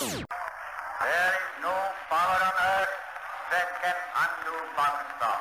[0.00, 0.24] There is
[1.60, 1.76] no
[2.08, 2.94] power on earth
[3.50, 5.40] that can undo Pakistan.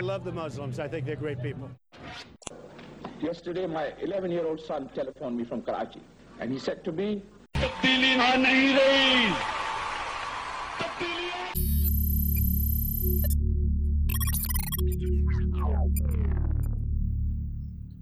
[0.00, 0.80] I love the Muslims.
[0.80, 1.70] I think they're great people.
[3.20, 6.02] Yesterday, my 11 year old son telephoned me from Karachi,
[6.40, 7.22] and he said to me,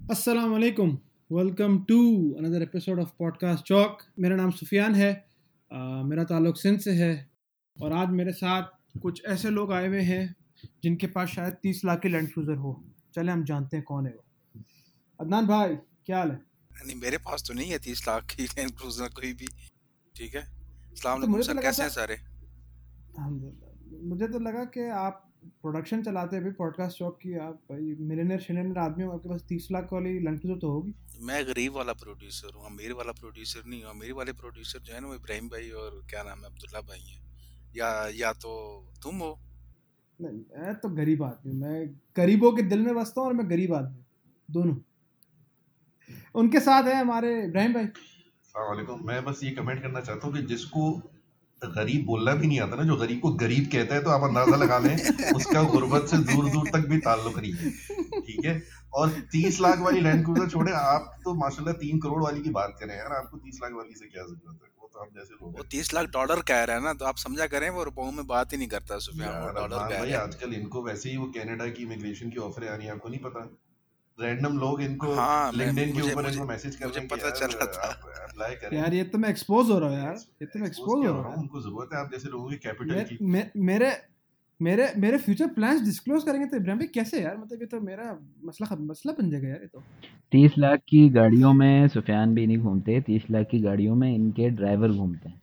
[0.09, 0.97] अस्सलाम वालेकुम
[1.31, 5.27] welcome to another episode of podcast Chowk मेरा नाम सुफियान है।
[5.71, 7.29] अ, मेरा ताल्लुक सिंध से है।
[7.83, 8.63] और आज मेरे साथ
[9.01, 10.35] कुछ ऐसे लोग आए हुए हैं
[10.83, 14.11] जिनके पास शायद तीस लाख की लैंड क्रूज़र हो। चले हम जानते हैं कौन है
[14.11, 14.61] वो।
[15.21, 16.41] अदनान भाई क्या हाल है?
[16.87, 19.47] नहीं मेरे पास तो नहीं है तीस लाख की लैंड क्रूजर कोई भी।
[20.15, 20.43] ठीक है?
[20.95, 22.17] सलाम तो मुझे तो कैसे हैं सारे?
[24.07, 25.28] मुझे तो लगा कि आप
[25.61, 29.43] प्रोडक्शन चलाते हैं अभी पॉडकास्ट चौक की आप भाई मिलेनियर शिलेनियर आदमी हो आपके पास
[29.49, 33.63] तीस लाख वाली लैंड क्रूज़र तो होगी। मैं गरीब वाला प्रोड्यूसर हूँ अमीर वाला प्रोड्यूसर
[33.65, 36.45] नहीं हूँ अमीर वाले प्रोड्यूसर जो है ना वो इब्राहिम भाई और क्या नाम है
[36.45, 37.21] अब्दुल्ला भाई हैं।
[37.75, 38.51] या या तो
[39.03, 39.37] तुम हो।
[40.19, 43.73] नहीं मैं तो गरीब आदमी मैं गरीबों के दिल में बसता हूँ और मैं गरीब
[43.73, 44.03] आदमी
[44.49, 44.75] दोनों।
[46.35, 47.85] उनके साथ है हमारे इब्राहिम भाई।
[48.55, 50.91] वालेकुम मैं बस ये कमेंट करना चाहता हूँ कि जिसको
[51.61, 54.55] गरीब बोलना भी नहीं आता ना जो गरीब को गरीब कहता है तो आप अंदाज़ा
[54.57, 54.95] लगा लें
[55.35, 57.71] उसका गुर्बत से दूर दूर तक भी ताल्लुक नहीं है
[58.27, 58.61] ठीक है?
[58.99, 62.77] और तीस लाख वाली लैंड क्रूजर छोड़े आप तो माशाल्लाह तीन करोड़ वाली की बात
[62.79, 64.69] करें यार आपको तीस लाख वाली से क्या ज़रूरत है?
[64.81, 67.17] वो तो हम जैसे लोग वो तीस लाख डॉलर कह रहा है ना तो आप
[67.25, 70.83] समझा करें वो रुपयों में बात ही नहीं करता सुफियान यार डॉलर कह आजकल इनको
[70.83, 73.49] वैसे ही वो कनाडा की इमिग्रेशन की ऑफ़र आ रही है आपको नहीं पता?
[74.19, 77.37] रैंडम लोग इनको हाँ, लिंक्डइन के ऊपर इनको मैसेज कर मुझे रहे हैं पता यार,
[77.37, 77.89] चल रहा था।
[78.23, 81.05] अप्लाई करें। यार ये तो मैं एक्सपोज हो रहा हूँ यार। ये तो मैं एक्सपोज
[81.05, 83.17] हो रहा हूँ। हूँ। उनको ज़रूरत है आप जैसे लोगों के कैपिटल की।
[83.67, 83.91] मेरे
[84.59, 87.37] मेरे मेरे फ्यूचर प्लान्स डिस्क्लोज करेंगे तो इब्राहिम भाई कैसे यार?
[87.37, 89.83] मतलब ये तो मेरा मसला मसला बन जाएगा यार ये तो।
[90.31, 94.49] तीस लाख की गाड़ियों में सुफियान भी नहीं घूमते तीस लाख की गाड़ियों में इनके
[94.49, 95.41] ड्राइवर घूमते हैं।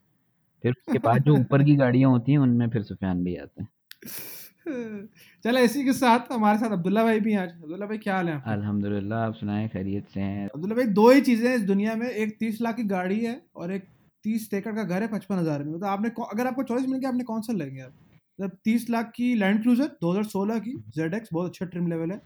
[0.65, 3.69] फिर उसके बाद जो ऊपर की गाड़ियाँ होती हैं उनमें फिर सुफियान भी आते हैं।
[5.47, 8.29] चलो इसी के साथ हमारे साथ अब्दुल्ला भाई भी हैं आज। अब्दुल्ला भाई क्या हाल
[8.29, 11.95] है अल्हम्दुलिल्लाह आप सुनाएँ खैरियत से हैं। अब्दुल्ला भाई दो ही चीज़ें हैं इस दुनिया
[11.97, 13.85] में। एक तीस लाख की गाड़ी है और एक
[14.25, 17.11] तीस एकड़ का घर है पचपन हज़ार में। मतलब आपने अगर आपको चॉइस मिल गया
[17.11, 17.93] आपने कौन सा लेंगे आप?
[18.39, 22.21] मतलब तीस लाख की लैंड क्रूजर 2016 की जेड एक्स बहुत अच्छा ट्रिम लेवल है।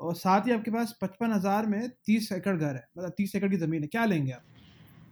[0.00, 3.50] और साथ ही आपके पास पचपन हज़ार में तीस एकड़ घर है। मतलब तीस एकड़
[3.50, 4.42] की ज़मीन है। क्या लेंगे आप?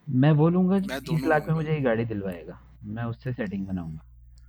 [0.06, 4.04] मैं बोलूँगा तीस लाख में मुझे ये गाड़ी दिलवाएगा। मैं उससे सेटिंग बनाऊँगा।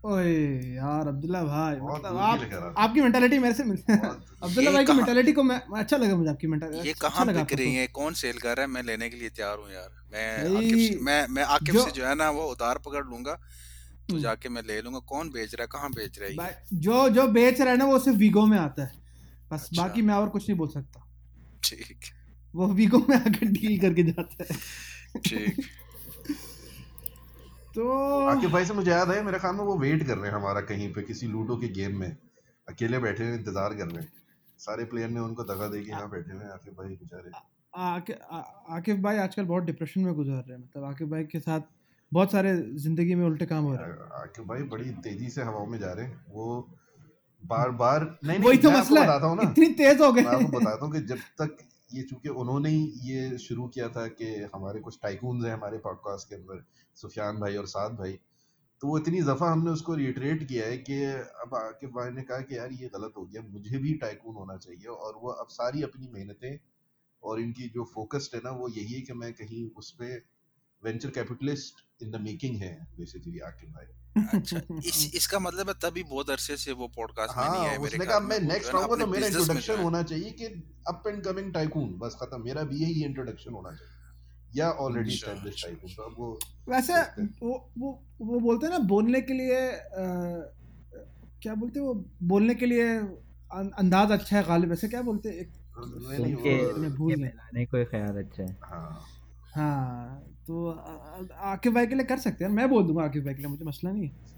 [0.06, 0.34] ओए
[0.76, 4.00] यार अब्दुल्ला भाई मतलब आप आपकी मेंटालिटी मेरे से मिलती है
[4.44, 7.44] अब्दुल्ला भाई की मेंटालिटी को मैं अच्छा लगा मुझे आपकी मेंटालिटी ये अच्छा कहाँ लगा
[7.44, 7.88] बिक रही है?
[7.88, 8.68] कौन सेल कर रहा है?
[8.68, 12.16] मैं लेने के लिए तैयार हूँ यार। मैं आकिब मैं मैं आकिब से जो है
[12.16, 15.68] ना वो उधार पकड़ लूँगा तो हम्म। जाके मैं ले लूँगा। कौन बेच रहा है?
[15.68, 16.64] कहाँ बेच रहा है?
[16.74, 18.92] जो जो बेच रहा है ना वो सिर्फ़ वीगो में आता है।
[19.52, 21.06] बस अच्छा। बाकी मैं और कुछ नहीं बोल सकता।
[21.64, 22.12] ठीक।
[22.56, 24.60] वो वीगो में आकर डील करके जाता है।
[25.20, 25.66] ठीक।
[27.80, 27.90] तो
[28.28, 30.62] आकिब भाई से मुझे याद है मेरे ख्याल में वो वेट कर रहे हैं हमारा
[30.62, 32.10] कहीं पे किसी लूडो के गेम में।
[32.68, 34.12] अकेले बैठे हैं इंतज़ार कर रहे हैं।
[34.60, 37.32] सारे प्लेयर ने उनको दगा दे के यहाँ बैठे हुए हैं आकिब भाई बेचारे।
[37.74, 41.40] आके आ- आकिब भाई आजकल बहुत डिप्रेशन में गुजर रहे हैं मतलब आकिब भाई के
[41.40, 41.72] साथ
[42.12, 45.68] बहुत सारे ज़िंदगी में उल्टे काम हो रहे हैं। आकिब भाई बड़ी तेज़ी से हवाओं
[45.68, 46.48] में जा रहे हैं। वो
[47.44, 50.58] बार बार नहीं वही तो मसला बताता हूँ ना। इतनी तेज हो मैं आपको गए
[50.60, 51.58] बताता हूँ कि जब तक
[51.94, 56.30] ये चूँकि उन्होंने ही ये शुरू किया था कि हमारे कुछ टाइकून हैं हमारे पॉडकास्ट
[56.30, 56.64] के अंदर,
[56.96, 58.20] सुफियान भाई और साद भाई
[58.82, 61.04] तो वो इतनी दफ़ा हमने उसको रिटरेट किया है कि
[61.44, 64.58] अब आकिब भाई ने कहा कि यार ये गलत हो गया, मुझे भी टाइकून होना
[64.58, 66.60] चाहिए और वो अब सारी अपनी मेहनतें
[67.24, 70.22] और इनकी जो फोकस्ड है ना, वो यही है कि मैं कहीं उसमें
[70.84, 73.96] venture capitalist in the making है बेसिकली आकिब भाई।
[74.40, 77.70] अच्छा इस इसका मतलब है तभी बहुत अरसे से वो पॉडकास्ट हाँ, में नहीं हाँ
[77.70, 80.46] है मेरे उसने कहा मैं। नेक्स्ट आऊँगा तो मेरा में इंट्रोडक्शन होना चाहिए कि
[80.88, 83.96] अप एंड कमिंग टाइकून बस खत्म मेरा भी यही इंट्रोडक्शन होना चाहिए।
[84.56, 86.40] या ऑलरेडी अच्छा, एस्टैब्लिश अच्छा, टाइकून तो अब वो
[86.70, 87.02] वैसे
[87.42, 87.92] वो वो
[88.22, 89.60] वो बोलते हैं ना बोलने के लिए
[91.42, 91.94] क्या बोलते हैं वो?
[92.24, 95.36] बोलने के लिए अं- अंदाज अच्छा है गालिब ऐसे क्या बोलते हैं?
[95.36, 99.06] एक नहीं, नहीं, उनके वो- मैं भूल उनके गया फैलाने को ख्याल अच्छा है। हाँ।
[99.56, 100.70] हाँ तो
[101.52, 103.66] आकिब भाई के लिए कर सकते हैं। मैं बोल दूँगा आकिब भाई के लिए मुझे
[103.66, 104.38] मसला नहीं है।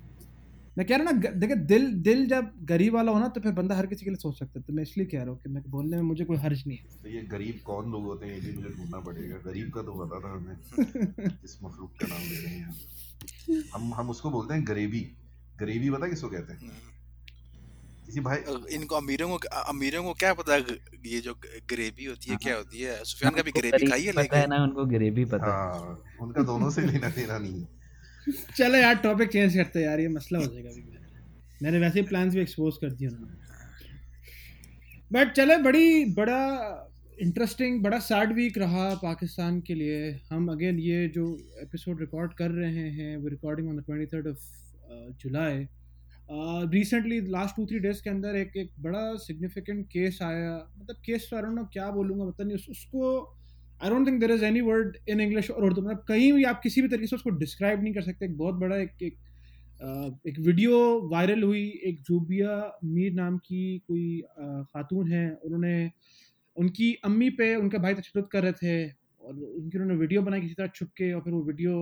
[0.78, 3.52] मैं कह रहा हूँ ना देखिए दिल दिल जब गरीब वाला हो ना तो फिर
[3.52, 5.50] बंदा हर किसी के लिए सोच सकता है। तो मैं इसलिए कह रहा हूँ कि
[5.50, 8.34] मैं बोलने में मुझे कोई हर्ज नहीं है। तो ये गरीब कौन लोग होते हैं
[8.34, 10.56] ये भी मुझे ढूंढना पड़ेगा। गरीब का तो पता था हमें
[11.44, 15.07] इस मखलूक का नाम ले रहे हैं। हम। हम उसको बोलते हैं गरीबी।
[15.60, 16.72] गरीबी पता है किसको कहते हैं?
[18.12, 18.40] किसी भाई
[18.75, 21.34] इनको अमीरों को अमीरों को क्या पता ये जो
[21.69, 23.04] ग्रेवी होती है क्या होती है?
[23.04, 26.69] सुफियान कभी उनको ग्रेवी खाई है लेकिन ना उनको ग्रेवी पता है। हाँ उनका दोनों
[26.69, 27.68] से लेना देना नहीं है।
[28.58, 30.84] चलो यार टॉपिक चेंज करते हैं यार ये मसला हो जाएगा अभी।
[31.63, 33.40] मैंने वैसे ही प्लान्स भी एक्सपोज कर दिए उन्होंने।
[35.12, 36.44] बट चले बड़ी बड़ा
[37.22, 42.52] इंटरेस्टिंग बड़ा सैड वीक रहा पाकिस्तान के लिए। हम अगेन ये जो एपिसोड रिकॉर्ड कर
[42.52, 44.50] रहे हैं वो recording on the twenty third of
[45.24, 45.66] July
[46.74, 51.28] recently last two three days के अंदर एक एक बड़ा सिग्निफिकेंट केस आया। मतलब केस
[51.31, 53.38] तो नो क्या बोलूँगा पता नहीं उस, उसको
[53.83, 56.62] I don't think there is any word in English और उर्दू मतलब कहीं भी आप
[56.63, 59.18] किसी भी तरीके से उसको डिस्क्राइब नहीं कर सकते। एक बहुत बड़ा एक एक
[60.28, 60.80] एक वीडियो
[61.12, 62.56] वायरल हुई एक जूबिया
[62.86, 65.92] मीर नाम की कोई खातून है। उन्होंने
[66.57, 70.54] उनकी अम्मी पे उनके भाई तशद कर रहे थे और उनकी उन्होंने वीडियो बनाई किसी
[70.54, 71.74] तरह छुप के और फिर वो वीडियो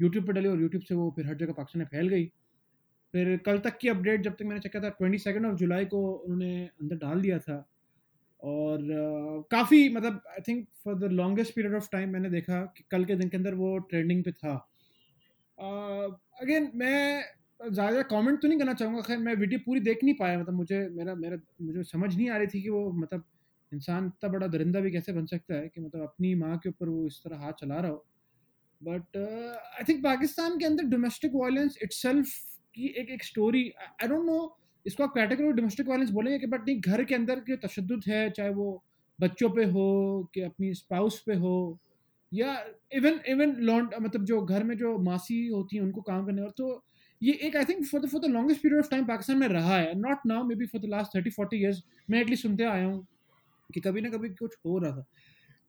[0.00, 2.30] यूट्यूब पर डली और यूट्यूब से वो फिर हर जगह पाकिस्तान में फैल गई।
[3.14, 5.84] फिर कल तक की अपडेट जब तक मैंने चेक किया था ट्वेंटी सेकेंड ऑफ़ जुलाई
[5.84, 7.64] को उन्होंने अंदर डाल दिया था।
[8.40, 12.84] और uh, काफ़ी मतलब I think for the longest period of time मैंने देखा कि
[12.90, 14.54] कल के दिन के अंदर वो ट्रेंडिंग पे था।
[15.58, 17.24] अगेन uh, मैं
[17.60, 20.78] ज़्यादा कमेंट तो नहीं करना चाहूँगा खैर मैं वीडियो पूरी देख नहीं पाया मतलब मुझे
[20.92, 23.24] मेरा मेरा मुझे समझ नहीं आ रही थी कि वो मतलब
[23.72, 26.88] इंसान इतना बड़ा दरिंदा भी कैसे बन सकता है कि मतलब अपनी माँ के ऊपर
[26.88, 28.04] वो इस तरह हाथ चला रहा हो।
[28.80, 32.28] बट आई थिंक पाकिस्तान के अंदर डोमेस्टिक वायलेंस इट्सल्फ
[32.78, 33.62] की एक एक स्टोरी
[34.02, 34.38] आई डोंट नो
[34.86, 38.30] इसको आप कैटेगरी डोमेस्टिक वायलेंस बोलेंगे कि बट नहीं घर के अंदर के तशद है,
[38.30, 38.82] चाहे वो
[39.18, 41.78] बच्चों पे हो, कि अपनी स्पाउस पे हो,
[42.32, 42.54] या
[42.94, 46.50] इवन इवन लॉन्ड मतलब जो घर में जो मासी होती हैं, उनको काम करने और
[46.56, 46.84] तो
[47.22, 49.76] ये एक I think for the for the longest period of time Pakistan में रहा
[49.76, 53.06] है not now maybe for the last thirty forty years मैं एटलीस्ट सुनते आया हूँ
[53.74, 55.02] कि कभी ना कभी कुछ हो रहा था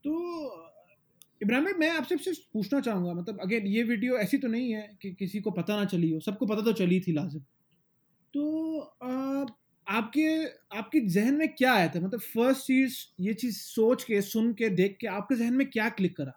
[0.03, 0.68] तो
[1.41, 4.81] इब्राहिम भाई मैं आपसे सिर्फ़ पूछना चाहूँगा मतलब अगेन ये वीडियो ऐसी तो नहीं है
[5.01, 7.41] कि किसी को पता ना चली हो सबको पता तो चली थी लाजिम।
[8.33, 9.45] तो आ,
[9.87, 10.27] आपके
[10.77, 11.99] आपके जहन में क्या आया था?
[11.99, 15.89] मतलब फ़र्स्ट चीज़ ये चीज़ सोच के सुन के देख के आपके जहन में क्या
[15.89, 16.33] क्लिक करा?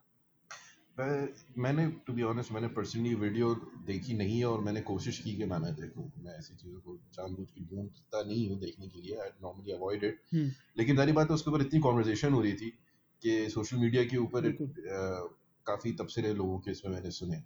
[0.98, 1.28] मैं
[1.58, 3.54] मैंने टू बी ऑनेस्ट मैंने पर्सनली वीडियो
[3.86, 6.96] देखी नहीं है और मैंने कोशिश की कि मैं ना देखूँ। मैं ऐसी चीज़ों को
[7.14, 10.20] जानबूझ के ढूंढता नहीं हूँ देखने के लिए आई नॉर्मली अवॉइड इट
[10.78, 12.72] लेकिन सारी बात है उसके ऊपर इतनी कॉन्वर्जेशन हो रही थी
[13.22, 14.50] कि सोशल मीडिया के ऊपर
[15.66, 17.36] काफ़ी तबसरे लोगों के इसमें मैंने सुने।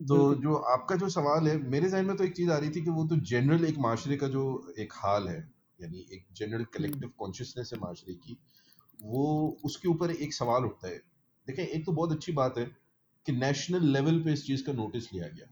[0.00, 2.82] तो जो आपका जो सवाल है मेरे जहन में तो एक चीज़ आ रही थी
[2.84, 4.42] कि वो तो जनरल एक माशरे का जो
[4.78, 5.38] एक हाल है
[5.80, 8.36] यानी एक जनरल कलेक्टिव कॉन्शियसनेस है माशरे की
[9.00, 9.24] वो
[9.64, 10.96] उसके ऊपर एक सवाल उठता है।
[11.46, 12.64] देखें एक तो बहुत अच्छी बात है
[13.26, 15.46] कि नेशनल लेवल पे इस चीज़ का नोटिस लिया गया।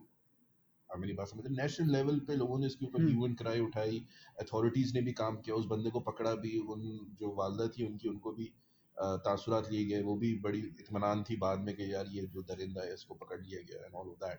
[0.89, 4.03] आप मेरी बात समझते नेशनल लेवल पे लोगों ने इसके ऊपर ह्यूमन क्राई उठाई
[4.41, 6.83] अथॉरिटीज़ ने भी काम किया उस बंदे को पकड़ा भी उन
[7.21, 8.51] जो वालदा थी उनकी उनको भी
[9.01, 12.83] तासुरात लिए गए वो भी बड़ी इतमान थी बाद में कि यार ये जो दरिंदा
[12.83, 14.39] है इसको पकड़ लिया गया एंड ऑल ऑफ़ दैट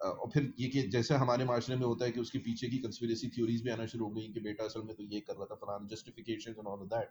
[0.00, 3.28] और फिर ये कि जैसे हमारे माशरे में होता है कि उसके पीछे की कंस्पिरेसी
[3.28, 5.54] थ्योरीज भी आना शुरू हो गई कि बेटा असल में तो ये कर रहा था
[5.62, 7.08] फलान justification and all of that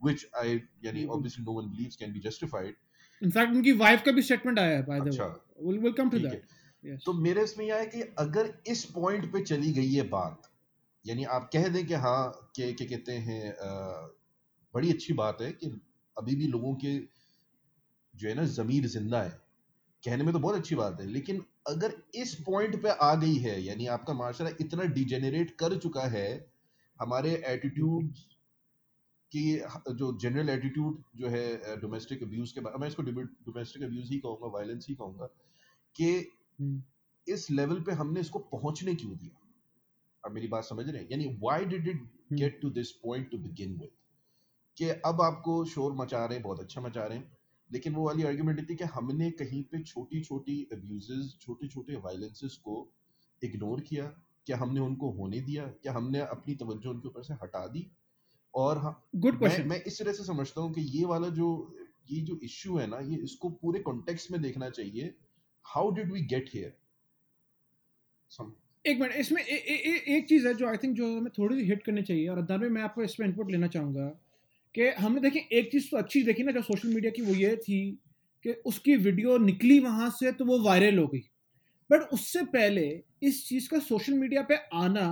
[0.00, 2.76] which I यानी obviously no one believes can be justified
[3.22, 6.18] in fact उनकी वाइफ का भी स्टेटमेंट आया है by the way will will come to
[6.18, 10.50] that तो मेरे इसमें यह है कि अगर इस पॉइंट पे चली गई है बात
[11.04, 13.54] यानी आप कह दें कि हाँ के क्या कहते हैं
[14.74, 15.70] बड़ी अच्छी बात है कि
[16.20, 16.98] अभी भी लोगों के
[18.14, 19.38] जो है ना जमीर ज़िंदा है।
[20.02, 23.60] कहने में तो बहुत अच्छी बात है लेकिन अगर इस पॉइंट पे आ गई है
[23.62, 26.28] यानी आपका माशरा इतना डिजेनरेट कर चुका है
[26.98, 28.12] हमारे एटीट्यूड
[29.32, 29.42] कि
[29.90, 34.86] जो जनरल एटीट्यूड जो है डोमेस्टिक अब्यूज के मैं इसको डोमेस्टिक अब्यूज ही कहूँगा वायलेंस
[34.88, 35.26] ही कहूँगा
[35.96, 36.08] कि
[36.58, 36.82] हम्म।
[37.26, 39.36] इस लेवल पे हमने इसको पहुँचने क्यों दिया?
[40.24, 41.08] अब मेरी बात समझ रहे हैं?
[41.10, 42.02] यानी why did it
[42.32, 43.90] get to this point to begin with
[44.80, 47.36] कि अब आपको शोर मचा रहे हैं बहुत अच्छा मचा रहे हैं।
[47.72, 52.56] लेकिन वो वाली आर्ग्यूमेंट थी कि हमने कहीं पे छोटी छोटी अब्यूजेस छोटे छोटे वायलेंसेस
[52.56, 52.92] को
[53.44, 54.04] इग्नोर किया
[54.46, 57.90] क्या हमने उनको होने दिया क्या हमने अपनी तवज्जो उनके ऊपर से हटा दी?
[58.54, 61.76] और गुड हाँ, मैं, मैं इस तरह से समझता हूँ कि ये वाला जो
[62.10, 65.14] ये जो इश्यू है ना ये इसको पूरे कॉन्टेक्स्ट में देखना चाहिए
[65.64, 66.76] how did we get here
[68.86, 71.56] एक मिनट इसमें ए, ए, ए, एक चीज़ है जो आई थिंक जो हमें थोड़ी
[71.56, 74.20] सी हिट करनी चाहिए और अदार में मैं आपको इसमें इनपुट लेना चाहूँगा।
[74.74, 77.56] कि हमने देखिए एक चीज़ तो अच्छी देखी ना जो सोशल मीडिया की वो ये
[77.58, 77.80] थी
[78.44, 81.20] कि उसकी वीडियो निकली वहाँ से तो वो वायरल हो गई।
[81.90, 82.86] बट उससे पहले
[83.22, 85.06] इस चीज़ का सोशल मीडिया पे आना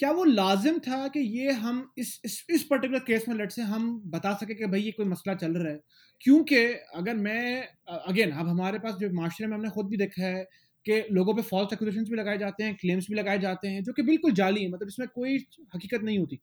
[0.00, 3.62] क्या वो लाजिम था कि ये हम इस इस, इस पर्टिकुलर केस में लट से
[3.64, 5.80] हम बता सके कि भाई ये कोई मसला चल रहा है?
[6.20, 6.56] क्योंकि
[6.96, 7.68] अगर मैं
[8.00, 10.44] अगेन अब हमारे पास जो माशरे में हमने खुद भी देखा है
[10.86, 13.92] कि लोगों पे फॉल्स एक्विजिशन भी लगाए जाते हैं क्लेम्स भी लगाए जाते हैं जो
[13.92, 15.36] कि बिल्कुल जाली है। मतलब इसमें कोई
[15.74, 16.40] हकीकत नहीं होती।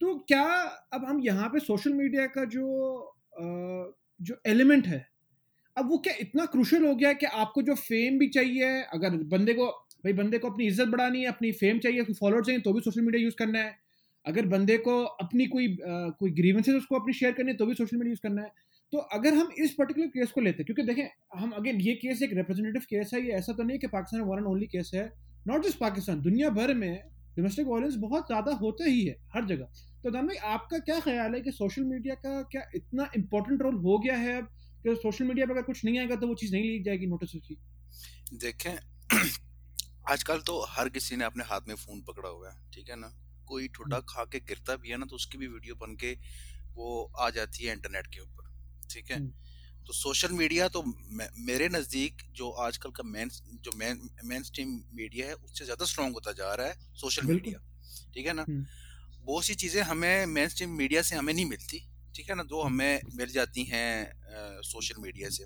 [0.00, 0.44] तो क्या
[0.92, 3.14] अब हम यहाँ पे सोशल मीडिया का जो
[4.20, 5.06] जो एलिमेंट है,
[5.76, 9.54] अब वो क्या इतना क्रूशल हो गया कि आपको जो फेम भी चाहिए, अगर बंदे
[9.54, 12.80] को, भाई बंदे को अपनी इज़्ज़त बढ़ानी है, अपनी फेम चाहिए फॉलोअर चाहिए तो भी
[12.80, 13.76] सोशल मीडिया यूज़ करना है।
[14.24, 17.96] अगर बंदे को अपनी कोई कोई ग्रीवेंसेज उसको अपनी शेयर करनी है तो भी सोशल
[17.96, 18.52] मीडिया यूज़ करना है।
[18.92, 22.22] तो अगर हम इस पर्टिकुलर केस को लेते हैं, क्योंकि देखें, हम अगेन ये केस
[22.22, 25.12] एक रिप्रेजेंटेटिव केस है, ये ऐसा तो नहीं कि Pakistan one and only case है।
[25.46, 27.02] नॉट जस्ट पाकिस्तान, दुनिया भर में
[27.38, 31.34] डोमेस्टिक वायलेंस बहुत ज़्यादा होता ही है हर जगह तो दान भाई आपका क्या ख्याल
[31.34, 34.48] है कि सोशल मीडिया का क्या इतना इम्पोर्टेंट रोल हो गया है अब
[34.82, 37.34] कि सोशल मीडिया पर अगर कुछ नहीं आएगा तो वो चीज़ नहीं ली जाएगी नोटिस
[37.36, 37.56] उसकी
[38.38, 38.74] देखें
[40.08, 43.12] आजकल तो हर किसी ने अपने हाथ में फ़ोन पकड़ा हुआ है ठीक है ना
[43.46, 46.12] कोई ठुड्डा हम्म। खा के गिरता भी है ना तो उसकी भी वीडियो बन के
[46.76, 48.50] वो आ जाती है इंटरनेट के ऊपर
[48.90, 49.47] ठीक है हम्म।
[49.88, 50.82] तो सोशल मीडिया तो
[51.40, 53.30] मेरे नज़दीक जो आजकल का मेन
[53.64, 57.60] जो मेन मेन स्ट्रीम मीडिया है उससे ज़्यादा स्ट्रॉन्ग होता जा रहा है सोशल मीडिया
[58.14, 58.44] ठीक है ना?
[58.48, 58.64] हम्म।
[59.26, 61.80] बहुत सी चीज़ें हमें मेन स्ट्रीम मीडिया से हमें नहीं मिलती
[62.14, 62.42] ठीक है ना?
[62.42, 65.44] जो हमें मिल जाती हैं सोशल मीडिया से।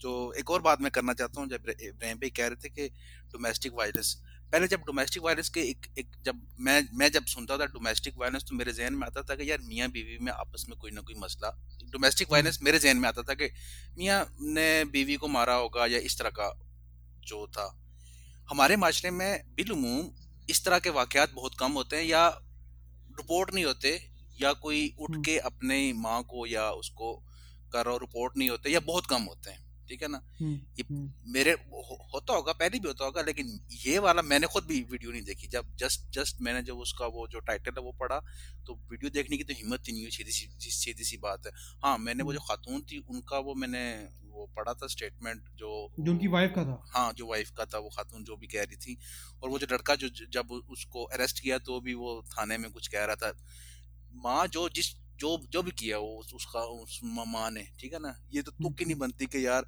[0.00, 2.88] जो एक और बात मैं करना चाहता हूँ जब इब्राहिम भाई कह रहे थे कि
[3.34, 4.16] डोमेस्टिक वायलेंस
[4.52, 8.42] पहले जब डोमेस्टिक वायलेंस के एक एक जब मैं मैं जब सुनता था डोमेस्टिक वायलेंस
[8.42, 11.00] तो मेरे जहन में आता था कि यार मियाँ बीवी में आपस में कोई ना
[11.00, 11.50] कोई मसला।
[11.90, 13.50] डोमेस्टिक वायलेंस मेरे जहन में आता था कि
[13.98, 16.66] मियाँ ने बीवी को मारा होगा या इस तरह का
[17.26, 17.76] जो था।
[18.50, 20.10] हमारे माशरे में बिलूम
[20.50, 22.28] इस तरह के वाकयात बहुत कम होते हैं या
[23.10, 27.14] रिपोर्ट नहीं होते या कोई उठ हम्म। के अपने माँ को या उसको
[27.72, 30.18] कर रिपोर्ट नहीं होते या बहुत कम होते हैं। ठीक है ना?
[30.40, 34.46] हम्म, ये हम्म। मेरे हो, होता होगा पहले भी होता होगा लेकिन ये वाला मैंने
[34.46, 37.82] खुद भी वीडियो नहीं देखी। जब जस्ट जस्ट मैंने जब उसका वो जो टाइटल है
[37.84, 38.18] वो पढ़ा
[38.66, 41.52] तो वीडियो देखने की तो हिम्मत ही नहीं हुई सीधी सी सीधी सी बात है।
[41.84, 43.84] हाँ मैंने वो जो खातून थी उनका वो मैंने
[44.30, 46.82] वो पढ़ा था स्टेटमेंट जो जो उनकी वाइफ का था?
[46.94, 48.96] हाँ जो वाइफ का था वो खातून जो भी कह रही थी।
[49.42, 52.88] और वो जो लड़का जो जब उसको अरेस्ट किया तो भी वो थाने में कुछ
[52.88, 53.32] कह रहा था
[54.14, 58.26] माँ जो जिस जो जो भी किया वो उसका उस म- ने ठीक है ना?
[58.32, 59.66] ये तो तुक ही नहीं बनती कि यार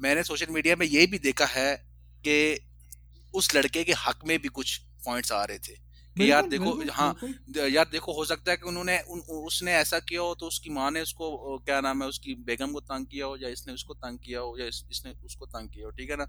[0.00, 1.76] मैंने सोशल मीडिया में ये भी देखा है
[2.26, 2.66] कि
[3.34, 5.72] उस लड़के के हक में भी कुछ पॉइंट्स आ रहे थे।
[6.16, 7.16] कि यार देखो हाँ
[7.68, 10.90] यार देखो हो सकता है कि उन्होंने उन, उसने ऐसा किया हो तो उसकी माँ
[10.90, 14.18] ने उसको क्या नाम है उसकी बेगम को तंग किया हो या इसने उसको तंग
[14.18, 16.26] किया हो या इस, इसने उसको तंग किया हो ठीक है ना?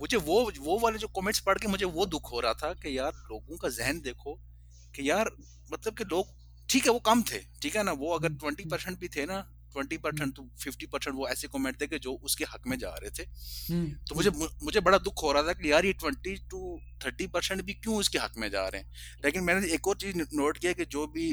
[0.00, 2.98] मुझे वो वो वाले जो कमेंट्स पढ़ के मुझे वो दुख हो रहा था कि
[2.98, 4.34] यार लोगों का जहन देखो
[4.96, 5.30] कि यार
[5.72, 7.92] मतलब कि लोग ठीक है वो कम थे ठीक है ना?
[7.92, 9.40] वो अगर हम्म, ट्वेंटी परसेंट भी थे ना
[9.72, 12.90] ट्वेंटी परसेंट तो फिफ्टी परसेंट वो ऐसे कमेंट थे कि जो उसके हक में जा
[12.90, 13.22] रहे थे।
[13.72, 14.30] हम्म, तो मुझे
[14.62, 17.96] मुझे बड़ा दुख हो रहा था कि यार ये ट्वेंटी टू थर्टी परसेंट भी क्यों
[17.96, 18.92] उसके हक में जा रहे हैं?
[19.24, 21.30] लेकिन मैंने एक और चीज़ नोट किया कि जो भी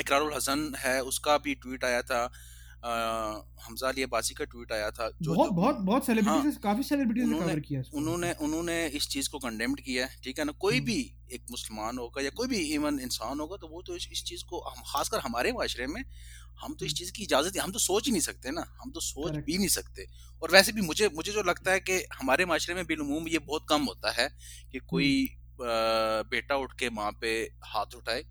[0.00, 2.32] इकरारुल हसन है उसका भी ट्वीट आया था
[2.82, 6.82] हमजा अली अब्बासी का ट्वीट आया था जो बहुत जो बहुत बहुत सेलिब्रिटीज हाँ। काफ़ी
[6.82, 10.52] सेलिब्रिटीज ने कवर किया उन्होंने उन्होंने इस चीज़ को कंडेम्ड किया है ठीक है ना?
[10.52, 10.98] कोई हम्म, भी
[11.32, 14.44] एक मुसलमान होगा या कोई भी इवन इंसान होगा तो वो तो इस, इस चीज़
[14.44, 16.02] को हम खासकर हमारे माशरे में
[16.60, 18.90] हम तो इस हम्म, चीज़ की इजाज़त हम तो सोच ही नहीं सकते ना हम
[18.90, 20.06] तो सोच भी नहीं सकते।
[20.42, 23.66] और वैसे भी मुझे मुझे जो लगता है कि हमारे माशरे में बिलूम ये बहुत
[23.68, 24.28] कम होता है
[24.72, 25.12] कि कोई
[25.60, 27.30] हम्म, बेटा उठ के माँ पे
[27.64, 28.24] हाथ उठाए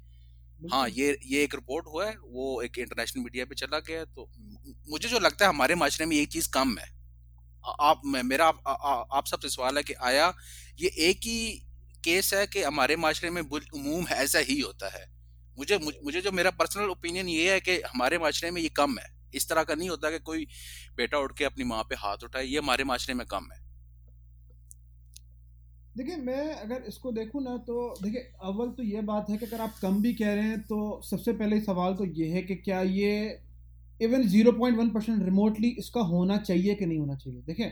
[0.62, 4.06] हाँ ये ये एक रिपोर्ट हुआ है वो एक इंटरनेशनल मीडिया पे चला गया है
[4.06, 4.30] तो
[4.92, 6.88] मुझे जो लगता है हमारे माशरे में ये चीज़ कम है।
[7.66, 10.34] आ- आप मेरा आप, आ, आ, आप सबसे सवाल है कि आया
[10.80, 11.64] ये एक ही
[12.04, 15.06] केस है कि हमारे माशरे में उमूम ऐसा ही होता है।
[15.60, 19.10] मुझे मुझे जो मेरा पर्सनल ओपिनियन ये है कि हमारे माशरे में ये कम है।
[19.34, 20.48] इस तरह का नहीं होता कि कोई
[20.98, 23.67] बेटा उठ के अपनी माँ पे हाथ उठाए ये हमारे माशरे में कम है।
[25.98, 29.62] देखिए, मैं अगर इसको देखूँ ना तो देखिए, अव्वल तो ये बात है कि अगर
[29.62, 32.82] आप कम भी कह रहे हैं तो सबसे पहले सवाल तो ये है कि क्या
[32.82, 33.14] ये
[34.00, 37.42] इवन 0.1 परसेंट रिमोटली इसका होना चाहिए कि नहीं होना चाहिए?
[37.42, 37.72] देखें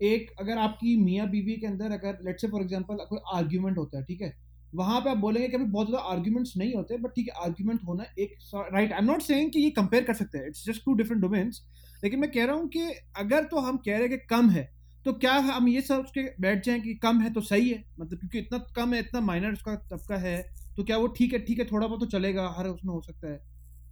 [0.00, 3.98] एक अगर आपकी मियाँ बीवी के अंदर अगर लेट्स से फॉर एग्जांपल कोई आर्ग्यूमेंट होता
[3.98, 4.32] है, ठीक है?
[4.74, 7.80] वहाँ पे आप बोलेंगे कि अभी बहुत ज़्यादा आर्ग्यूमेंट्स नहीं होते बट ठीक है आर्ग्यूमेंट
[7.86, 10.84] होना एक right I am not saying कि ये कंपेयर कर सकते हैं it's just
[10.84, 11.62] two different domains
[12.04, 14.68] लेकिन मैं कह रहा हूँ कि अगर तो हम कह रहे हैं कि कम है
[15.06, 17.82] तो क्या हम ये सब उसके बैठ जाएँ कि कम है तो सही है?
[18.00, 20.36] मतलब क्योंकि इतना कम है, इतना माइनर उसका तबका है
[20.76, 21.38] तो क्या वो ठीक है?
[21.40, 23.36] ठीक है, थोड़ा बहुत तो चलेगा, हर उसमें हो सकता है।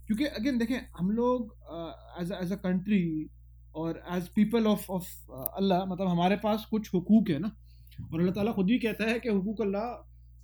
[0.09, 1.54] क्योंकि अगेन देखें, हम लोग
[2.23, 3.30] एज एज अ कंट्री
[3.75, 5.06] और एज पीपल ऑफ़ ऑफ़
[5.56, 7.50] अल्लाह मतलब हमारे पास कुछ हकूक़ है ना,
[8.12, 9.87] और अल्लाह ताला खुद ही कहता है कि हुकूक अल्लाह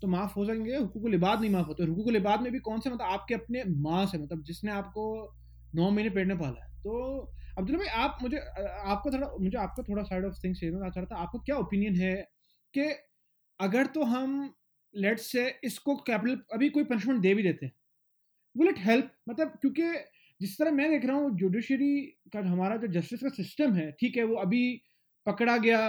[0.02, 2.90] तो माफ़ हो जाएँगे, हुकूक लिबाद नहीं माफ़ होते। हुकूक लिबाद में भी कौन से
[2.90, 5.04] मतलब आपके अपने माँ से मतलब जिसने आपको
[5.72, 10.02] नौ महीने पेट पाला है तो अब्दुल्ला भाई, आप मुझे आपको थोड़ा, मुझे आपका थोड़ा
[10.02, 12.14] साइड ऑफ़ थिंग्स ये चाह रहा था, आपको क्या ओपिनियन है
[12.74, 12.84] कि
[13.60, 14.54] अगर तो हम
[14.94, 17.72] लेट्स से इसको कैपिटल अभी कोई पनिशमेंट दे भी देते हैं
[18.54, 19.92] विल इट हेल्प मतलब क्योंकि
[20.40, 21.94] जिस तरह मैं देख रहा हूँ जुडिशरी
[22.32, 24.62] का हमारा जो जस्टिस का सिस्टम है, ठीक है, वो अभी
[25.26, 25.80] पकड़ा गया,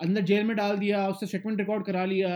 [0.00, 2.30] अंदर जेल में डाल दिया, उससे स्टेटमेंट रिकॉर्ड करा लिया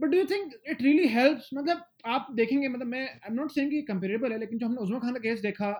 [0.00, 3.50] but do you think it really helps मतलब आप देखेंगे मतलब मैं आई एम नॉट
[3.52, 5.70] सेइंग कि कंपेरेबल है, लेकिन जो हमने उजमा खान का केस देखा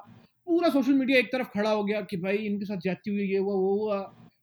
[0.49, 3.38] पूरा सोशल मीडिया एक तरफ़ खड़ा हो गया कि भाई इनके साथ ज्यादती हुई ये
[3.38, 3.99] हुआ वो हुआ।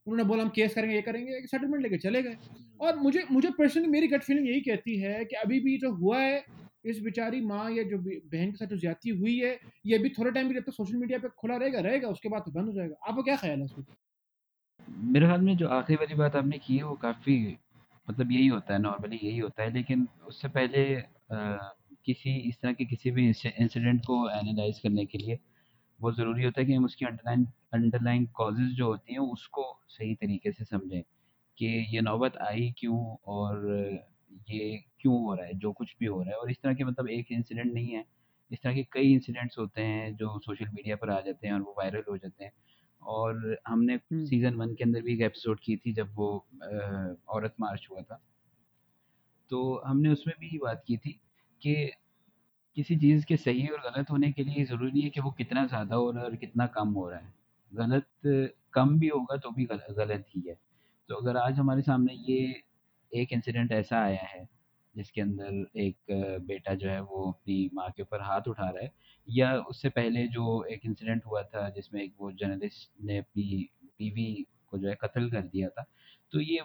[0.07, 2.37] उन्होंने बोला हम केस करेंगे ये करेंगे। सेटलमेंट लेके चले गए।
[2.81, 6.19] और मुझे मुझे पर्सनली मेरी गट फीलिंग यही कहती है कि अभी भी जो हुआ
[6.19, 6.43] है
[6.85, 10.31] इस बेचारी माँ या जो बहन के साथ जो ज्यादती हुई है ये भी थोड़े
[10.31, 12.73] टाइम भी जब तक सोशल मीडिया पे खुला रहेगा रहेगा उसके बाद तो बंद हो
[12.73, 13.85] जाएगा। आपको क्या ख्याल है उसमें?
[15.13, 17.37] मेरे ख्याल में जो आखिरी वाली बात आपने की है वो काफ़ी
[18.07, 21.57] मतलब यही होता है नॉर्मली यही होता है। लेकिन उससे पहले आ,
[22.05, 25.39] किसी इस तरह के किसी भी इंसिडेंट को एनालाइज करने के लिए
[25.99, 30.15] बहुत ज़रूरी होता है कि हम उसकी अंडरलाइन अंडरलाइन कॉजेज जो होती हैं उसको सही
[30.15, 31.01] तरीके से समझें
[31.57, 33.67] कि ये नौबत आई क्यों और
[34.49, 36.83] ये क्यों हो रहा है जो कुछ भी हो रहा है। और इस तरह के
[36.83, 38.05] मतलब एक इंसिडेंट नहीं है।
[38.51, 41.61] इस तरह के कई इंसिडेंट्स होते हैं जो सोशल मीडिया पर आ जाते हैं और
[41.61, 42.51] वो वायरल हो जाते हैं।
[43.01, 46.29] और हमने सीज़न वन के अंदर भी एक एपिसोड की थी जब वो
[47.29, 48.21] औरत मार्च हुआ था।
[49.51, 51.11] तो हमने उसमें भी बात की थी
[51.61, 51.75] कि
[52.77, 55.65] किसी चीज़ के सही और गलत होने के लिए ज़रूरी नहीं है कि वो कितना
[55.67, 57.33] ज़्यादा हो रहा है और कितना कम हो रहा है।
[57.71, 58.07] गलत
[58.73, 60.55] कम भी होगा तो भी गलत ही है।
[61.09, 62.39] तो अगर आज हमारे सामने ये
[63.11, 64.47] एक इंसिडेंट ऐसा आया है,
[64.95, 65.97] जिसके अंदर एक
[66.47, 68.91] बेटा जो है वो अपनी माँ के ऊपर हाथ उठा रहा है,
[69.27, 73.67] या उससे पहले जो एक इंसिडेंट हुआ था जिसमें एक वो जर्नलिस्ट ने अपनी
[73.99, 75.85] बीवी को जो है कत्ल कर दिया था
[76.33, 76.61] तो ये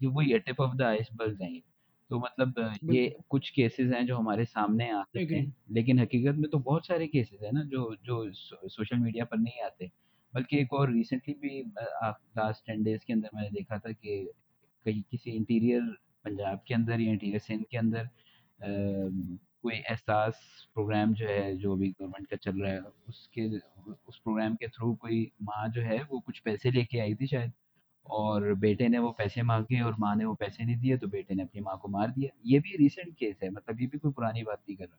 [0.00, 1.60] ये वही टिप ऑफ़ द आइसबर्ग हैं
[2.10, 6.50] तो मतलब ये कुछ केसेस हैं जो हमारे सामने आ सकते हैं लेकिन हकीकत में
[6.50, 8.24] तो बहुत सारे केसेस हैं ना जो जो
[8.68, 9.90] सोशल मीडिया पर नहीं आते।
[10.34, 14.24] बल्कि एक और रिसेंटली भी लास्ट टेन डेज़ के अंदर मैंने देखा था कि
[14.86, 15.82] कहीं किसी इंटीरियर
[16.24, 18.08] पंजाब के अंदर या इंटीरियर सिंध के अंदर
[19.62, 20.40] कोई एहसास
[20.74, 23.46] प्रोग्राम जो है जो अभी गवर्नमेंट का चल रहा है उसके
[24.08, 27.52] उस प्रोग्राम के थ्रू कोई माँ जो है वो कुछ पैसे लेके आई थी शायद।
[28.10, 31.34] और बेटे ने वो पैसे मांगे और माँ ने वो पैसे नहीं दिए तो बेटे
[31.34, 34.12] ने अपनी माँ को मार दिया। ये भी रिसेंट केस है मतलब ये भी कोई
[34.12, 34.98] पुरानी बात नहीं कर रहा।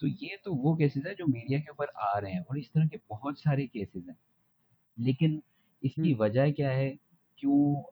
[0.00, 2.70] तो ये तो वो केसेस है जो मीडिया के ऊपर आ रहे हैं और इस
[2.72, 4.16] तरह के बहुत सारे केसेस हैं।
[4.98, 5.42] लेकिन
[5.82, 6.90] इसकी वजह क्या है?
[7.38, 7.82] क्यों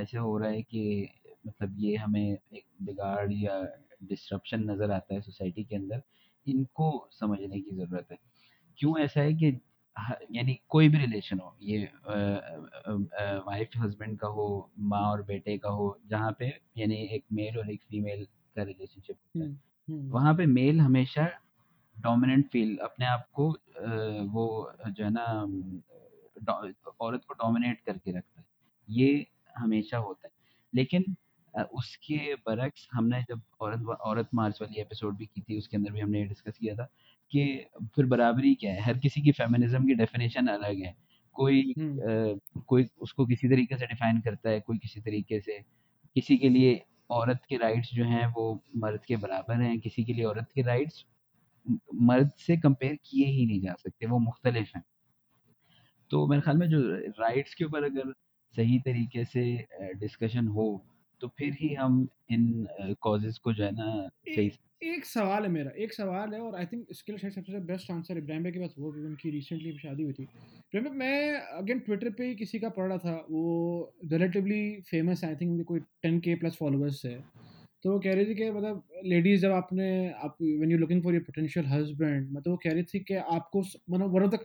[0.00, 1.08] ऐसे हो रहा है कि
[1.46, 3.62] मतलब ये हमें एक बिगाड़ या
[4.04, 6.02] डिस्ट्रप्शन नज़र आता है सोसाइटी के अंदर?
[6.46, 8.18] इनको समझने की ज़रूरत है।
[8.78, 9.50] क्यों ऐसा है कि
[10.32, 11.88] यानी कोई भी रिलेशन हो ये
[13.46, 14.46] वाइफ हस्बैंड का हो
[14.78, 16.46] माँ और बेटे का हो जहाँ पे
[16.78, 18.24] यानी एक मेल और एक फीमेल
[18.56, 19.56] का रिलेशनशिप होता है।
[20.10, 21.26] वहाँ पे मेल हमेशा
[21.96, 23.48] डोमिनेंट फील अपने आप को
[24.32, 25.24] वो जो है ना
[27.00, 28.46] औरत को डोमिनेट करके रखता है।
[28.88, 29.26] ये
[29.58, 30.32] हमेशा होता है।
[30.72, 31.14] लेकिन
[31.74, 36.00] उसके बरक्स हमने जब औरत औरत मार्च वाली एपिसोड भी की थी उसके अंदर भी
[36.00, 36.88] हमने डिस्कस किया था
[37.32, 37.44] कि
[37.96, 38.80] फिर बराबरी क्या है?
[38.82, 40.94] हर किसी की फेमिनिज्म की डेफिनेशन अलग है।
[41.36, 45.58] कोई आ, कोई उसको किसी तरीके से डिफाइन करता है कोई किसी तरीके से
[46.16, 48.44] किसी के लिए औरत के राइट्स जो हैं वो
[48.76, 51.04] मर्द के बराबर हैं किसी के लिए औरत के राइट्स
[52.02, 54.84] मर्द से कंपेयर किए ही नहीं जा सकते वो मुख्तलिफ़ हैं।
[56.10, 56.80] तो मेरे ख्याल में जो
[57.20, 58.12] राइट्स के ऊपर अगर
[58.54, 59.44] सही तरीके से
[60.00, 60.66] डिस्कशन हो
[61.20, 62.66] तो फिर ही हम इन
[63.00, 64.48] कॉजेज को जो है ना सही
[64.82, 67.90] एक सवाल है मेरा, एक सवाल है और आई थिंक इसके लिए शायद सबसे बेस्ट
[67.90, 71.32] आंसर इब्राहिम भाई के पास वो भी, उनकी रिसेंटली शादी हुई थी। इब्राहिम भाई मैं
[71.58, 75.64] अगेन ट्विटर पे ही किसी का पढ़ रहा था, वो रिलेटिवली फ़ेमस आई थिंक उनके
[75.64, 77.18] कोई टेन के प्लस फॉलोअर्स है।
[77.84, 81.14] तो वो कह रही थी कि मतलब लेडीज़ जब आपने, आप when you looking for
[81.14, 84.38] your potential husband मतलब वो कह रही थी कि आपको मतलब one of the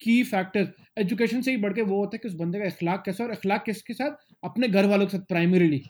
[0.00, 3.02] key factor education से ही बढ़ के वो होता है कि उस बंदे का इखलाक
[3.06, 4.10] कैसा और इखलाक किसके साथ?
[4.44, 5.82] अपने घर वालों के साथ प्राइमरीली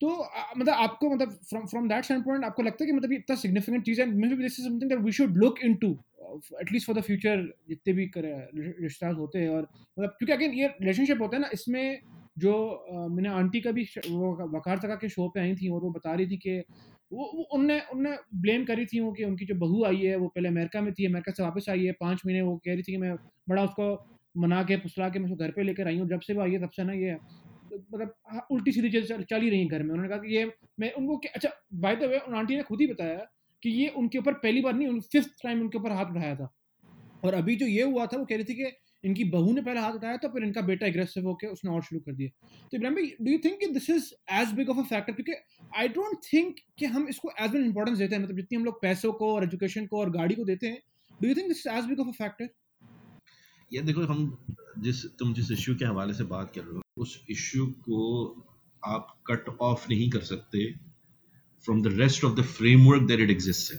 [0.00, 0.08] तो
[0.56, 3.36] मतलब आपको मतलब from from that stand point आपको लगता है कि मतलब ये इतना
[3.36, 5.90] सिग्निफिकेंट चीज़ है maybe this is something that we should look into
[6.60, 11.22] at least for the future जितने भी रिश्ता होते हैं और मतलब क्योंकि अगेन ये रिलेशनशिप
[11.22, 12.00] होता है ना इसमें
[12.38, 12.54] जो
[13.10, 16.12] मैंने आंटी का भी वो वकार तका के शो पे आई थी और वो बता
[16.12, 16.58] रही थी कि
[17.12, 20.28] वो, वो उनने उनने ब्लेम करी थी वो कि उनकी जो बहू आई है वो
[20.28, 22.92] पहले अमेरिका में थी अमेरिका से वापस आई है पाँच महीने वो कह रही थी
[22.92, 23.14] कि मैं
[23.48, 23.88] बड़ा उसको
[24.34, 26.52] मना के पुसला के मैं उसको घर पे लेकर आई हूँ जब से वो आई
[26.52, 27.16] है तब से ना ये
[27.72, 30.50] मतलब हाँ, उल्टी सीधी चीज़ चल, ही रही घर में। उन्होंने कहा कि ये
[30.80, 33.26] मैं उनको अच्छा बाय द वे उन आंटी ने खुद ही बताया
[33.62, 36.52] कि ये उनके ऊपर पहली बार नहीं फिफ्थ टाइम उनके ऊपर हाथ उठाया था।
[37.24, 38.70] और अभी जो ये हुआ था वो कह रही थी कि
[39.04, 42.00] इनकी बहू ने पहले हाथ उठाया था फिर इनका बेटा एग्रेसिव होकर उसने और शुरू
[42.00, 42.28] कर दिया।
[42.68, 45.32] तो इब्राहिम भाई do you think this is as big of a factor क्योंकि
[45.78, 48.80] आई डोंट थिंक कि हम इसको एज एन इंपॉर्टेंस देते हैं। मतलब जितनी हम लोग
[48.82, 50.80] पैसों को और एजुकेशन को और गाड़ी को देते हैं
[51.20, 52.48] do you think this is as big of a factor
[53.72, 54.36] ये देखो, हम
[54.78, 58.00] जिस, तुम जिस इश्यू के हवाले से बात कर रहे हो, उस इश्यू को
[58.82, 60.70] आप कट ऑफ़ नहीं कर सकते
[61.64, 63.72] from the rest of the framework that it exist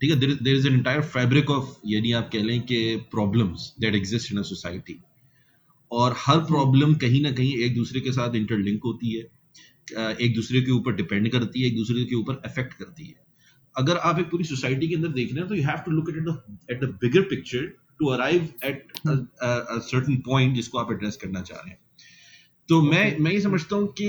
[0.00, 3.94] ठीक है there is an entire fabric of यानी आप कह लें कि problems that
[3.94, 4.98] exist in a society
[5.90, 10.60] और हर प्रॉब्लम कहीं ना कहीं एक दूसरे के साथ इंटरलिंक होती है एक दूसरे
[10.62, 13.24] के ऊपर डिपेंड करती है, एक दूसरे के ऊपर अफेक्ट करती है।
[13.74, 16.08] अगर आप एक पूरी सोसाइटी के अंदर देख रहे हैं तो you have to look
[16.10, 16.16] at
[16.70, 21.70] at the bigger picture to arrive at certain point जिसको आप एड्रेस करना चाह रहे
[21.70, 21.78] हैं।
[22.68, 24.08] तो मैं मैं ये समझता हूँ कि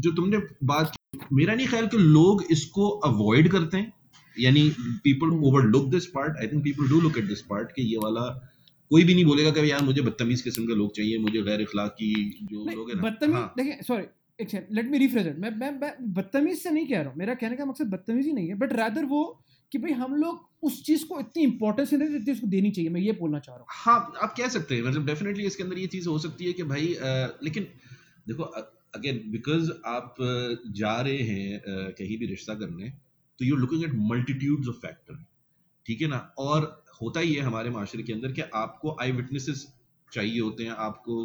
[0.00, 3.92] जो तुमने बात की मेरा नहीं ख्याल कि लोग इसको अवॉइड करते हैं।
[4.36, 4.68] यानी
[5.04, 8.28] people overlook this part I think people do look at this part कि ये वाला
[8.90, 12.12] कोई भी नहीं बोलेगा कि यार मुझे बदतमीज किस्म के लोग चाहिए मुझे गैर इखलाकी
[12.42, 14.04] जो लोग हैं बदतमीज हाँ। देखिए सॉरी
[14.38, 17.18] एक second let me rephrase it मैं मैं मैं बदतमीज से नहीं कह रहा हूँ।
[17.18, 19.22] मेरा कहने का मकसद बदतमीजी नहीं है बट रादर वो
[19.74, 23.00] कि भाई हम लोग उस चीज़ को इतनी इंपॉर्टेंस नहीं देते उसको देनी चाहिए मैं
[23.00, 25.86] ये बोलना चाह रहा हूँ। हाँ आप कह सकते हैं मतलब डेफिनेटली इसके अंदर ये
[25.88, 27.64] चीज़ हो सकती है कि भाई अ, लेकिन
[28.28, 28.42] देखो
[28.94, 30.16] अगेन बिकॉज़ आप
[30.76, 32.90] जा रहे हैं कहीं भी रिश्ता करने
[33.38, 35.24] तो you looking at multitudes of factor
[35.86, 36.18] ठीक है ना?
[36.38, 36.66] और
[37.02, 39.66] होता ही है हमारे माशरे के अंदर कि आपको आई विटनेसेस
[40.12, 41.16] चाहिए होते हैं आपको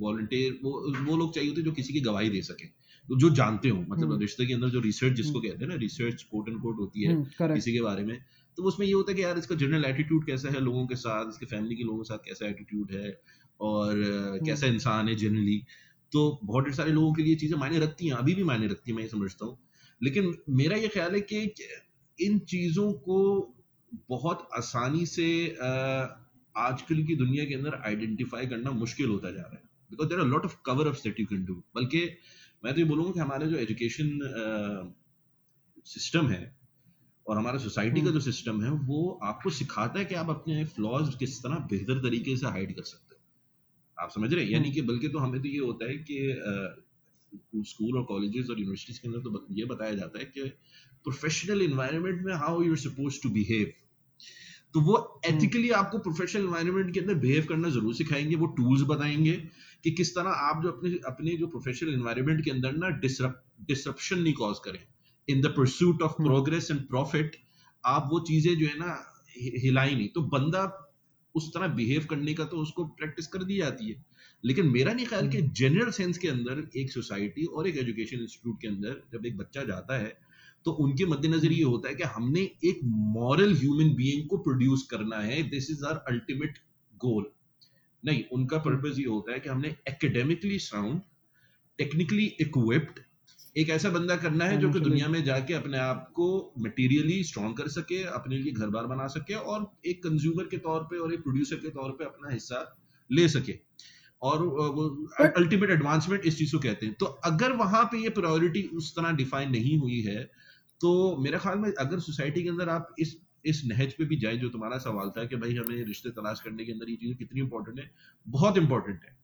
[0.00, 0.72] वॉल्टियर वो
[1.04, 2.66] वो लोग चाहिए होते हैं जो किसी की गवाही दे सके।
[3.10, 5.76] जो जानते हो मतलब हम्म। रिश्ते के अंदर जो रिसर्च जिसको हम्म। कहते हैं ना
[5.76, 8.18] रिसर्च कोट एंड कोट होती है हम्म, किसी के बारे में
[8.58, 11.28] तो उसमें ये होता है कि यार इसका जनरल एटीट्यूड कैसा है लोगों के साथ
[11.28, 13.20] इसके फैमिली के लोगों के साथ कैसा एटीट्यूड है
[13.60, 14.02] और
[14.46, 15.62] कैसा इंसान है जनरली
[16.12, 18.90] तो बहुत ढेर सारे लोगों के लिए चीज़ें मायने रखती हैं अभी भी मायने रखती
[18.90, 19.58] हैं मैं ये समझता हूँ।
[20.02, 21.54] लेकिन मेरा ये ख्याल है कि
[22.18, 23.18] इन चीज़ों को
[24.10, 25.28] बहुत आसानी से
[26.54, 30.26] आजकल की दुनिया के अंदर आइडेंटिफाई करना मुश्किल होता जा रहा है। Because there are
[30.26, 32.06] lot of cover ups that you can do बल्कि
[32.64, 34.18] मैं तो ये बोलूँगा कि हमारा जो एजुकेशन
[35.86, 36.56] सिस्टम है
[37.26, 41.14] और हमारा सोसाइटी का जो सिस्टम है वो आपको सिखाता है कि आप अपने फ्लॉज
[41.18, 44.50] किस तरह बेहतर तरीके से हाइड कर सकते हो। आप समझ रहे हैं?
[44.50, 46.18] यानी कि बल्कि तो हमें तो ये होता है कि
[47.66, 50.42] स्कूल और कॉलेजेस और यूनिवर्सिटीज के अंदर तो ये बताया जाता है कि
[51.04, 53.72] प्रोफेशनल इन्वायरमेंट में how you are suppose to behave
[54.74, 59.32] तो वो एथिकली आपको प्रोफेशनल एनवायरनमेंट के अंदर बिहेव करना ज़रूर सिखाएँगे वो टूल्स बताएँगे
[59.84, 64.32] कि किस तरह आप जो अपने अपने जो प्रोफेशनल एनवायरनमेंट के अंदर ना डिसरप्शन नहीं
[64.34, 64.78] कॉज करें।
[65.28, 67.36] In the pursuit of progress and profit
[67.84, 68.98] आप वो चीज़ें जो है ना
[69.36, 70.62] हिलाई नहीं। तो बंदा
[71.34, 74.04] उस तरह बिहेव करने का तो उसको प्रैक्टिस कर दी जाती है।
[74.44, 78.60] लेकिन मेरा नहीं ख्याल कि जनरल सेंस के अंदर एक सोसाइटी और एक एजुकेशन इंस्टीट्यूट
[78.60, 80.16] के अंदर जब एक बच्चा जाता है
[80.66, 82.80] तो उनके मद्देनजर ये होता है कि हमने एक
[83.14, 86.58] मॉरल ह्यूमन बीइंग को प्रोड्यूस करना है। This is our ultimate
[86.94, 87.30] goal
[88.04, 91.00] नहीं उनका पर्पज ये होता है कि हमने एकेडमिकली साउंड
[91.78, 93.00] टेक्निकली इक्विप्ड
[93.56, 96.26] एक ऐसा बंदा करना है जो कि दुनिया में जाके अपने आप को
[96.58, 100.82] मटेरियली स्ट्रॉन्ग कर सके अपने लिए घर बार बना सके और एक कंज्यूमर के तौर
[100.82, 102.60] पे और एक प्रोड्यूसर के तौर पे अपना हिस्सा
[103.10, 103.54] ले सके।
[104.22, 104.88] और वो
[105.20, 109.12] अल्टीमेट एडवांसमेंट इस चीज़ को कहते हैं। तो अगर वहाँ पे ये प्रायोरिटी उस तरह
[109.16, 110.22] डिफाइन नहीं हुई है
[110.80, 114.36] तो मेरे ख्याल में अगर सोसाइटी के अंदर आप इस इस नहज पे भी जाए
[114.36, 117.40] जो तुम्हारा सवाल था कि भाई हमें रिश्ते तलाश करने के अंदर ये चीज़ें कितनी
[117.40, 117.90] इंपॉर्टेंट है
[118.26, 119.16] बहुत इंपॉर्टेंट है।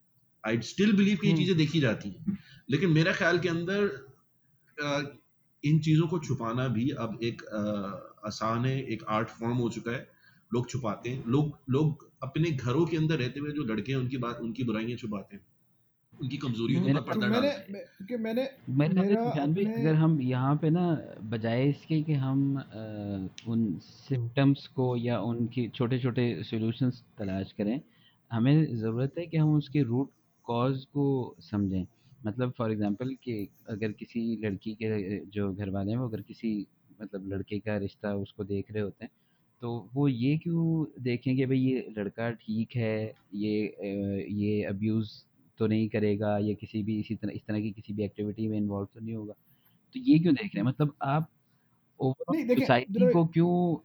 [0.45, 2.39] आई स्टिल बिलीव कि ये हम्म। चीज़ें देखी जाती हैं।
[2.71, 3.91] लेकिन मेरा ख्याल के अंदर
[5.65, 7.43] इन चीज़ों को छुपाना भी अब एक
[8.27, 10.07] आसान है एक आर्ट फॉर्म हो चुका है।
[10.55, 14.17] लोग छुपाते हैं। लोग लोग अपने घरों के अंदर रहते हुए जो लड़के हैं उनकी
[14.17, 15.43] बात उनकी बुराइयाँ छुपाते हैं।
[16.23, 18.49] उनकी कमजोरियों मेरा- पर पर्दा मैंने डालते हैं। मैं- क्योंकि मैंने
[18.99, 24.67] मेरा भाई अपने- अगर हम यहाँ पे ना बजाय इसके कि हम अ, उन सिम्टम्स
[24.67, 27.81] को या उनकी छोटे छोटे सॉल्यूशंस तलाश करें
[28.33, 30.11] हमें ज़रूरत है कि हम उसके रूट
[30.45, 31.87] कॉज को समझें।
[32.27, 36.67] मतलब फॉर एग्जांपल कि अगर किसी लड़की के जो घर वाले हैं वो अगर किसी
[37.03, 39.11] मतलब लड़के का रिश्ता उसको देख रहे होते हैं
[39.63, 43.77] तो वो ये क्यों देखें कि भाई ये लड़का ठीक है ये
[44.31, 45.11] ये अब्यूज़
[45.59, 48.57] तो नहीं करेगा या किसी भी इसी तरह इस तरह की किसी भी एक्टिविटी में
[48.59, 49.35] इन्वॉल्व तो नहीं होगा।
[49.95, 50.69] तो ये क्यों देख रहे हैं?
[50.69, 51.29] मतलब आप
[52.01, 53.77] सोसाइटी को क्यों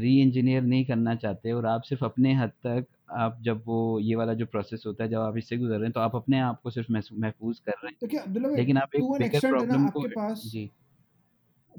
[0.00, 2.86] री इंजीनियर नहीं करना चाहते और आप सिर्फ़ अपने हद तक
[3.18, 5.92] आप जब वो ये वाला जो प्रोसेस होता है जब आप इससे गुजर रहे हैं
[5.92, 9.10] तो आप अपने आप को सिर्फ़ महफूज कर रहे हैं। अब्दुल्ला भाई लेकिन आप एक
[9.12, 10.70] बिगर प्रॉब्लम को पास जी।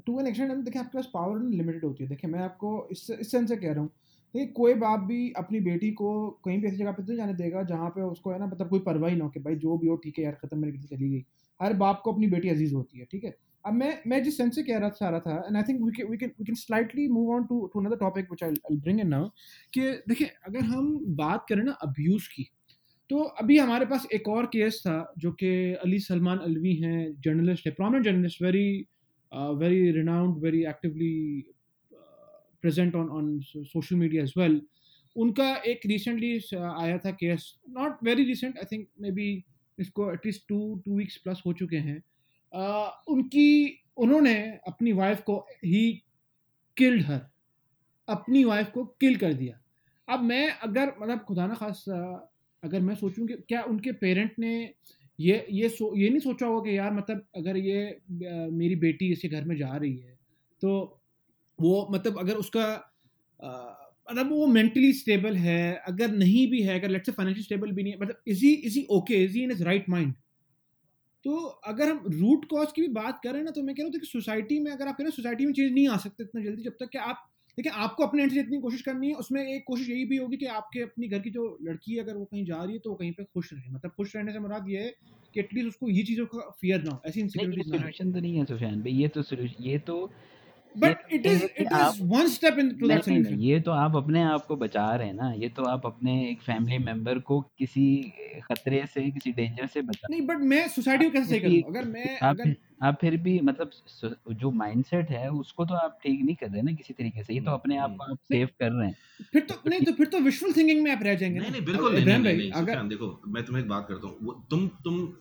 [0.06, 3.30] टू एन एक्सटेंट देखिए आपके पास पावर लिमिटेड होती है। देखिए मैं आपको इस इस
[3.30, 3.90] सेंस से कह रहा हूँ
[4.34, 6.08] देखिए कोई बाप भी अपनी बेटी को
[6.44, 8.68] कहीं भी ऐसी जगह पे तो नहीं जाने देगा जहाँ पे उसको है ना मतलब
[8.68, 10.72] कोई परवाह ही ना हो कि भाई जो भी हो, ठीक है यार, खत्म, मेरी
[10.72, 11.24] बेटी चली गई।
[11.60, 13.34] हर बाप को अपनी बेटी अज़ीज़ होती है, ठीक है?
[13.64, 16.04] अब मैं मैं जिस सेंस से कह रहा, चाह रहा था and I think we
[16.04, 19.08] we can we can slightly move on to to another topic which I bring in
[19.08, 19.28] now
[19.74, 22.48] कि देखिए, अगर हम बात करें ना अब्यूज़ की
[23.10, 25.48] तो अभी हमारे पास एक और केस था जो कि
[25.84, 28.68] अली सलमान अलवी हैं जर्नलिस्ट है prominent journalist very
[29.32, 31.44] very renowned very actively
[32.62, 34.60] present on on social media as well
[35.16, 39.44] उनका एक रिसेंटली आया था case not very recent I think maybe
[39.78, 42.02] इसको at least two two weeks plus हो चुके हैं।
[42.52, 44.34] uh, उनकी उन्होंने
[44.68, 46.02] अपनी वाइफ को ही
[46.76, 47.20] किल्ड हर
[48.08, 49.58] अपनी वाइफ को किल कर दिया।
[50.08, 54.52] अब मैं अगर मतलब खुदा ना खास अगर मैं सोचूं कि क्या उनके पेरेंट ने
[55.20, 58.00] ये ये सो ये नहीं सोचा होगा कि यार मतलब अगर ये
[58.50, 60.18] मेरी बेटी इसी घर में जा रही है
[60.62, 61.01] तो
[61.62, 62.66] वो मतलब अगर उसका
[64.10, 67.82] मतलब वो मेंटली स्टेबल है अगर नहीं भी है अगर लेट्स से फाइनेंशियल स्टेबल भी
[67.82, 70.14] नहीं है मतलब is is he okay is in is right mind
[71.24, 74.00] तो अगर हम रूट कॉज की भी बात करें ना तो मैं कह रहा हूँ
[74.00, 76.62] कि सोसाइटी में अगर आप कह रहे सोसाइटी में चेंज नहीं आ सकते इतना जल्दी
[76.62, 79.64] जब तक कि आप देखिए आपको अपने एंड से जितनी कोशिश करनी है उसमें एक
[79.66, 82.44] कोशिश यही भी होगी कि आपके अपनी घर की जो लड़की है अगर वो कहीं
[82.44, 84.78] जा रही है तो वो कहीं पे खुश रहे। मतलब खुश रहने से मुराद ये
[84.78, 84.92] है
[85.34, 88.44] कि एटलीस्ट उसको ये चीज़ों का फियर ना हो ऐसी ये ना तो नहीं है
[88.44, 89.22] सुफियान भाई ये तो
[89.60, 89.98] ये तो
[90.78, 94.22] बट इट इज़ है it is one step into that solution ये तो आप अपने
[94.22, 97.86] आप को बचा रहे हैं ना ये तो आप अपने एक फैमिली मेंबर को किसी
[98.42, 101.74] खतरे से किसी डेंजर से बचा नहीं बट मैं सोसाइटी को कैसे सही करूँ?
[101.74, 103.70] अगर मैं आप अगर आप फिर भी मतलब
[104.32, 107.40] जो माइंडसेट है उसको तो आप ठीक नहीं कर रहे ना किसी तरीके से ये
[107.40, 108.96] तो अपने आप। को आप सेव कर रहे हैं।
[109.32, 111.96] फिर तो नहीं तो फिर तो विजुअल थिंकिंग में आप रह जाएँगे नहीं नहीं बिल्कुल
[111.96, 115.12] नहीं नहीं अगर देखो मैं तुम्हें एक बात करता हूँ वो तुम तुम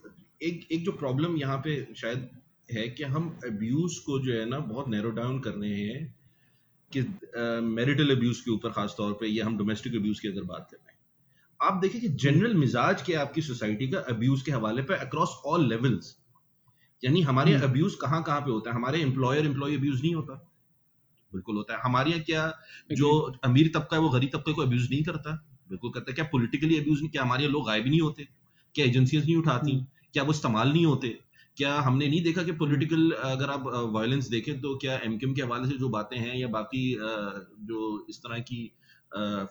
[0.44, 2.30] एक एक जो प्रॉब्लम यहाँ पे शायद
[2.70, 6.16] है कि हम अब्यूज को जो है ना बहुत नैरो डाउन कर रहे हैं
[6.92, 7.02] कि
[7.66, 10.78] मैरिटल अब्यूज के ऊपर खास तौर पे या हम डोमेस्टिक अब्यूज की अगर बात कर
[10.78, 11.00] रहे हैं।
[11.60, 15.68] आप देखिए कि जनरल मिजाज के आपकी सोसाइटी का अब्यूज के हवाले पे अक्रॉस ऑल
[15.70, 16.16] लेवल्स
[17.04, 18.76] यानी हमारे हम्म। अब्यूज कहाँ कहाँ पे होता है?
[18.76, 20.34] हमारे एम्प्लॉयर एम्प्लॉय अब्यूज नहीं होता।
[21.32, 22.52] बिल्कुल होता है। हमारे यहाँ क्या
[22.92, 23.10] जो
[23.44, 25.34] अमीर तबका है वो गरीब तबके को अब्यूज नहीं करता।
[25.70, 28.28] बिल्कुल करता है। क्या पोलिटिकली अब्यूज नहीं क्या हमारे यहाँ लोग गायब नहीं होते?
[28.76, 29.72] क्या एजेंसियाँ नहीं उठाती?
[29.72, 31.18] हम्म। क्या वो इस्तेमाल नहीं होते?
[31.58, 35.70] क्या हमने नहीं देखा कि पॉलिटिकल अगर आप वायलेंस देखें तो क्या एमकेएम के हवाले
[35.70, 36.84] से जो बातें हैं या बाकी
[37.66, 38.72] जो इस तरह की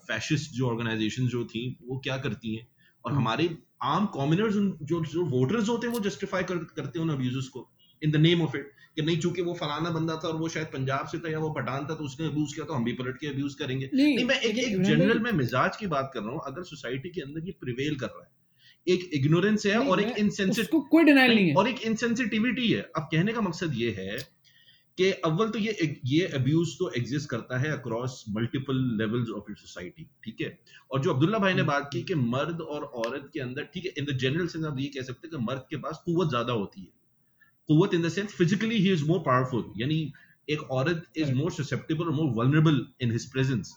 [0.06, 2.66] फैशिस्ट जो ऑर्गेनाइजेशन जो थी वो क्या करती हैं?
[3.04, 7.06] और हम्म। हमारे आम कॉमनर्स जो जो वोटर्स होते हैं वो जस्टिफाई कर, करते हैं
[7.06, 7.70] उन अब्यूजेस को
[8.02, 10.66] in the name of it कि नहीं चूँकि वो फलाना बंदा था और वो शायद
[10.66, 13.18] पंजाब से था या वो पठान था तो उसने अब्यूज किया तो हम भी पलट
[13.18, 16.30] के अब्यूज करेंगे। नहीं नहीं मैं एक एक जनरल में मिजाज की बात कर रहा
[16.30, 18.30] हूँ अगर सोसाइटी के अंदर ये प्रिवेल कर रहा है
[18.86, 23.08] एक इग्नोरेंस है और एक इनसेंसिट कोई डिनाइल नहीं है। और एक इनसेंसिटिविटी है। अब
[23.12, 24.18] कहने का मकसद ये है
[24.98, 30.06] कि अव्वल तो ये ये अब्यूज तो एग्जिस्ट करता है across multiple levels of society
[30.24, 30.58] ठीक है?
[30.90, 33.92] और जो अब्दुल्ला भाई ने बात की कि मर्द और औरत के अंदर ठीक है
[33.98, 36.52] इन द जनरल सेंस आप ये कह सकते हैं कि मर्द के पास कुवत ज़्यादा
[36.52, 36.88] होती है।
[37.68, 40.00] कुवत इन द सेंस फिजिकली ही इज़ मोर पावरफुल यानी
[40.48, 43.72] एक औरत इज़ मोर ससेप्टेबल और more vulnerable in his presence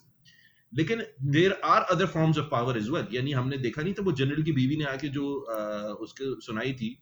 [0.73, 4.11] लेकिन there are other forms of power is well यानी हमने देखा नहीं था वो
[4.11, 5.57] जनरल की बीवी ने आके जो अ,
[5.99, 6.97] उसके सुनाई थी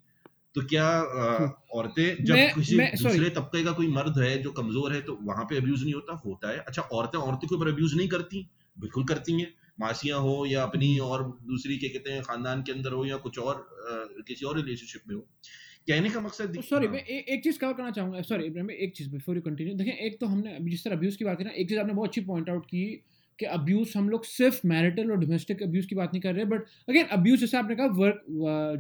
[0.56, 4.52] तो क्या अ, औरतें जब मैं- किसी मैं- दूसरे तबके का कोई मर्द है जो
[4.52, 6.22] कमज़ोर है तो वहाँ पे अब्यूज नहीं होता?
[6.26, 8.48] होता है। अच्छा औरतें औरतों के ऊपर अब्यूज नहीं करती?
[8.78, 12.92] बिल्कुल करती हैं। मासियाँ हो या अपनी और दूसरी क्या कहते हैं खानदान के अंदर
[12.92, 15.22] हो या कुछ और अ, किसी और रिलेशनशिप में हो।
[15.88, 18.46] कहने का मकसद सॉरी हाँ, मैं ए, एक चीज़ कवर करना चाहूँगा। सॉरी
[18.84, 21.44] एक चीज़ बिफोर यू कंटिन्यू देखिए एक तो हमने जिस तरह अब्यूज की बात की
[21.44, 22.84] ना एक चीज़ आपने बहुत अच्छी पॉइंट आउट की
[23.42, 26.66] कि अब्यूज हम लोग सिर्फ़ मैरिटल और डोमेस्टिक अब्यूज की बात नहीं कर रहे बट
[26.90, 28.24] अगेन अब्यूज जैसे आपने कहा वर्क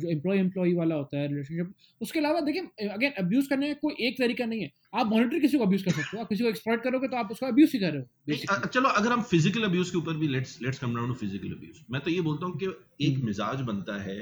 [0.01, 3.95] जो एम्प्लॉय एम्प्लॉय वाला होता है रिलेशनशिप उसके अलावा देखिए अगेन अब्यूज करने का कोई
[4.07, 6.49] एक तरीका नहीं है। आप मॉनिटर किसी को अब्यूज कर सकते हो आप किसी को
[6.49, 9.89] एक्सप्लॉइट करोगे तो आप उसका अब्यूज ही कर रहे हो चलो अगर हम फ़िज़िकल अब्यूज
[9.89, 12.57] के ऊपर भी let's let's come down to physical abuse मैं तो ये बोलता हूँ
[12.57, 12.65] कि
[13.05, 14.17] एक हम्म। मिजाज बनता है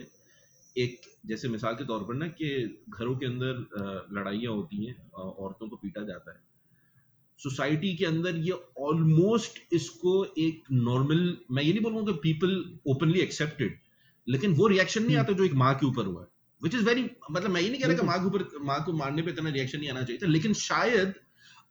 [0.76, 2.52] एक जैसे मिसाल के तौर पर ना कि
[2.90, 3.66] घरों के अंदर
[4.18, 6.49] लड़ाइयाँ होती हैं औरतों को पीटा जाता है।
[7.40, 11.22] सोसाइटी के अंदर ये ऑलमोस्ट इसको एक नॉर्मल
[11.52, 13.78] मैं ये नहीं बोलूँगा कि पीपल ओपनली एक्सेप्टेड
[14.28, 16.28] लेकिन वो रिएक्शन नहीं हम्म। आता जो एक माँ के ऊपर हुआ है
[16.62, 18.94] विच इज़ वेरी मतलब मैं ये नहीं कह रहा कि माँ के ऊपर माँ को
[18.96, 21.14] मारने पे इतना रिएक्शन नहीं आना चाहिए था लेकिन शायद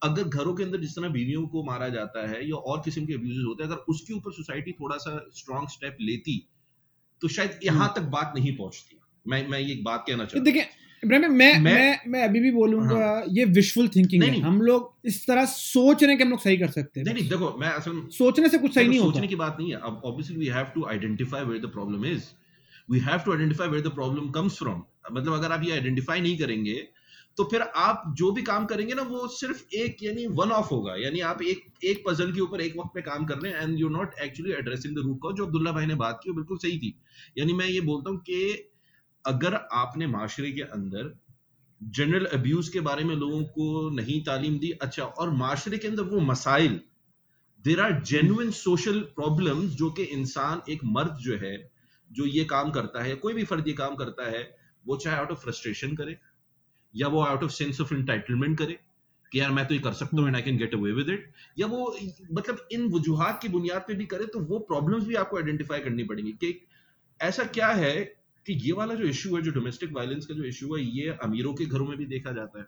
[0.02, 3.14] अगर घरों के अंदर जिस तरह बीवियों को मारा जाता है या और किस्म के
[3.14, 6.38] अब्यूज होते हैं अगर उसके ऊपर सोसाइटी थोड़ा सा स्ट्रॉन्ग स्टेप लेती
[7.22, 10.44] तो शायद यहाँ तक बात नहीं पहुँचती। मैं मैं ये बात कहना तो चाहता हूँ
[10.44, 14.94] देखिए मैं मैं- मैं मैं अभी भी बोलूँगा हाँ, ये विजुअल थिंकिंग है। हम लोग
[15.04, 17.68] इस तरह सोच रहे हैं कि हम लोग सही कर सकते हैं। नहीं देखो मैं
[17.68, 20.64] असल सोचने से कुछ सही नहीं सोचने की बात नहीं है। अब obviously we have
[20.64, 22.22] to identify where the problem is
[22.90, 24.82] we have to identify where the problem comes from
[25.12, 26.88] मतलब अगर आप ये आइडेंटिफाई नहीं करेंगे
[27.36, 30.94] तो फिर आप जो भी काम करेंगे ना वो सिर्फ़ एक यानी वन ऑफ़ होगा।
[30.96, 33.78] यानी आप एक एक पजल के ऊपर एक वक्त पे काम कर रहे हैं and
[33.78, 36.58] you not actually addressing the root cause जो अब्दुल्ला भाई ने बात की वो बिल्कुल
[36.58, 36.94] सही थी।
[37.38, 38.67] यानी मैं ये बोलता हूँ कि
[39.28, 41.16] अगर आपने माशरे के अंदर
[41.80, 46.02] जनरल अब्यूज के बारे में लोगों को नहीं तालीम दी अच्छा और माशरे के अंदर
[46.02, 46.80] वो मसाइल
[47.64, 51.56] there are genuine social problems जो कि इंसान एक मर्द जो है,
[52.10, 54.42] जो ये काम करता है, कोई भी फर्द ये काम करता है,
[54.86, 56.18] वो चाहे आउट ऑफ़ फ्रस्ट्रेशन करे,
[56.94, 58.78] या वो out of sense of entitlement करे,
[59.32, 61.32] कि यार मैं तो ये कर सकता हूँ and I can get away with it
[61.58, 61.96] या वो
[62.32, 66.04] मतलब इन वजूहत की बुनियाद पे भी करे तो वो प्रॉब्लम्स भी आपको आइडेंटिफाई करनी
[66.04, 66.54] पड़ेंगी कि
[67.20, 67.94] ऐसा क्या है
[68.46, 71.54] कि ये वाला जो इशू है जो डोमेस्टिक वायलेंस का जो इशू है ये अमीरों
[71.54, 72.66] के घरों में भी देखा जाता है।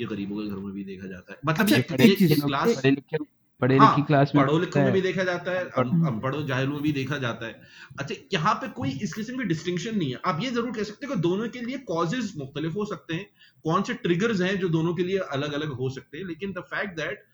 [0.00, 2.90] ये गरीबों के घरों में भी देखा जाता है। मतलब अच्छा, ये, ये, क्लास पढ़े
[2.90, 3.18] लिखे
[3.62, 6.82] पढ़े हाँ, लिखी क्लास में पढ़ो लिखों में भी देखा जाता है। अनपढ़ो जाहिलों में
[6.82, 7.60] भी देखा जाता है।
[7.98, 11.06] अच्छा यहाँ पे कोई इस किस्म की डिस्टिंक्शन नहीं है। आप ये ज़रूर कह सकते
[11.06, 13.26] हैं कि दोनों के लिए कॉजेज मुख्तलिफ़ हो सकते हैं।
[13.64, 16.24] कौन से ट्रिगर्स हैं जो दोनों के लिए अलग अलग हो सकते हैं?
[16.26, 17.24] लेकिन the fact that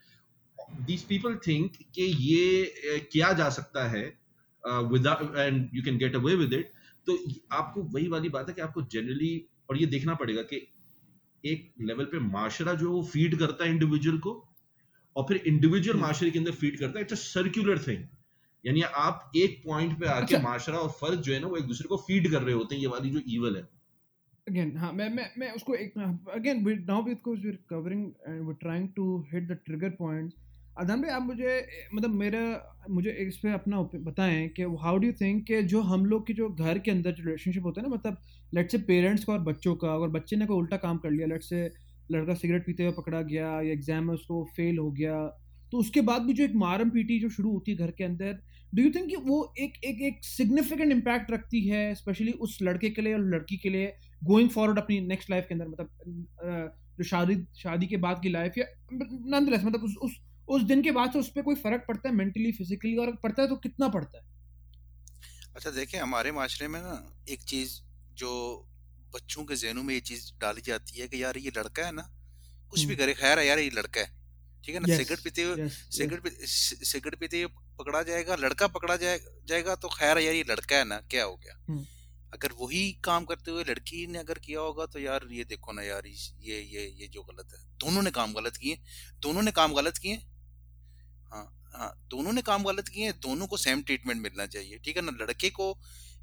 [0.86, 4.04] these people think कि ये किया जा सकता है
[4.64, 6.72] without and you can get away with it
[7.10, 10.66] तो आपको वही वाली बात है कि आपको जनरली और ये देखना पड़ेगा कि
[11.44, 14.46] एक लेवल पे माशरा जो है वो फ़ीड करता है इंडिविजुअल को
[15.16, 18.04] और फिर इंडिविजुअल माशरे के अंदर फ़ीड करता है इट्स अ सर्कुलर थिंग
[18.66, 21.64] यानी आप एक पॉइंट पे आके अच्छा। माशरा और फर्द जो है ना वो एक
[21.64, 23.62] दूसरे को फ़ीड कर रहे होते हैं ये वाली जो ईवल है।
[24.48, 25.98] अगेन हाँ मैं मैं मैं उसको एक
[26.34, 30.36] again now because we are covering and we trying to hit the trigger points
[30.76, 32.40] Adan भाई, आप मुझे मतलब मेरा,
[32.90, 36.35] मुझे इस पे अपना बताएँ कि हाउ डू यू थिंक कि जो हम लोग की
[36.35, 38.16] जो घर के अंदर जो रिलेशनशिप होता है ना मतलब
[38.54, 41.26] लेट्स से पेरेंट्स का और बच्चों का, अगर बच्चे ने कोई उल्टा काम कर लिया
[41.26, 41.70] लेट्स से
[42.12, 45.26] लड़का सिगरेट पीते हुए पकड़ा गया, या एग्ज़ाम में उसको फेल हो गया
[45.72, 48.38] तो उसके बाद भी जो एक मारम पीटी जो शुरू होती है घर के अंदर
[48.72, 53.02] डू यू थिंक वो एक एक एक सिग्निफिकेंट इम्पैक्ट रखती है स्पेशली उस लड़के के
[53.02, 53.92] लिए और लड़की के लिए
[54.24, 58.59] गोइंग फॉरवर्ड अपनी नेक्स्ट लाइफ के अंदर मतलब जो शादी शादी के बाद की लाइफ
[58.59, 60.18] या नंदलेस मतलब उस उस
[60.50, 63.42] उस दिन के बाद से उस पर कोई फ़र्क पड़ता है मेंटली फिजिकली और पड़ता
[63.42, 64.24] है तो कितना पड़ता है
[65.54, 66.94] अच्छा देखें हमारे माशरे में ना
[67.28, 67.80] एक चीज़
[68.16, 68.32] जो
[69.14, 72.08] बच्चों के जहनों में ये चीज़ डाली जाती है कि यार ये लड़का है ना
[72.72, 74.18] कुछ भी हम्म। करे खैर है यार ये लड़का है
[74.64, 76.26] ठीक है ना सिगरेट पीते हुए सिगरेट
[76.86, 80.76] सिगरेट पीते हुए पकड़ा जाएगा लड़का पकड़ा जाए जाएगा तो खैर है यार ये लड़का
[80.76, 81.86] है ना क्या हो गया हम्म।
[82.32, 85.82] अगर वही काम करते हुए लड़की ने अगर किया होगा तो यार ये देखो ना
[85.82, 88.78] यार ये ये ये जो गलत है दोनों ने काम गलत किए
[89.22, 90.22] दोनों ने काम गलत किए
[91.32, 94.96] हाँ हाँ दोनों ने काम गलत किए हैं दोनों को सेम ट्रीटमेंट मिलना चाहिए ठीक
[94.96, 95.12] है ना?
[95.20, 95.76] लड़के को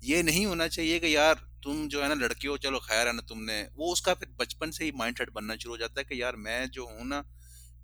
[0.04, 3.14] ये नहीं होना चाहिए कि यार तुम जो है ना लड़के हो चलो खैर है
[3.14, 6.04] ना तुमने। वो उसका फिर बचपन से ही माइंड सेट बनना शुरू हो जाता है
[6.04, 7.24] कि यार मैं जो हूँ ना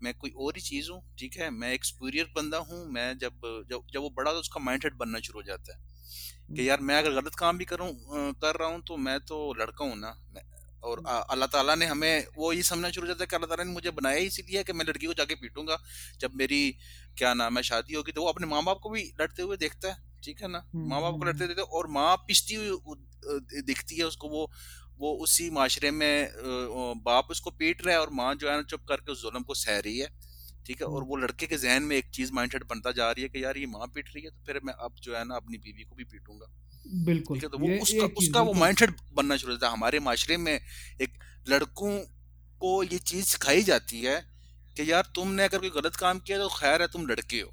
[0.04, 1.50] मैं कोई और ही चीज़ हूँ ठीक है?
[1.50, 3.40] मैं एक सुपीरियर बंदा हूँ मैं जब
[3.72, 5.80] जब जब वो बड़ा तो उसका माइंड सेट बनना शुरू हो जाता है
[6.56, 7.90] कि यार मैं अगर गलत काम भी करूँ
[8.42, 10.44] कर रहा हूँ तो मैं तो लड़का हूँ ना मैं
[10.84, 13.74] और अल्लाह ताला ने हमें वो ये समझना शुरू जाता है कि अल्लाह ताला ने
[13.74, 15.78] मुझे बनाया ही इसीलिए कि मैं लड़की को जाके पीटूँगा।
[16.22, 16.62] जब मेरी
[17.18, 19.88] क्या नाम है शादी होगी तो वो अपने माँ बाप को भी लड़ते हुए देखता
[19.90, 20.64] है ठीक है ना?
[20.74, 24.50] हम्म, माँ बाप को हम्म, लड़ते देखते और माँ पिछती हुई दिखती है उसको वो
[25.00, 26.30] वो उसी माशरे में
[27.06, 29.54] बाप उसको पीट रहा है और माँ जो है ना चुप करके उस जुल्म को
[29.56, 30.10] सह रही है
[30.66, 30.88] ठीक है?
[30.88, 33.58] और वो लड़के के जहन में एक चीज़ माइंडसेट बनता जा रही है कि यार
[33.58, 35.96] ये माँ पीट रही है तो फिर मैं अब जो है ना अपनी बीवी को
[35.96, 36.48] भी पीटूँगा।
[36.86, 40.38] बिल्कुल तो वो ये उसका चीज़ उसका वो माइंडसेट बनना शुरू होता है। हमारे माशरे
[40.38, 41.98] में एक लड़कों
[42.62, 44.20] को ये चीज़ सिखाई जाती है
[44.78, 47.52] कि यार तुमने अगर कोई गलत काम किया तो खैर है तुम लड़के हो।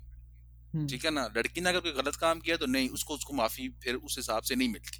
[0.87, 1.29] ठीक है ना?
[1.37, 4.43] लड़की ने अगर कोई गलत काम किया तो नहीं उसको उसको माफ़ी फिर उस हिसाब
[4.43, 4.99] से नहीं मिलती।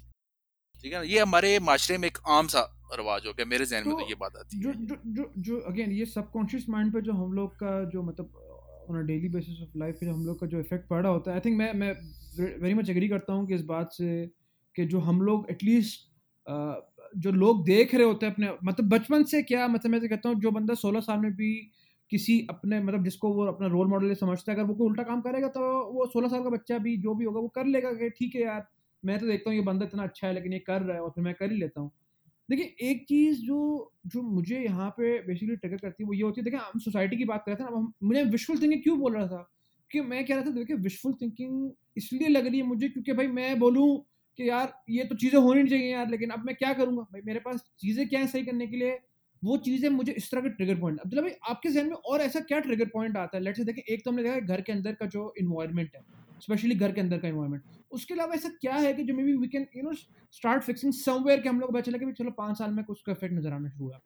[0.83, 1.03] ठीक है ना?
[1.05, 2.61] ये हमारे माशरे में एक आम सा
[2.93, 5.31] रवाज हो गया मेरे जहन में तो तो ये बात आती जो है। जो जो
[5.37, 8.50] जो अगेन ये सबकॉन्शियस माइंड पे जो हम लोग का जो मतलब
[8.91, 11.31] on a daily basis of life पे हम लोग का जो इफ़ेक्ट पड़ रहा होता
[11.31, 11.91] है आई थिंक मैं मैं
[12.39, 14.25] वेरी मच एग्री करता हूँ कि इस बात से
[14.75, 16.09] कि जो हम लोग एटलीस्ट
[17.15, 20.29] जो लोग देख रहे होते हैं अपने मतलब बचपन से क्या मतलब मैं तो कहता
[20.29, 21.53] हूँ, जो बंदा सोलह साल में भी
[22.11, 25.21] किसी अपने मतलब जिसको वो अपना रोल मॉडल समझता है, अगर वो कोई उल्टा काम
[25.21, 25.61] करेगा तो
[25.93, 28.41] वो सोलह साल का बच्चा भी, जो भी होगा, वो कर लेगा कि ठीक है
[28.41, 28.65] यार,
[29.03, 31.09] मैं तो देखता हूँ ये बंदा इतना अच्छा है, लेकिन ये कर रहा है, और
[31.09, 31.91] फिर मैं कर ही लेता हूँ।
[32.51, 36.41] देखिए, एक चीज़ जो जो मुझे यहाँ पे बेसिकली ट्रिगर करती है, वो ये होती
[36.41, 38.99] है, देखिए, हम सोसाइटी की बात कर रहे थे ना हम, मुझे विशफुल थिंकिंग क्यों
[38.99, 39.51] बोल रहा था?
[39.91, 43.27] कि मैं कह रहा था, देखिए विशफुल थिंकिंग इसलिए लग रही है मुझे क्योंकि भाई
[43.27, 43.87] मैं बोलूँ
[44.39, 47.01] कि यार, ये तो चीज़ें होनी चाहिए यार, लेकिन अब मैं क्या करूँगा?
[47.03, 48.99] भाई मेरे पास चीज़ें क्या है सही करने के लिए?
[49.43, 52.39] वो चीज़ें मुझे इस तरह के ट्रिगर पॉइंट अब्दुल्ला भाई आपके जहन में और ऐसा
[52.39, 53.43] क्या ट्रिगर पॉइंट आता है?
[53.43, 56.01] लेट से देखिए, एक तो हमने देखा घर के अंदर का जो इन्वायरमेंट है
[56.41, 59.47] स्पेशली घर के अंदर का इन्वायरमेंट उसके अलावा ऐसा क्या है कि जो maybe we
[59.47, 62.71] can you know start fixing somewhere कि हम लोग को पता चला कि पाँच साल
[62.71, 63.99] में कुछ उसका इफ़ेक्ट नज़र आना शुरू हुआ।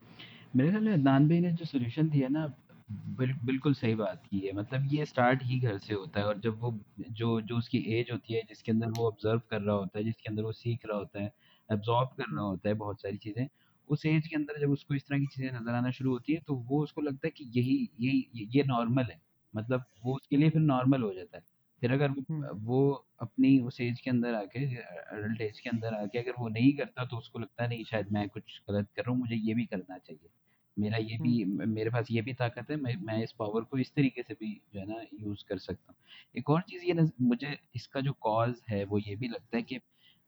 [0.56, 2.46] मेरे ख्याल में अदनान भाई ने जो सोल्यूशन दिया ना
[2.90, 6.40] बिल, बिल्कुल सही बात की है। मतलब ये स्टार्ट ही घर से होता है और
[6.40, 6.72] जब वो
[7.12, 10.30] जो जो उसकी एज होती है जिसके अंदर वो ऑब्ज़र्व कर रहा होता है जिसके
[10.30, 11.32] अंदर वो सीख रहा होता है
[11.70, 13.48] एब्जॉर्ब कर रहा होता है बहुत सारी चीज़ें
[13.90, 16.40] उस एज के अंदर जब उसको इस तरह की चीज़ें नज़र आना शुरू होती है
[16.48, 19.20] तो वो उसको लगता है कि यही यही ये नॉर्मल है।
[19.54, 21.44] मतलब वो उसके लिए फिर नॉर्मल हो जाता है।
[21.82, 22.26] फिर अगर वो
[22.62, 22.80] वो
[23.22, 27.06] अपनी उस एज के अंदर आके अडल्ट एज के अंदर आके अगर वो नहीं करता
[27.06, 29.66] तो उसको लगता है नहीं शायद मैं कुछ गलत कर रहा हूँ मुझे ये भी
[29.66, 30.30] करना चाहिए।
[30.78, 33.92] मेरा ये भी मेरे पास ये भी ताकत है मैं मैं इस पावर को इस
[33.96, 35.98] तरीके से भी जो है ना यूज़ कर सकता हूँ।
[36.36, 39.64] एक और चीज़ ये नज़- मुझे इसका जो कॉज है वो ये भी लगता है
[39.64, 39.80] कि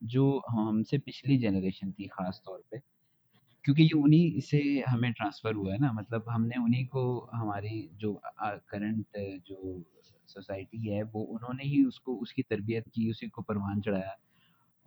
[0.02, 2.78] जो हमसे पिछली जनरेशन थी ख़ास तौर पे
[3.64, 4.58] क्योंकि ये उन्हीं से
[4.88, 7.02] हमें ट्रांसफ़र हुआ है ना मतलब हमने उन्हीं को
[7.34, 9.84] हमारी जो करंट जो
[10.28, 14.16] सोसाइटी है वो उन्होंने ही उसको उसकी तरबियत की उसी को परवान चढ़ाया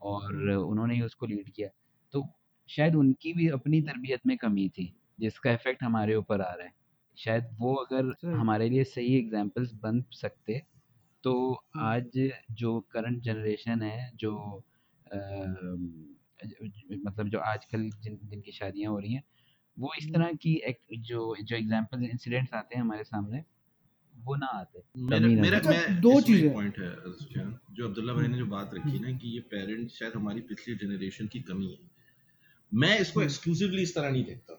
[0.01, 1.69] और उन्होंने ही उसको लीड किया।
[2.13, 2.27] तो
[2.69, 6.73] शायद उनकी भी अपनी तरबियत में कमी थी जिसका इफ़ेक्ट हमारे ऊपर आ रहा है।
[7.17, 10.61] शायद वो अगर हमारे लिए सही एग्जाम्पल्स बन सकते
[11.23, 11.33] तो
[11.81, 12.11] आज
[12.53, 14.35] जो करंट जनरेशन है जो
[15.07, 16.15] अम,
[17.05, 19.23] मतलब जो आजकल जिन जिनकी शादियाँ हो रही हैं
[19.77, 23.43] वो इस तरह की एक जो जो एग्ज़ाम्पल इंसिडेंट्स आते हैं हमारे सामने
[24.21, 26.89] वो ना आते। मेरा मेरा अच्छा, मैं दो चीज़ें। पॉइंट है
[27.71, 31.27] जो अब्दुल्ला भाई ने जो बात रखी ना कि ये पेरेंट्स शायद हमारी पिछली जनरेशन
[31.27, 31.89] की कमी है।
[32.71, 34.57] मैं इसको एक्सक्लूसिवली इस तरह नहीं देखता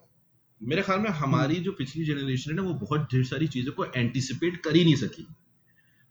[0.61, 3.85] मेरे ख्याल में हमारी जो पिछली जनरेशन है ना वो बहुत ढेर सारी चीज़ों को
[3.87, 5.27] एंटिसिपेट कर ही नहीं सकी।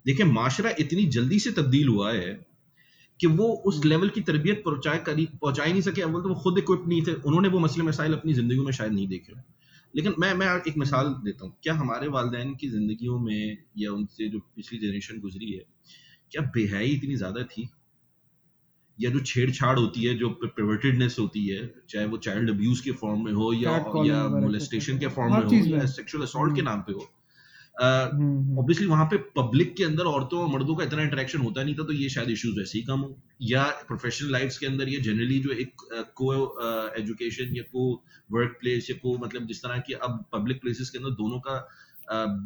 [0.05, 2.31] देखिए माशरा इतनी जल्दी से तब्दील हुआ है
[3.19, 6.35] कि वो उस लेवल की तरबियत पहुँचाए करी पहुँचा ही नहीं सके। अव्वल तो वो
[6.41, 9.33] खुद इक्विप नहीं थे। उन्होंने वो मसले मसाइल अपनी ज़िंदगी में शायद नहीं देखे।
[9.93, 14.29] लेकिन मैं मैं एक मिसाल देता हूँ। क्या हमारे वालदेन की ज़िंदगी में या उनसे
[14.29, 15.63] जो पिछली जनरेशन गुजरी है
[16.31, 17.69] क्या बेहाई इतनी ज़्यादा थी?
[18.99, 23.23] या जो छेड़छाड़ होती है जो प्रिवर्टेडनेस होती है चाहे वो चाइल्ड अब्यूज के फॉर्म
[23.25, 26.93] में हो या या मोलेस्टेशन के फॉर्म में हो। या सेक्सुअल असॉल्ट के नाम पे
[26.93, 27.07] हो।
[27.75, 31.83] ऑब्वियसली वहाँ पे पब्लिक के अंदर औरतों और मर्दों का इतना इंटरेक्शन होता नहीं था
[31.83, 35.39] तो ये शायद इश्यूज़ वैसे ही कम हो। या प्रोफेशनल लाइफ्स के अंदर ये जनरली
[35.39, 35.81] जो एक
[36.17, 36.33] को
[36.97, 37.91] एजुकेशन या को
[38.29, 41.55] वर्क प्लेस या को मतलब जिस तरह की अब पब्लिक प्लेसेस के अंदर दोनों का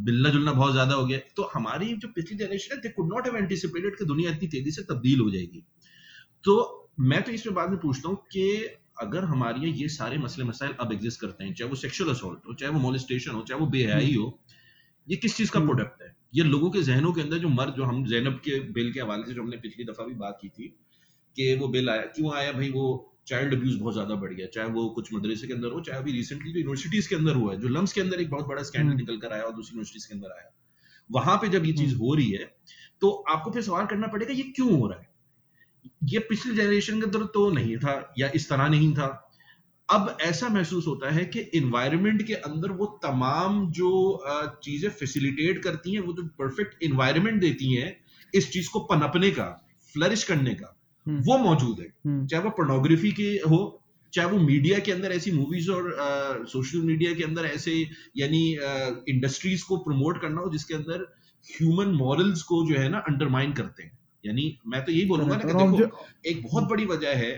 [0.05, 3.28] मिलना जुलना बहुत ज़्यादा हो गया तो हमारी जो पिछली जनरेशन है they could not
[3.28, 5.63] have anticipated कि दुनिया इतनी तेज़ी से तब्दील हो जाएगी।
[6.43, 6.55] तो
[6.99, 8.47] मैं तो इसमें बाद में पूछता हूँ कि
[9.01, 12.53] अगर हमारे ये सारे मसले मसाइल अब एग्जिस्ट करते हैं चाहे वो सेक्सुअल असोल्ट हो
[12.53, 14.28] चाहे वो मोलिस्टेशन हो चाहे वो बेहयाई हो
[15.08, 17.74] ये किस चीज़ का प्रोडक्ट हम्म। है ये लोगों के जहनों के अंदर जो मर्द
[17.74, 20.49] जो हम जैनब के बिल के हवाले से जो हमने पिछली दफ़ा भी बात की
[20.49, 20.68] थी
[21.36, 22.86] कि वो बिल आया क्यों आया भाई वो
[23.28, 26.12] चाइल्ड अब्यूज बहुत ज़्यादा बढ़ गया चाहे वो कुछ मदरसे के अंदर हो चाहे अभी
[26.12, 28.88] रिसेंटली जो यूनिवर्सिटीज के अंदर हुआ है जो लम्स के अंदर एक बहुत बड़ा स्कैंडल
[28.88, 30.51] हम्म। निकल कर आया और दूसरी यूनिवर्सिटीज के अंदर आया
[31.10, 32.53] वहाँ पे जब ये चीज़ हम्म। हो रही है
[33.01, 35.14] तो आपको फिर सवाल करना पड़ेगा ये क्यों हो रहा है
[36.03, 39.10] ये पिछली जनरेशन के अंदर तो नहीं था या इस तरह नहीं था
[39.90, 43.90] अब ऐसा महसूस होता है कि इन्वायरमेंट के अंदर वो तमाम जो
[44.64, 47.96] चीज़ें फैसिलिटेट करती हैं वो जो परफेक्ट इन्वायरमेंट देती हैं
[48.34, 49.46] इस चीज़ को पनपने का
[49.96, 50.76] फ्लरिश करने का
[51.06, 53.60] हम्म। वो मौजूद है हम्म। चाहे वो पोर्नोग्राफी के हो
[54.14, 57.76] चाहे वो मीडिया के अंदर ऐसी मूवीज़ और सोशल मीडिया के अंदर ऐसे
[58.18, 58.44] यानी
[59.10, 61.08] इंडस्ट्रीज़ को प्रमोट करना हो जिसके अंदर
[61.46, 65.44] ह्यूमन मॉरल्स को जो है ना अंडरमाइन करते हैं यानी मैं तो यही बोलूँगा ना
[65.44, 67.34] कि देखो एक बहुत बड़ी वजह है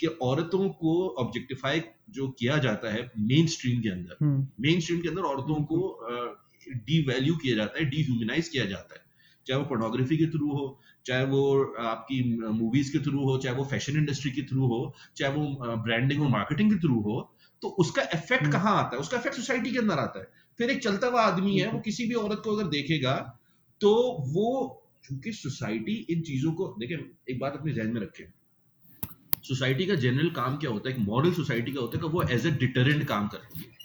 [0.00, 5.00] कि औरतों को ऑब्जेक्टिफाई जो किया जाता है मेन स्ट्रीम के अंदर मेन हम्म। स्ट्रीम
[5.00, 5.80] के अंदर औरतों को
[6.68, 8.02] डी वैल्यू किया जाता है डी
[8.42, 9.08] किया जाता है।
[9.46, 11.42] चाहे वो पोर्नोग्राफी के थ्रू हो चाहे वो
[11.80, 14.80] आपकी मूवीज़ के थ्रू हो चाहे वो फ़ैशन इंडस्ट्री के थ्रू हो
[15.16, 17.20] चाहे वो ब्रांडिंग और मार्केटिंग के थ्रू हो
[17.62, 19.00] तो उसका इफ़ेक्ट हम्म। कहाँ आता है?
[19.00, 20.26] उसका इफ़ेक्ट सोसाइटी के अंदर आता है।
[20.58, 23.14] फिर एक चलता हुआ आदमी है वो किसी भी औरत को अगर देखेगा
[23.80, 23.92] तो
[24.34, 24.48] वो
[25.04, 26.96] चूँकि सोसाइटी इन चीज़ों को देखें
[27.30, 28.24] एक बात अपने जहन में रखें।
[29.44, 32.22] सोसाइटी का जनरल काम क्या होता है एक मॉडल सोसाइटी का होता है कि वो
[32.30, 33.78] एज ए डिटरेंट काम करती है।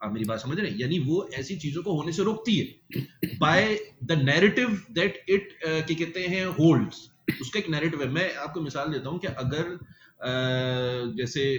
[0.00, 0.78] आप मेरी बात समझ रहे हैं?
[0.78, 5.96] यानी वो ऐसी चीज़ों को होने से रोकती है। By the narrative that it क्या
[5.96, 7.08] कहते हैं होल्ड्स
[7.40, 11.56] उसका एक नैरेटिव है। मैं आपको मिसाल देता हूँ कि अगर uh, जैसे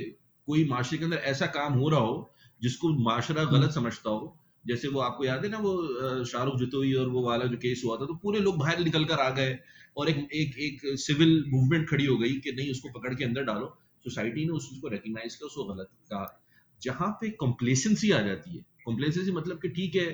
[0.47, 4.87] कोई माशरे के अंदर ऐसा काम हो रहा हो जिसको माशरा गलत समझता हो जैसे
[4.87, 8.05] वो आपको याद है ना वो शाहरुख जुतोई और वो वाला जो केस हुआ था
[8.05, 9.57] तो पूरे लोग बाहर निकल कर आ गए।
[9.97, 13.43] और एक एक एक सिविल मूवमेंट खड़ी हो गई कि नहीं, उसको पकड़ के अंदर
[13.43, 13.65] डालो।
[14.05, 16.39] सोसाइटी ने उस चीज़ को रिकग्नाइज किया, उसको गलत कहा।
[16.81, 20.05] जहाँ पे कॉम्प्लेसेंसी आ जाती है कॉम्प्लेसेंसी मतलब कि ठीक है,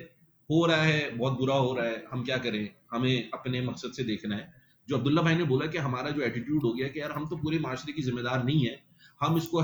[0.50, 2.70] हो रहा है, बहुत बुरा हो रहा है, हम क्या करें?
[2.92, 4.52] हमें अपने मकसद से देखना है।
[4.88, 7.38] जो अब्दुल्ला भाई ने बोला कि हमारा जो एटीट्यूड हो गया कि यार, हम तो
[7.38, 8.80] पूरे माशरे की जिम्मेदार नहीं है,
[9.22, 9.62] हम इसको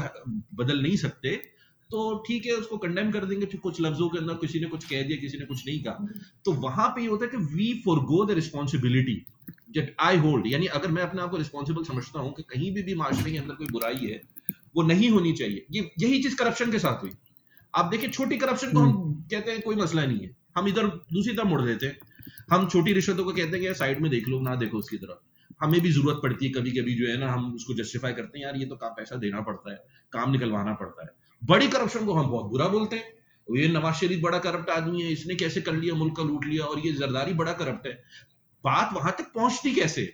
[0.56, 1.36] बदल नहीं सकते
[1.90, 5.02] तो ठीक है, उसको कंडेम कर देंगे कुछ लफ्जों के अंदर किसी ने कुछ कह
[5.02, 6.08] दिया, किसी ने कुछ नहीं कहा।
[6.46, 7.74] तो वहाँ पे ये होता है कि we
[8.06, 9.16] forgo the responsibility
[9.76, 12.84] that I hold यानी अगर मैं अपने आप को रिस्पॉन्सिबल समझता हूँ कि कहीं भी
[12.84, 14.22] भी माशरे के अंदर कोई बुराई है
[14.76, 17.12] वो नहीं होनी चाहिए। ये यही चीज़ करप्शन के साथ हुई।
[17.74, 20.88] आप देखिए छोटी करप्शन को हम हम्म। कहते हैं कोई मसला नहीं है। हम इधर
[20.88, 21.98] दूसरी तरफ़ मुड़ देते हैं।
[22.52, 25.64] हम छोटी रिश्वतों को कहते हैं कि साइड में देख लो ना देखो उसकी तरफ़।
[25.64, 28.46] हमें भी ज़रूरत पड़ती है कभी कभी जो है ना हम उसको जस्टिफाई करते हैं
[28.46, 29.78] यार ये तो काम पैसा देना पड़ता है
[30.12, 31.10] काम निकलवाना पड़ता है।
[31.42, 33.14] बड़ी करप्शन को हम बहुत बुरा बोलते हैं।
[33.48, 36.66] ये नवाज़ शरीफ बड़ा करप्ट आदमी है इसने कैसे कर लिया मुल्क का लूट लिया
[36.66, 38.04] और ये जरदारी बड़ा करप्ट है।
[38.66, 40.12] बात वहाँ तक पहुँचती कैसे?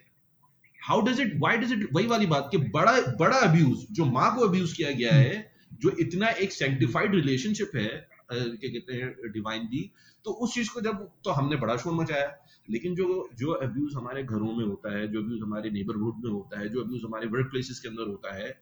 [0.79, 4.35] How does it why does it वही वाली बात कि बड़ा बड़ा अब्यूज जो माँ
[4.35, 7.89] को अब्यूज किया गया है, जो इतना एक सेंटिफाइड रिलेशनशिप है
[8.31, 9.89] क्या कहते हैं डिवाइन दी
[10.25, 12.27] तो उस चीज़ को जब तो हमने बड़ा शोर मचाया।
[12.69, 16.59] लेकिन जो जो अब्यूज हमारे घरों में होता है, जो अब्यूज हमारे नेबरहुड में होता
[16.59, 18.55] है, जो अब्यूज हमारे वर्क प्लेसेस के अंदर होता है,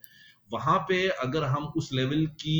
[0.50, 2.56] वहाँ पे अगर हम उस लेवल की,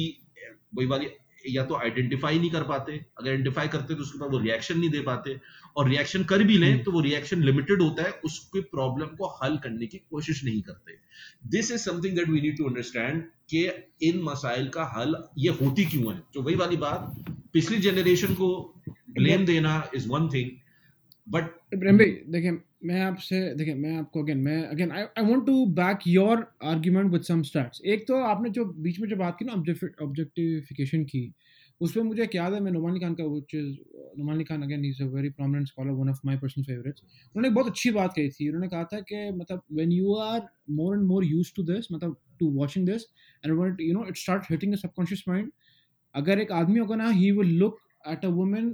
[0.75, 1.09] वही वाली,
[1.49, 4.91] या तो आइडेंटिफाई नहीं कर पाते। अगर आइडेंटिफाई करते तो उसके बाद वो रिएक्शन नहीं
[4.91, 5.35] दे पाते।
[5.77, 9.29] और रिएक्शन कर भी लें हम्म। तो वो रिएक्शन लिमिटेड होता है उसके प्रॉब्लम को
[9.43, 10.93] हल करने की कोशिश नहीं करते।
[11.49, 13.69] This is something that we need to understand कि
[14.03, 16.21] इन मसाइल का हल ये होती क्यों है?
[16.35, 18.51] तो वही वाली बात पिछली जनरेशन को
[19.11, 20.51] ब्लेम देना is one thing
[21.29, 25.47] but Ibrahim भाई देखिए मैं आपसे देखिए मैं आपको अगेन मैं again I I want
[25.47, 29.37] to back your argument with some stats एक तो आपने जो बीच में जो बात
[29.39, 31.23] की ना ऑब्जेक्टिफिकेशन की
[31.81, 33.77] उसमें मुझे एक याद है, मैं नुमानी खान का which is
[34.19, 37.55] Numani Khan again is a very prominent scholar one of my personal favourites उन्होंने एक
[37.55, 40.41] बहुत अच्छी बात कही थी। उन्होंने कहा था कि मतलब when you are
[40.73, 43.03] more and more used to this मतलब to watching this
[43.45, 45.51] and when you know it start hitting subconscious mind
[46.15, 47.79] अगर एक आदमी होगा ना he will look
[48.09, 48.73] at a woman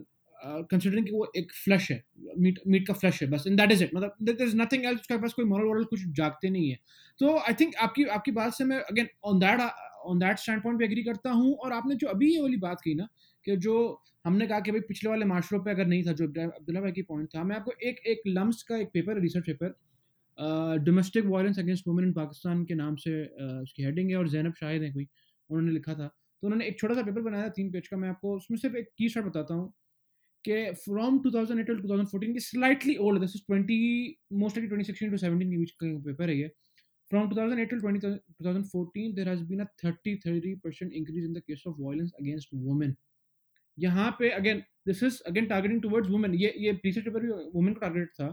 [0.70, 2.02] considering वो एक फ्लैश है
[2.38, 5.00] मीट मीट का फ्लैश है, बस इन दैट इज़ इट मतलब देयर इज़ नथिंग एल्स
[5.00, 6.78] उसके पास कोई मॉरल वॉरल कुछ जागते नहीं है।
[7.20, 9.61] तो आई थिंक आपकी आपकी बात से मैं again on that
[10.07, 12.94] on that standpoint भी एग्री करता हूँ। और आपने जो अभी ये वाली बात की
[12.94, 13.09] ना
[13.46, 13.76] कि जो
[14.26, 17.02] हमने कहा कि भाई पिछले वाले माशरों पे अगर नहीं था जो अब्दुल्ला भाई की
[17.02, 19.74] पॉइंट था मैं आपको एक एक लम्स का एक paper research paper
[20.84, 24.54] domestic violence against women in Pakistan के नाम से uh, उसकी हेडिंग है और जैनब
[24.54, 25.07] शाहिद है कोई
[25.50, 28.09] उन्होंने लिखा था। तो उन्होंने एक छोटा सा पेपर बनाया था तीन पेज का मैं
[28.09, 29.72] आपको उसमें सिर्फ़ एक की शॉट बताता हूँ
[30.44, 35.50] कि फ्रॉम 2008 टिल 2014 की slightly old this is 20 mostly 2016 to 17
[35.50, 36.50] के बीच का पेपर है ये
[37.11, 41.76] From 2008 till 20, 2014, there has been a 33% increase in the case of
[41.78, 42.96] violence against women.
[43.78, 47.74] यहाँ पे again this is again targeting towards women ये ये रिसर्च पेपर भी वुमेन
[47.74, 48.28] को टारगेट था।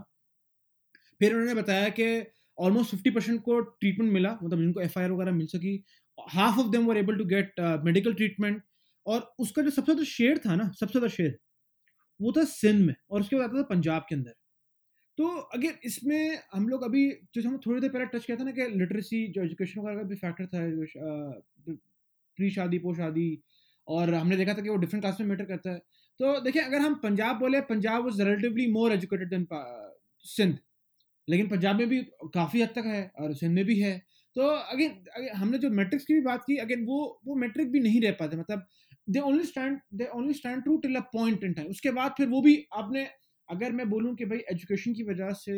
[1.20, 2.06] फिर उन्होंने बताया कि
[2.58, 5.74] ऑलमोस्ट फिफ्टी परसेंट को ट्रीटमेंट मिला मतलब जिनको एफ़ वगैरह मिल सकी।
[6.18, 8.62] Half of them were able to get medical treatment
[9.06, 11.38] और उसका जो सबसे ज़्यादा शेयर था ना सबसे ज़्यादा शेयर
[12.20, 14.34] वो था सिंध में और उसके बाद आता था पंजाब के अंदर।
[15.18, 18.50] तो अगेन, इसमें हम लोग अभी जैसे हम थोड़ी देर पहले टच किया था ना
[18.52, 20.60] कि लिटरेसी जो एजुकेशन वगैरह का भी फैक्टर था
[22.38, 23.28] प्री शादी पो शादी
[23.88, 25.78] और हमने देखा था कि वो डिफरेंट क्लास में मैटर करता है।
[26.20, 29.46] तो देखिए, अगर हम पंजाब बोले, Punjab was relatively more educated than
[30.24, 30.58] Sindh.
[31.28, 32.00] लेकिन पंजाब में भी
[32.34, 33.98] काफ़ी हद तक है और सिंध में भी है।
[34.36, 38.00] तो अगेन हमने जो मैट्रिक्स की भी बात की, अगेन वो वो मैट्रिक भी नहीं
[38.02, 38.66] रह पाते। मतलब
[39.10, 42.28] they only stand they only stand true till a point in time उसके बाद फिर
[42.28, 43.06] वो भी आपने
[43.48, 45.56] अगर मैं बोलूँ कि भाई एजुकेशन की वजह से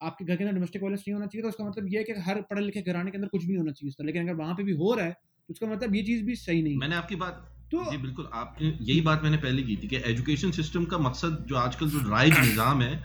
[0.00, 2.20] आपके घर के अंदर डोमेस्टिक वायलेंस नहीं होना चाहिए तो उसका मतलब यह है कि
[2.20, 4.62] हर पढ़े लिखे घराने के अंदर कुछ भी नहीं होना चाहिए लेकिन अगर वहाँ पे
[4.62, 7.44] भी हो रहा है तो उसका मतलब ये चीज़ भी सही नहीं मैंने आपकी बात
[7.72, 11.44] तो जी बिल्कुल आपने यही बात मैंने पहले की थी कि एजुकेशन सिस्टम का मकसद
[11.48, 13.04] जो आजकल जो राइज निज़ाम है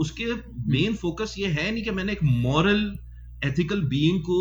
[0.00, 0.26] उसके
[0.72, 2.84] मेन। फोकस ये है नहीं कि मैंने एक मॉरल
[3.44, 4.38] एथिकल बीइंग को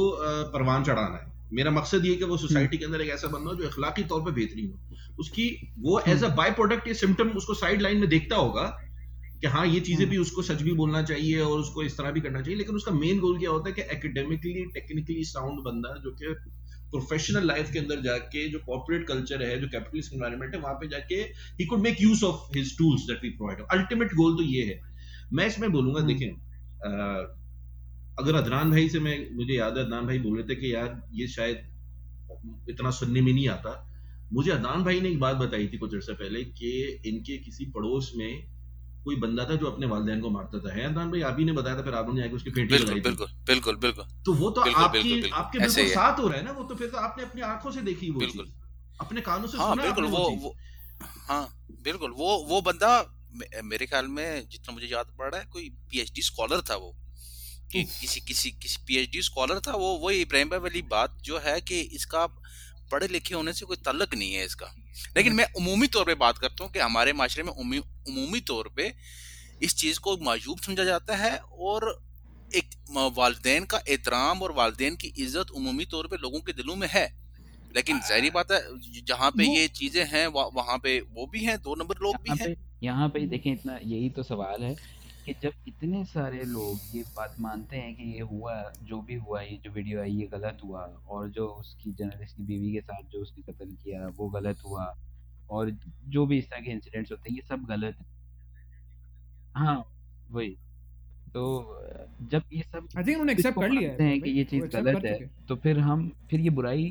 [0.51, 3.55] परवान चढ़ाना है। मेरा मकसद ये कि वो सोसाइटी के अंदर एक ऐसा बंदा हो
[3.55, 5.47] जो अखलाकी तौर पे बेहतरीन हो। उसकी
[5.79, 8.65] वो एज अ बाय प्रोडक्ट ये सिम्टम उसको साइड लाइन में देखता होगा
[9.41, 12.11] कि हाँ ये चीज़ें भी हम्म। उसको सच भी बोलना चाहिए और उसको इस तरह
[12.11, 15.95] भी करना चाहिए लेकिन उसका मेन गोल क्या होता है कि एकेडमिकली टेक्निकली साउंड बंदा
[16.03, 16.33] जो कि
[16.91, 20.87] प्रोफेशनल लाइफ के अंदर जाके जो कॉर्पोरेट कल्चर है जो कैपिटलिस्ट एनवायरनमेंट है वहाँ पे
[20.87, 21.15] जाके
[21.59, 24.79] ही could make use of his tools that we provide ultimate goal तो ये है
[25.33, 26.29] मैं इसमें बोलूँगा हम्म। देखें
[28.17, 31.01] अगर अदनान भाई से मैं मुझे याद है अदनान भाई बोल रहे थे कि यार
[31.13, 33.77] ये शायद इतना सुनने में नहीं आता
[34.33, 36.71] मुझे अदनान भाई ने एक बात बताई थी कुछ अर्से पहले कि
[37.05, 38.43] इनके किसी पड़ोस में
[39.03, 41.21] कोई बंदा था जो अपने वालदेन को मारता था। है अदान भाई?
[41.21, 44.33] आप ही ने बताया था फिर आपने आके उसकी पेटी लगाई बिल्कुल बिल्कुल बिल्कुल। तो
[44.33, 46.89] वो तो बिल्कुल, आपकी बिल्कुल, आपके बिल्कुल साथ हो रहा है ना वो तो फिर
[46.89, 48.51] तो आपने अपनी आँखों से देखी वो बिल्कुल।
[48.99, 50.55] अपने कानों से हाँ, सुना बिल्कुल वो, वो
[51.27, 52.91] हाँ बिल्कुल वो वो बंदा
[53.63, 56.95] मेरे ख्याल में जितना मुझे याद पड़ रहा है कोई पीएचडी स्कॉलर था वो।
[57.71, 61.59] कि किसी किसी किसी पीएचडी स्कॉलर था वो वो इब्राहिम भाई वाली बात जो है
[61.61, 62.25] कि इसका
[62.91, 64.73] पढ़े लिखे होने से कोई तल्लक नहीं है इसका।
[65.17, 67.51] लेकिन मैं उमूमी तौर पे बात करता हूँ कि हमारे माशरे में
[68.09, 68.93] उमूमी तौर पे
[69.63, 71.89] इस चीज़ को मायूब समझा जाता है और
[72.55, 72.75] एक
[73.17, 77.05] वालदेन का एहतराम और वालदेन की इज़्ज़त उमूमी तौर पे लोगों के दिलों में है।
[77.75, 78.59] लेकिन जहरी बात है
[79.05, 82.55] जहाँ पे ये चीज़ें हैं वहाँ पे वो भी हैं दो नंबर लोग भी हैं।
[82.83, 84.73] यहाँ पे देखें इतना यही तो सवाल है
[85.25, 89.41] कि जब इतने सारे लोग ये बात मानते हैं कि ये हुआ जो भी हुआ
[89.41, 93.11] ये जो वीडियो आई ये गलत हुआ और जो उसकी जर्नलिस्ट की बीवी के साथ
[93.11, 94.85] जो उसने कत्ल किया वो गलत हुआ
[95.51, 95.71] और
[96.07, 98.05] जो भी इस तरह के इंसिडेंट्स होते हैं ये सब गलत है।
[99.55, 99.77] हाँ
[100.31, 100.49] वही।
[101.33, 101.43] तो
[102.31, 105.29] जब ये सब आई थिंक उन्होंने एक्सेप्ट कर लिया है कि ये चीज़ गलत है
[105.47, 106.85] तो फिर हम फिर ये बुराई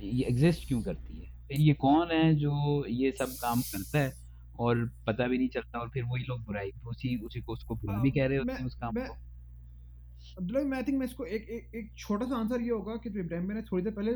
[0.00, 1.30] ये एग्जिस्ट क्यों करती है?
[1.48, 4.12] फिर ये कौन है जो ये सब काम करता है
[4.58, 7.98] और पता भी नहीं चलता और फिर वही लोग बुराई उसी उसी को उसको बुरा
[8.02, 9.14] भी कह रहे होते हैं उस काम को।
[10.38, 13.20] अब्दुल्ला मैं थिंक मैं इसको एक एक एक छोटा सा आंसर ये होगा कि जो
[13.20, 14.12] इब्राहिम ने थोड़ी देर पहले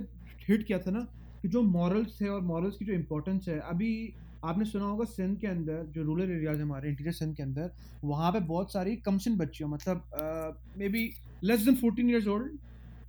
[0.48, 1.06] हिट किया था ना
[1.42, 4.14] कि जो मॉरल्स है और मॉरल्स की जो इम्पोर्टेंस है, अभी
[4.44, 7.70] आपने सुना होगा सिंध के अंदर, जो रूरल एरियाज़ हमारे इंटीरियर सिंध के अंदर,
[8.04, 11.02] वहाँ पे बहुत सारी कमसिन बच्चियों मतलब maybe
[11.44, 12.58] less than fourteen years old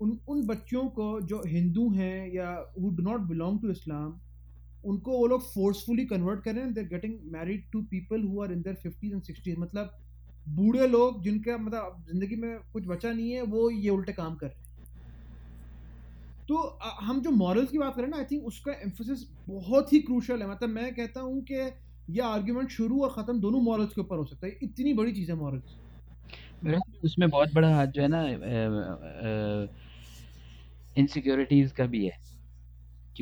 [0.01, 4.19] उन उन बच्चियों को जो हिंदू हैं या who do not belong to Islam
[4.83, 8.51] उनको वो लोग फोर्सफुली कन्वर्ट कर रहे हैं they're getting married to people who are
[8.51, 9.97] in their fifties and sixties मतलब
[10.49, 14.47] बूढ़े लोग जिनका मतलब ज़िंदगी में कुछ बचा नहीं है, वो ये उल्टे काम कर
[14.47, 14.60] रहे हैं।
[16.51, 16.57] तो
[17.01, 20.49] हम जो मॉरल्स की बात करें ना आई थिंक उसका एम्फोसिस बहुत ही क्रूशल है।
[20.49, 21.59] मतलब मैं कहता हूँ कि
[22.09, 25.31] यह आर्ग्यूमेंट शुरू और ख़त्म दोनों मॉरल्स के ऊपर हो सकता है। इतनी बड़ी चीज़
[25.31, 25.77] है मॉरल्स
[27.05, 28.23] उसमें बहुत बड़ा हाथ जो है ना
[30.95, 32.17] इनसिक्योरिटीज का भी है।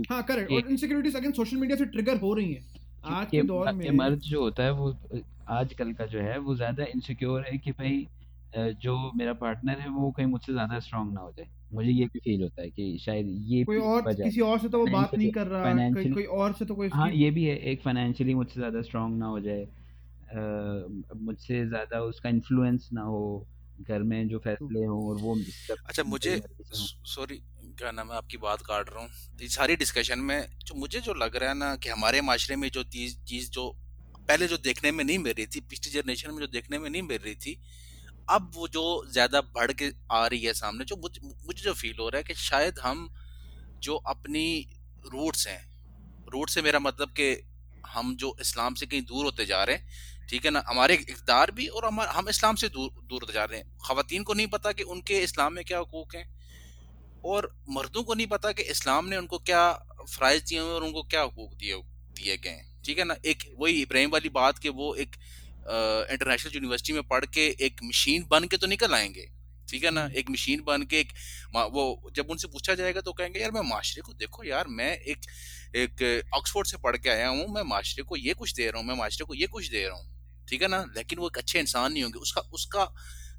[0.10, 2.64] हाँ करेक्ट और इनसिक्योरिटीज अगेन सोशल मीडिया से ट्रिगर हो रही हैं।
[3.12, 4.94] आज के दौर में मर्द जो होता है वो
[5.52, 8.06] आजकल का जो है वो ज़्यादा इनसिक्योर है कि भाई
[8.82, 12.20] जो मेरा पार्टनर है वो कहीं मुझसे ज़्यादा स्ट्रांग ना हो जाए। मुझे ये भी
[12.20, 15.32] फील होता है कि शायद ये कोई और किसी और से तो वो बात नहीं
[15.32, 18.60] कर रहा कोई कोई और से तो कोई हाँ ये भी है एक फाइनेंशियली मुझसे
[18.60, 19.66] ज़्यादा स्ट्रांग ना हो जाए
[21.20, 23.22] मुझसे ज़्यादा उसका इन्फ्लुएंस ना हो
[23.80, 25.36] घर में जो फैसले हों और वो
[25.86, 26.42] अच्छा मुझे
[27.08, 27.38] सॉरी
[27.80, 31.00] क्या नाम है आपकी बात काट रहा हूँ। तो ये सारी डिस्कशन में जो मुझे
[31.00, 33.70] जो लग रहा है ना कि हमारे माशरे में जो चीज़ जो
[34.28, 37.02] पहले जो देखने में नहीं मिल रही थी पिछली जनरेशन में जो देखने में नहीं
[37.02, 37.60] मिल रही थी
[38.30, 42.10] अब वो जो ज़्यादा बढ़ के आ रही है सामने, जो मुझे जो फील हो
[42.10, 43.10] रहा है कि शायद हम
[43.82, 44.48] जो अपनी
[45.06, 45.62] रूट्स हैं
[46.34, 47.36] रूट से मेरा मतलब कि
[47.88, 51.52] हम जो इस्लाम से कहीं दूर होते जा रहे हैं, ठीक है ना, हमारे इकदार
[51.52, 54.48] भी और हम हम इस्लाम से दूर दूर होते जा रहे हैं। खातन को नहीं
[54.48, 56.28] पता कि उनके इस्लाम में क्या हकूक हैं
[57.26, 59.72] और मर्दों को नहीं पता कि इस्लाम ने उनको क्या
[60.10, 61.82] फ़राइज़ दिए हुए और उनको क्या हकूक दिए
[62.14, 65.16] दिए गए हैं, ठीक है ना। एक वही इब्राहिम वाली बात कि वो एक
[65.70, 69.30] इंटरनेशनल यूनिवर्सिटी में पढ़ के एक मशीन बन के तो निकल आएँगे
[69.68, 70.06] ठीक है ना?
[70.18, 71.12] एक मशीन बन के एक
[71.74, 75.26] वो जब उनसे पूछा जाएगा तो कहेंगे यार मैं माशरे को देखो यार मैं एक
[75.76, 78.88] एक ऑक्सफोर्ड से पढ़ के आया हूँ मैं माशरे को ये कुछ दे रहा हूँ
[78.88, 80.84] मैं माशरे को ये कुछ दे रहा हूँ। ठीक है ना?
[80.98, 82.86] लेकिन वो एक अच्छे इंसान नहीं होंगे। उसका उसका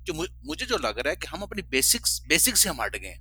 [0.05, 3.17] जो मुझे जो लग रहा है कि हम अपनी बेसिक्स बेसिक से हम हट गए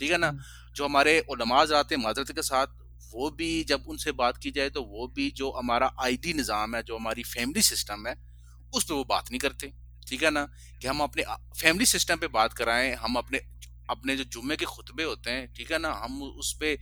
[0.00, 0.32] ठीक है ना?
[0.76, 2.66] जो हमारे उलमाज आते हैं माजरत के साथ
[3.12, 6.82] वो भी जब उनसे बात की जाए तो वो भी जो हमारा आईडी निज़ाम है
[6.82, 8.14] जो हमारी फैमिली सिस्टम है
[8.74, 9.72] उस पर वो बात नहीं करते,
[10.08, 10.48] ठीक है ना?
[10.80, 11.22] कि हम अपने,
[11.60, 13.40] फैमिली सिस्टम पे बात कराएँ, हम अपने
[13.90, 15.92] अपने जो जुम्मे के खुतबे होते हैं, ठीक है ना?
[15.92, 16.78] हम उस पर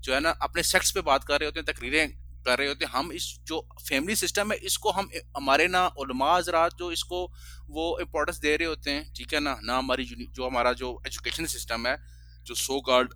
[0.00, 2.08] जो है ना, अपने सेक्स पे बात कर रहे होते हैं, तकरीरें
[2.44, 6.48] कर रहे होते हैं, हम इस जो फैमिली सिस्टम है, इसको हम, हमारे ना उलमाज
[6.48, 7.32] रात जो इसको
[7.68, 9.60] वो इम्पोर्टेंस दे रहे होते हैं, ठीक है ना?
[9.62, 12.02] ना हमारी जो हमारा जो एजुकेशन सिस्टम है,
[12.46, 13.14] जो सो कॉल्ड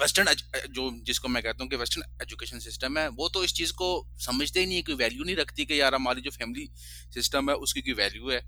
[0.00, 0.34] वेस्टर्न
[0.70, 4.08] जो, जिसको मैं कहता हूँ कि वेस्टर्न एजुकेशन सिस्टम है, वो तो इस चीज़ को
[4.18, 6.70] समझते ही नहीं है कोई वैल्यू नहीं रखती कि यार हमारी जो फैमिली
[7.14, 8.40] सिस्टम है, उसकी कोई वैल्यू है।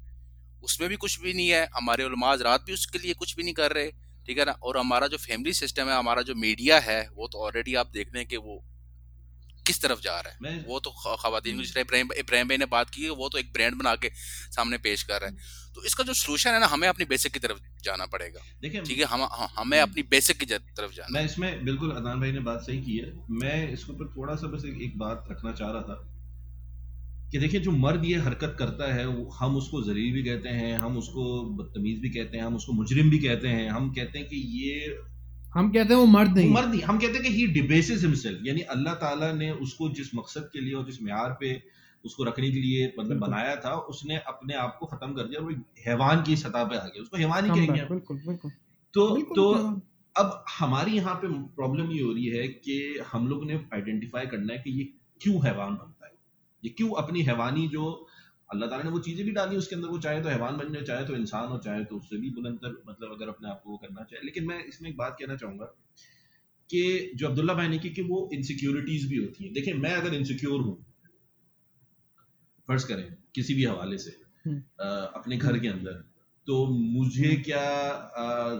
[0.62, 3.54] उसमें भी कुछ भी नहीं है, हमारे उलमाज रात भी उसके लिए कुछ भी नहीं
[3.54, 3.90] कर रहे,
[4.26, 4.52] ठीक है ना?
[4.52, 8.06] और हमारा जो फैमिली सिस्टम है, हमारा जो मीडिया है, वो तो ऑलरेडी आप देख
[8.06, 8.64] रहे हैं कि वो
[9.66, 10.58] किस तरफ़ जा रहा है?
[10.68, 14.10] वो तो खातन इब्राहिम इब्राहिम भाई ने बात की वो तो एक ब्रांड बना के
[14.52, 17.40] सामने पेश कर रहा है। तो इसका जो सोल्यूशन है ना हमें अपनी बेसिक की
[17.40, 19.04] तरफ़ जाना पड़ेगा। देखिए ठीक है?
[19.06, 19.22] हम
[19.56, 22.96] हमें अपनी बेसिक की तरफ़ जाना मैं इसमें बिल्कुल अदनान भाई ने बात सही की
[22.98, 23.12] है।
[23.42, 25.96] मैं इसके ऊपर थोड़ा सा बस एक, एक बात रखना चाह रहा था
[27.32, 29.04] कि देखिए जो मर्द ये हरकत करता है
[29.38, 31.24] हम उसको जरीर भी कहते हैं हम उसको
[31.56, 34.96] बदतमीज भी कहते हैं हम उसको मुजरिम भी कहते हैं। हम कहते हैं कि ये
[35.54, 38.46] हम कहते हैं वो मर्द नहीं मर्द नहीं हम कहते हैं कि ही डिबेसिस हिमसेल्फ
[38.46, 41.62] यानी अल्लाह ताला ने उसको जिस मकसद के लिए और जिस म्यार पे
[42.04, 45.52] उसको रखने के लिए मतलब बनाया था उसने अपने आप को खत्म कर दिया और
[45.52, 48.50] वो हैवान की सतह पे आ गया उसको हैवान ही कहेंगे बिल्कुल बिल्कुल।
[48.94, 49.44] तो तो
[50.16, 54.52] अब हमारी यहाँ पे प्रॉब्लम ये हो रही है कि हम लोग ने आइडेंटिफाई करना
[54.52, 54.84] है कि ये
[55.20, 56.12] क्यों हैवान बनता है?
[56.64, 57.86] ये क्यों अपनी हैवानी जो
[58.50, 60.82] अल्लाह ताला ने वो चीज़ें भी डाली उसके अंदर वो चाहे तो हैवान बन जाए
[60.84, 63.76] चाहे तो इंसान हो चाहे तो उससे भी बुलंदर मतलब अगर अपने आप को वो
[63.76, 65.64] करना चाहे। लेकिन मैं इसमें एक बात कहना चाहूँगा
[66.70, 66.82] कि
[67.16, 70.60] जो अब्दुल्ला भाई ने की कि वो इनसिक्योरिटीज भी होती हैं। देखिए मैं अगर इनसिक्योर
[70.60, 70.76] हूँ
[72.68, 76.04] फ़र्ज़ करें किसी भी हवाले से आ, अपने घर के अंदर
[76.46, 77.64] तो मुझे क्या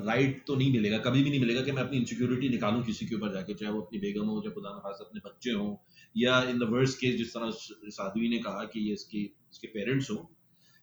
[0.05, 3.15] राइट तो नहीं मिलेगा कभी भी नहीं मिलेगा कि मैं अपनी इनसिक्योरिटी निकालूं किसी के
[3.15, 5.75] ऊपर जाके चाहे वो अपनी बेगम हो चाहे खुदा खास अपने बच्चे हों
[6.17, 7.51] या इन द वर्स्ट केस जिस तरह
[7.97, 9.25] साधवी ने कहा कि ये इसकी
[9.55, 10.19] इसके पेरेंट्स हो,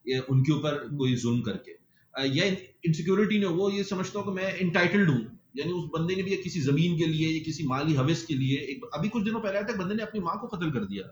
[0.04, 1.80] या उनके ऊपर कोई जुल्म करके
[2.14, 2.44] या
[2.86, 5.20] इनसिक्योरिटी ने वो ये समझता हो कि मैं इंटाइटल्ड हूँ।
[5.56, 8.58] यानी उस बंदे ने भी किसी ज़मीन के लिए, या किसी माली हवस के लिए,
[8.72, 11.04] एक अभी कुछ दिनों पहले तक बंदे ने अपनी माँ को कत्ल कर दिया।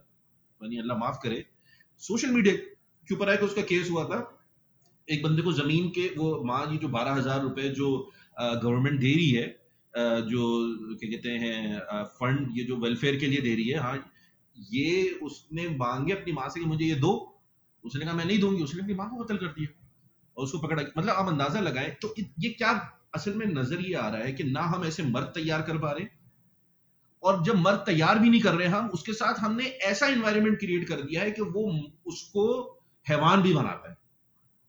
[0.60, 1.44] यानी अल्लाह माफ़ करे।
[2.02, 2.54] सोशल मीडिया
[3.08, 4.18] के ऊपर आया कि उसका केस हुआ था।
[5.08, 7.88] एक बंदे को ज़मीन के, वो माँ ये जो बारह हज़ार रुपए जो
[8.36, 9.46] गवर्नमेंट दे रही है
[10.24, 10.42] जो,
[10.94, 13.96] क्या कहते हैं फंड ये जो वेलफेयर के लिए दे रही है हाँ
[14.56, 17.12] ये उसने मांगे अपनी माँ से कि मुझे ये दो
[17.84, 19.76] उसने कहा, मैं नहीं दूँगी। उसने अपनी माँ को कत्ल कर दिया।
[20.36, 22.70] और उसको पकड़ा। मतलब आप अंदाज़ा लगाएँ तो ये क्या
[23.14, 25.90] असल में नज़र ये आ रहा है कि ना हम ऐसे मर्द तैयार कर पा
[25.90, 26.06] रहे
[27.22, 30.86] और जब मर्द तैयार भी नहीं कर रहे हम, उसके साथ हमने ऐसा इन्वायरमेंट क्रिएट
[30.88, 31.64] कर दिया है कि वो
[32.06, 32.46] उसको
[33.06, 33.96] हैवान भी बनाता है।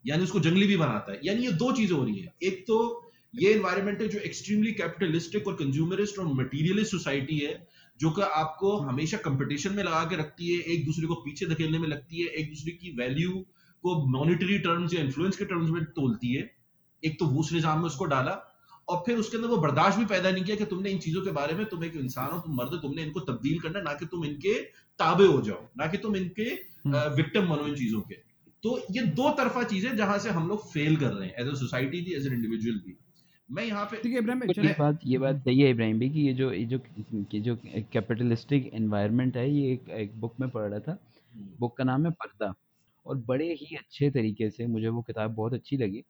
[0.05, 3.11] यानी उसको जंगली भी बनाता है। यानी ये दो चीज़ें हो रही है। एक तो
[3.33, 7.53] ये इन्वायरमेंट है जो एक्सट्रीमली कैपिटलिस्टिक और कंज्यूमरिस्ट और मटीरियलिस्ट सोसाइटी है।
[8.01, 11.79] जो कि आपको हमेशा कंपटीशन में लगा के रखती है एक दूसरे को पीछे धकेलने
[11.79, 13.31] में लगती है एक दूसरे की वैल्यू
[13.83, 16.49] को मॉनिटरी टर्म्स या इन्फ्लुएंस के टर्म्स में तोलती है।
[17.03, 18.31] एक तो वो उस निज़ाम में उसको डाला
[18.87, 21.31] और फिर उसके अंदर वो बर्दाश्त भी पैदा नहीं किया कि तुमने इन चीज़ों के
[21.33, 24.25] बारे में तुम एक इंसान हो तुम मर्द तुमने इनको तब्दील करना ना कि तुम
[24.25, 24.53] इनके
[24.99, 26.49] ताबे हो जाओ ना कि तुम इनके
[27.15, 28.15] विक्टिम बनो इन चीज़ों के।
[28.63, 31.55] तो ये दो तरफा चीज़ें जहाँ से हम लोग फेल कर रहे हैं एज ए
[31.59, 32.97] सोसाइटी भी एज एन इंडिविजुअल भी।
[33.51, 36.19] मैं यहाँ पे ठीक है इब्राहिम ये बात ये बात सही है इब्राहिम भाई कि
[36.21, 36.79] ये जो ये जो
[37.33, 37.55] ये जो
[37.93, 40.97] कैपिटलिस्टिक एनवायरनमेंट है ये एक एक बुक में पढ़ रहा था
[41.59, 42.53] बुक का नाम है पर्दा।
[43.05, 46.03] और बड़े ही अच्छे तरीके से मुझे वो किताब बहुत अच्छी लगी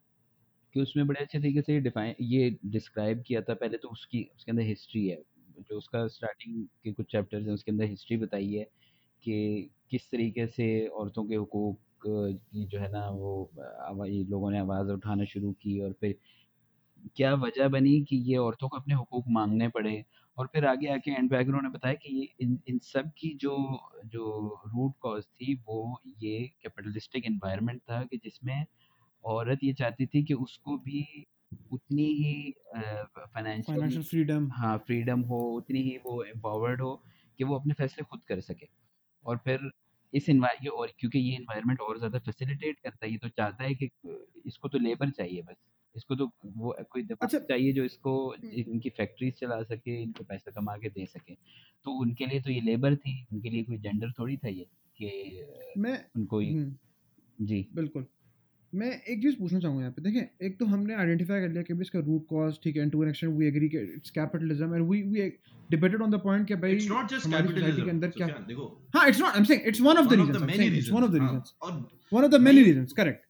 [0.75, 4.51] कि उसमें बड़े अच्छे तरीके से डिफाइन ये डिस्क्राइब किया था। पहले तो उसकी उसके
[4.51, 5.21] अंदर हिस्ट्री है।
[5.69, 8.63] जो उसका स्टार्टिंग के कुछ चैप्टर्स हैं उसके अंदर हिस्ट्री बताई है
[9.23, 14.59] कि किस तरीके से औरतों के हकूक की जो है ना वो ये लोगों ने
[14.59, 16.15] आवाज़ उठाना शुरू की और फिर
[17.15, 20.03] क्या वजह बनी कि ये औरतों को अपने हकूक मांगने पड़े?
[20.37, 23.55] और फिर आगे आके एंड बैक उन्होंने बताया कि ये इन इन सब की जो
[24.07, 24.25] जो
[24.67, 28.65] रूट कॉज थी वो ये कैपिटलिस्टिक इन्वायरमेंट था कि जिसमें
[29.23, 31.05] औरत ये चाहती थी कि उसको भी
[31.71, 36.95] उतनी ही फाइनेंशियल फ्रीडम हाँ फ्रीडम हो उतनी ही वो एम्पावर्ड हो
[37.39, 38.67] कि वो अपने फैसले खुद कर सके।
[39.25, 39.69] और फिर
[40.13, 43.75] इस ये और क्योंकि ये इन्वायरमेंट और ज़्यादा फैसिलिटेट करता है ये तो चाहता है
[43.75, 43.89] कि
[44.47, 45.57] इसको तो लेबर चाहिए बस।
[45.95, 48.13] इसको तो वो कोई अच्छा चाहिए जो इसको
[48.43, 51.33] इनकी फैक्ट्रीज चला सके इनको पैसा कमा के दे सके।
[51.85, 54.65] तो उनके लिए तो ये लेबर थी उनके लिए कोई जेंडर थोड़ी था ये
[54.99, 55.45] कि
[55.77, 56.41] मैं उनको
[57.41, 58.05] जी। बिल्कुल।
[58.73, 61.73] मैं एक चीज़ पूछना चाहूँगा यहाँ पे देखें एक तो हमने आइडेंटिफाई कर लिया कि
[61.81, 65.27] इसका रूट कॉज ठीक है to an extent we agree it's capitalism and we we
[65.69, 69.29] debated on the point कि भाई हमारी सोसाइटी के अंदर क्या देखो। हाँ it's not
[69.29, 71.53] I am saying it's one of the reasons it's one of the reasons
[72.13, 73.25] one of the many reasons correct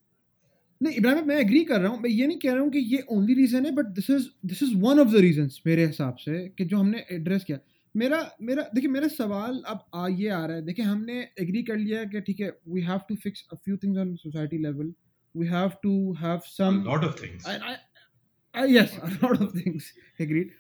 [0.82, 3.04] नहीं इब्राहिम मैं एग्री कर रहा हूँ। मैं ये नहीं कह रहा हूँ कि ये
[3.12, 6.48] ओनली रीज़न है but this is this is one of the reasons मेरे हिसाब से
[6.58, 7.60] कि जो हमने एड्रेस किया।
[7.96, 11.78] मेरा मेरा देखिए मेरा सवाल अब आ ये आ रहा है। देखिए हमने एग्री कर
[11.78, 14.94] लिया कि ठीक है we have to fix a few things on society level
[15.36, 17.48] we have to have some lot of things
[18.56, 20.52] yes a lot of things agreed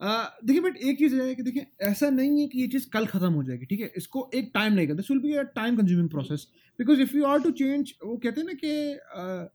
[0.00, 3.32] देखिए बट एक चीज़ है कि देखिए ऐसा नहीं है कि ये चीज़ कल ख़त्म
[3.32, 3.92] हो जाएगी ठीक है?
[3.96, 6.46] इसको एक टाइम लगेगा this will be a time consuming process
[6.78, 9.48] because if you are to change वो कहते हैं ना कि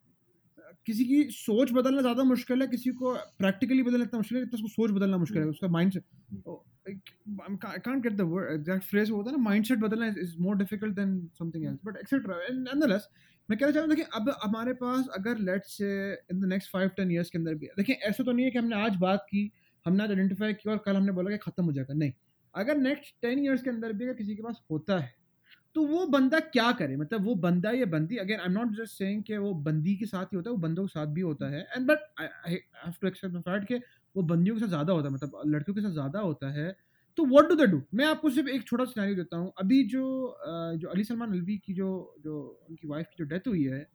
[0.87, 4.57] किसी की सोच बदलना ज़्यादा मुश्किल है किसी को प्रैक्टिकली बदलना इतना मुश्किल है तो
[4.57, 5.97] उसको सोच बदलना मुश्किल है उसका mind
[6.87, 8.21] I can't get the
[8.53, 12.41] exact phrase होता है ना माइंडसेट बदलना is more difficult than something else but etcetera
[12.53, 13.07] nonetheless
[13.49, 17.11] मैं कहना चाहूँ देखिए अब हमारे पास अगर let's say in the next five ten
[17.11, 19.51] years के अंदर भी देखिए ऐसा तो नहीं है कि हमने आज बात की
[19.85, 22.11] हमने आज आइडेंटिफाई किया और कल हमने बोला कि ख़त्म हो जाएगा नहीं।
[22.55, 25.13] अगर नेक्स्ट टेन ईयर्स के अंदर भी अगर किसी के पास होता है
[25.75, 26.95] तो वो बंदा क्या करे?
[26.97, 30.05] मतलब वो बंदा या बंदी again I am not just saying कि वो बंदी के
[30.05, 32.93] साथ ही होता है, वो बंदों के साथ भी होता है and but I have
[33.01, 33.79] to accept fact कि
[34.15, 36.75] वो बंदियों के साथ ज़्यादा होता है मतलब लड़कियों के साथ ज़्यादा होता है।
[37.17, 40.03] तो व्हाट डू दे डू मैं आपको सिर्फ़ एक छोटा सिनेरियो देता हूँ। अभी जो
[40.77, 41.89] जो अली सलमान अलवी की जो
[42.23, 43.85] जो उनकी वाइफ की जो डेथ हुई है,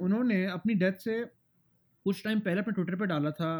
[0.00, 1.22] उन्होंने अपनी डेथ से
[2.06, 3.52] कुछ टाइम पहले अपने ट्विटर पर डाला था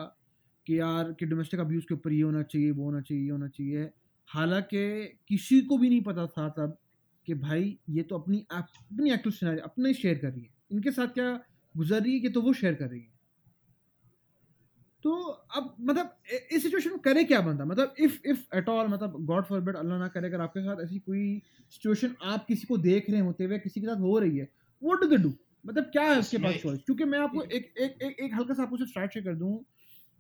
[0.67, 3.49] कि यार कि डोमेस्टिक अब्यूज़ के ऊपर ये होना चाहिए, वो होना चाहिए, ये होना
[3.49, 3.91] चाहिए।
[4.29, 6.77] हालाँकि किसी को भी नहीं पता था तब
[7.29, 11.09] कि भाई ये तो अपनी अपनी एक्टिव सिनेरियो अपना शेयर कर रही है। इनके साथ
[11.09, 11.33] क्या
[11.75, 13.13] गुजर रही है कि तो वो शेयर कर रही है।
[15.05, 15.15] तो
[15.57, 16.17] अब मतलब
[16.53, 19.77] इस सिचुएशन में करे क्या बनता मतलब इफ़ इफ़ एट ऑल मतलब गॉड फॉर बेड
[19.77, 23.45] अल्लाह ना करे अगर आपके साथ ऐसी कोई सिचुएशन आप किसी को देख रहे होते
[23.45, 24.49] हुए किसी के साथ हो रही है
[24.83, 25.33] व्हाट डू द डू
[25.67, 28.63] मतलब क्या है उसके पास चॉइस क्योंकि मैं आपको एक एक एक, एक हल्का सा
[28.63, 29.65] आपको स्टार्ट शेयर कर दूँ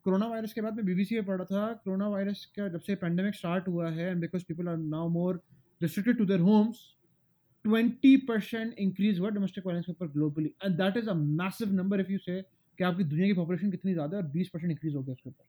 [0.07, 3.35] कोरोना वायरस के बाद मैं बीबीसी में पढ़ा था। कोरोना वायरस का जब से पेंडेमिक
[3.35, 5.41] स्टार्ट हुआ है and because people are now more
[5.81, 6.83] restricted to their homes
[7.65, 12.11] 20% increase हुआ डोमेस्टिक वायलेंस के ऊपर globally and that is a massive number if
[12.13, 12.41] you say
[12.79, 15.45] कि आपकी दुनिया की पॉपुलेशन कितनी ज़्यादा है और 20% इंक्रीज हो गया उसके ऊपर।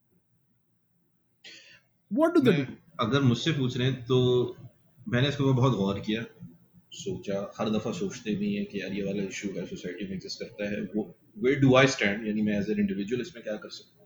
[2.12, 2.52] व्हाट डू दे
[3.00, 4.18] अगर मुझसे पूछ रहे हैं तो
[5.08, 6.24] मैंने इसके ऊपर बहुत गौर किया
[6.96, 10.40] सोचा हर दफ़ा सोचते भी हैं कि यार ये वाला इशू है सोसाइटी में एग्जिस्ट
[10.40, 11.04] करता है वो
[11.44, 14.05] वे डू आई स्टैंड यानी मैं एज एन इंडिविजुअल इसमें क्या कर सकता हूँ?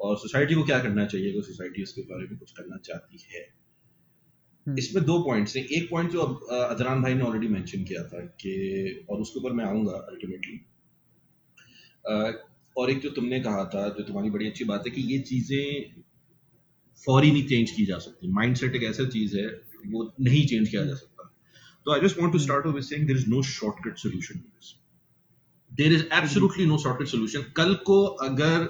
[0.00, 3.42] और सोसाइटी को क्या करना चाहिए अगर सोसाइटी इसके बारे में कुछ करना चाहती है?
[4.66, 6.22] हम्म। इसमें दो पॉइंट्स हैं। एक पॉइंट जो
[6.60, 10.60] अदरान भाई ने ऑलरेडी मेंशन किया था कि और उसके ऊपर मैं आऊँगा अल्टीमेटली
[12.76, 16.02] और एक जो तुमने कहा था जो तुम्हारी बड़ी अच्छी बात है कि ये चीज़ें
[17.06, 19.46] फौरी नहीं चेंज की जा सकती माइंडसेट एक ऐसा चीज़ है
[19.86, 21.24] वो नहीं चेंज किया जा सकता।
[21.86, 24.42] तो I just want to start with saying there is no shortcut solution
[25.70, 28.68] there is absolutely no shortcut solution कल को अगर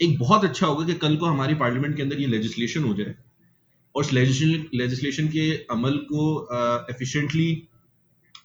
[0.00, 3.14] एक बहुत अच्छा होगा कि कल को हमारी पार्लियामेंट के अंदर ये लेजिस्लेशन हो जाए।
[3.94, 6.26] और लेजिस्लेशन के अमल को
[6.90, 7.50] एफिशिएंटली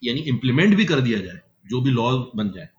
[0.03, 2.69] यानी इम्प्लीमेंट भी कर दिया जाए, जो भी लॉ बन जाए।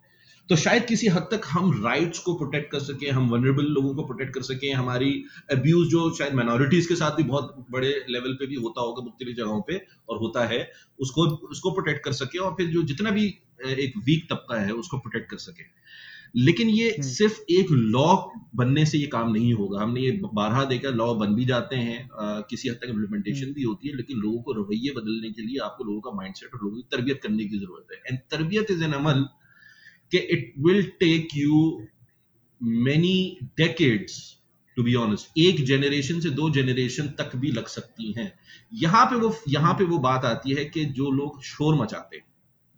[0.48, 4.02] तो शायद किसी हद तक हम राइट्स को प्रोटेक्ट कर सकें, हम वनरेबल लोगों को
[4.02, 5.12] प्रोटेक्ट कर सकें, हमारी
[5.52, 9.32] अब्यूज जो शायद माइनॉरिटीज के साथ भी बहुत बड़े लेवल पे भी होता होगा मुख्तलि
[9.32, 10.60] जगहों पे, और होता है,
[10.98, 13.26] उसको उसको प्रोटेक्ट कर सके और फिर जो जितना भी
[13.78, 15.75] एक वीक तबका है, उसको प्रोटेक्ट कर सके।
[16.36, 18.06] लेकिन ये हम्म। सिर्फ़ एक लॉ
[18.56, 21.98] बनने से ये काम नहीं होगा हमने ये बारहा देखा लॉ बन भी जाते हैं
[22.02, 25.58] आ, किसी हद तक इम्प्लीमेंटेशन। भी होती है लेकिन लोगों को रवैये बदलने के लिए
[25.64, 28.84] आपको लोगों का माइंडसेट और लोगों की तरबियत करने की ज़रूरत है एंड तरबियत इज़
[28.84, 29.26] एन अमल
[30.12, 31.60] कि it will take you
[32.84, 33.16] many
[33.56, 34.22] decades
[34.76, 38.32] to be honest एक जनरेशन से दो जनरेशन तक भी लग सकती हैं
[38.76, 42.24] यहाँ पे वो यहाँ पे वो बात आती है कि जो लोग शोर मचाते हैं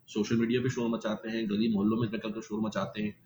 [0.09, 3.17] सोशल मीडिया पे शोर मचाते हैं गली मोहल्लों में निकल कर शोर मचाते हैं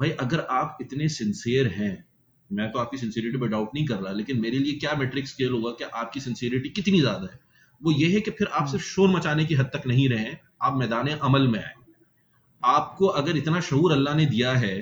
[0.00, 1.94] भाई अगर आप इतने सिंसियर हैं
[2.50, 5.52] मैं तो आपकी सिंसियरिटी पर डाउट नहीं कर रहा लेकिन मेरे लिए क्या मेट्रिक स्केल
[5.52, 7.38] होगा कि आपकी सिंसियरिटी कितनी ज़्यादा है?
[7.80, 10.76] वो ये है कि फिर आप सिर्फ़ शोर मचाने की हद तक नहीं रहे आप
[10.76, 11.72] मैदान अमल में आए।
[12.62, 14.76] आपको अगर इतना शूर अल्लाह ने दिया है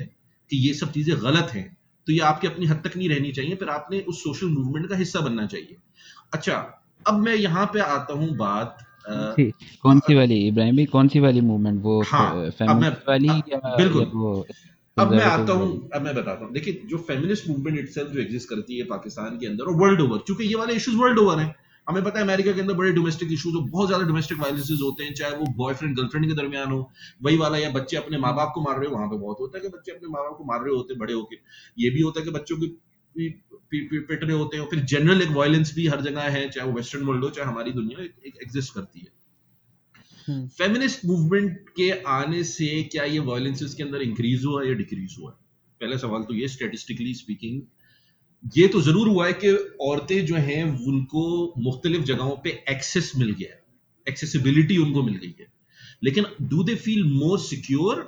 [0.50, 1.66] कि ये सब चीज़ें गलत हैं
[2.06, 4.96] तो ये आपके अपनी हद तक नहीं रहनी चाहिए फिर आपने उस सोशल मूवमेंट का
[4.96, 5.76] हिस्सा बनना चाहिए।
[6.34, 6.56] अच्छा
[7.06, 10.14] अब मैं यहाँ पे आता हूँ बात कौन सी?
[10.14, 10.36] वाली?
[10.48, 14.46] इब्राहिम कौन सी वाली मूवमेंट वो हाँ, मैं वाली अब, या, बिल्कुल। या वो
[14.96, 18.48] अब मैं आता हूँ अब मैं बताता हूँ। देखिए जो फेमिनिस्ट मूवमेंट इटसेल्फ जो एग्जिस्ट
[18.48, 21.54] करती है पाकिस्तान के अंदर और वर्ल्ड ओवर क्योंकि ये वाले इश्यूज़ वर्ल्ड ओवर है।
[21.86, 25.14] हमें पता है अमेरिका के अंदर बड़े डोमेस्टिक इशूज बहुत ज़्यादा डोमेस्टिक वायलेंसेज होते हैं
[25.14, 26.90] चाहे वो बॉयफ्रेंड गर्लफ्रेंड के दरमियान हो
[27.22, 29.58] वही वाला या बच्चे अपने माँ बाप को मार रहे हो वहाँ पे बहुत होता
[29.58, 31.36] है कि बच्चे अपने माँ बाप को मार रहे होते हैं बड़े होके।
[31.78, 32.68] ये भी होता है कि बच्चों की
[33.14, 37.04] पिट रहे होते हैं फिर जनरल एक वायलेंस भी हर जगह है चाहे वो वेस्टर्न
[37.04, 39.10] वर्ल्ड हो चाहे हमारी दुनिया एक एग्जिस्ट करती है।
[40.28, 45.16] फेमिनिस्ट हम्म। मूवमेंट के आने से क्या ये वायलेंसेस के अंदर इंक्रीज हुआ या डिक्रीज
[45.18, 45.30] हुआ
[45.80, 47.62] पहला सवाल तो ये स्टेटिस्टिकली स्पीकिंग
[48.56, 49.50] ये तो ज़रूर हुआ है कि
[49.82, 53.58] औरतें जो हैं, उनको मुख्तलिफ़ जगहों पे एक्सेस मिल गया
[54.06, 55.46] एक्सेसिबिलिटी उनको मिल गई है।
[56.02, 58.00] लेकिन do they feel more secure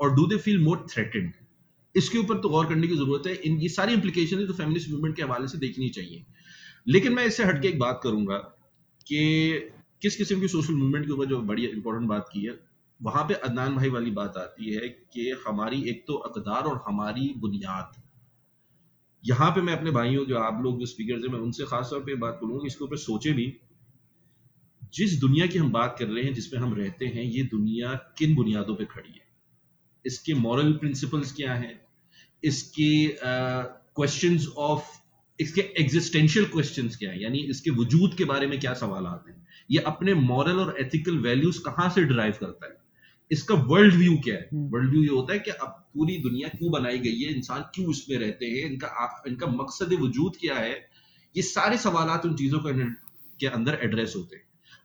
[0.00, 1.32] और do they feel more threatened
[1.94, 5.16] इसके ऊपर तो गौर करने की ज़रूरत है। इन, ये सारी इंप्लीकेशन तो फेमिनिस्ट मूवमेंट
[5.16, 6.24] के हवाले से देखनी चाहिए।
[6.86, 8.36] लेकिन मैं इससे हटके एक बात करूँगा
[9.06, 9.22] कि
[10.02, 12.58] किस किस्म की सोशल मूवमेंट के ऊपर जो बड़ी इंपॉर्टेंट बात की है,
[13.00, 17.32] वहाँ पे अदनान भाई वाली बात आती है कि हमारी एक तो अकदार और हमारी
[17.38, 18.00] बुनियाद।
[19.24, 22.00] यहाँ पे मैं अपने भाइयों, जो आप लोग जो स्पीकर हैं, मैं उनसे खास तौर
[22.00, 23.52] पे बात करूँगा इसके ऊपर सोचे भी,
[24.94, 28.34] जिस दुनिया की हम बात कर रहे हैं जिसमें हम रहते हैं, ये दुनिया किन
[28.34, 29.26] बुनियादों पे खड़ी है?
[30.04, 31.80] इसके मॉरल प्रिंसिपल्स क्या हैं?
[32.42, 32.90] इसके
[33.94, 34.90] क्वेश्चंस ऑफ़
[35.38, 37.22] इसके एग्जिस्टेंशियल क्वेश्चंस क्या है?
[37.22, 39.41] यानी इसके वजूद के बारे में क्या सवाल आते हैं?
[39.70, 42.76] ये अपने मॉरल और एथिकल वैल्यूज़ कहाँ से डिराइव करता है?
[43.30, 44.48] इसका वर्ल्ड व्यू क्या है?
[44.52, 47.34] वर्ल्ड व्यू ये होता है कि अब पूरी दुनिया क्यों बनाई गई है?
[47.34, 48.64] इंसान क्यों इसमें रहते हैं?
[48.66, 50.72] इनका इनका मकसद वजूद क्या है?
[51.34, 52.58] ये सारे सवाल उन चीज़ों
[53.40, 54.42] के अंदर एड्रेस होते हैं।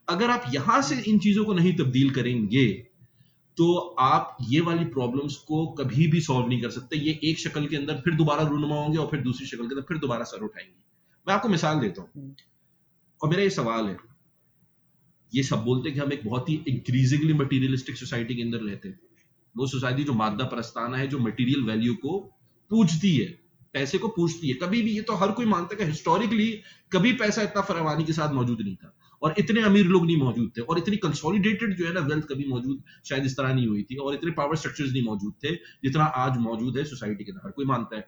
[0.07, 2.67] अगर आप यहाँ से इन चीज़ों को नहीं तब्दील करेंगे
[3.57, 7.65] तो आप ये वाली प्रॉब्लम्स को कभी भी सॉल्व नहीं कर सकते। ये एक शक्ल
[7.67, 10.43] के अंदर फिर दोबारा रूनमा होंगे और फिर दूसरी शक्ल के अंदर फिर दोबारा सर
[10.43, 10.83] उठाएँगे।
[11.27, 12.35] मैं आपको मिसाल देता हूँ।
[13.21, 13.97] और मेरा ये सवाल है।
[15.33, 18.99] ये सब बोलते कि हम एक बहुत ही इंक्रीजिंगली मटीरियलिस्टिक सोसाइटी के अंदर रहते हैं।
[19.55, 22.19] वो सोसाइटी जो मादा प्रस्ताना है, जो मटीरियल वैल्यू को
[22.71, 23.25] पूछती है,
[23.73, 26.47] पैसे को पूछती है। कभी भी, ये तो हर कोई मानता है कि हिस्टोरिकली
[26.91, 30.51] कभी पैसा इतना फरावानी के साथ मौजूद नहीं था। और इतने अमीर लोग नहीं मौजूद
[30.57, 33.83] थे। और इतनी कंसोलिडेटेड जो है ना वेल्थ कभी मौजूद शायद इस तरह नहीं हुई
[33.83, 37.45] थी। और इतने पावर स्ट्रक्चर्स नहीं मौजूद थे जितना आज मौजूद है सोसाइटी के अंदर।
[37.45, 38.07] हर कोई मानता है।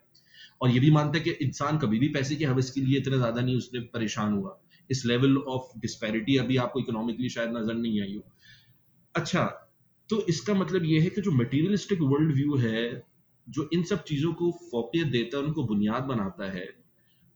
[0.61, 3.17] और ये भी मानता है कि इंसान कभी भी पैसे की हवस के लिए इतना
[3.17, 4.59] ज़्यादा नहीं, उसने परेशान हुआ।
[4.91, 8.23] इस लेवल ऑफ़ डिस्पैरिटी अभी आपको इकोनॉमिकली शायद नज़र नहीं आई हो।
[9.15, 9.43] अच्छा
[10.09, 13.03] तो इसका मतलब ये है कि जो मटीरियलिस्टिक वर्ल्ड व्यू है
[13.47, 16.65] जो इन सब चीज़ों को फोकियत देता है उनको बुनियाद बनाता है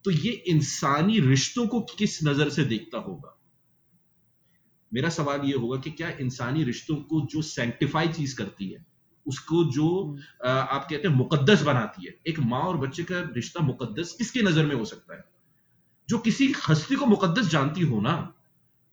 [0.05, 3.37] तो ये इंसानी रिश्तों को किस नज़र से देखता होगा?
[4.91, 8.85] मेरा सवाल ये होगा कि क्या इंसानी रिश्तों को जो सेंटिफाई चीज़ करती है
[9.25, 9.87] उसको जो
[10.45, 14.65] आप कहते हैं मुकद्दस बनाती है एक माँ और बच्चे का रिश्ता मुकद्दस किसके नज़र
[14.65, 15.23] में हो सकता है?
[16.13, 18.15] जो किसी हस्ती को मुकद्दस जानती हो ना,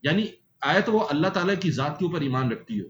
[0.04, 0.22] यानी
[0.64, 2.86] आया तो वो अल्लाह ताला की जात के ऊपर ईमान रखती हो।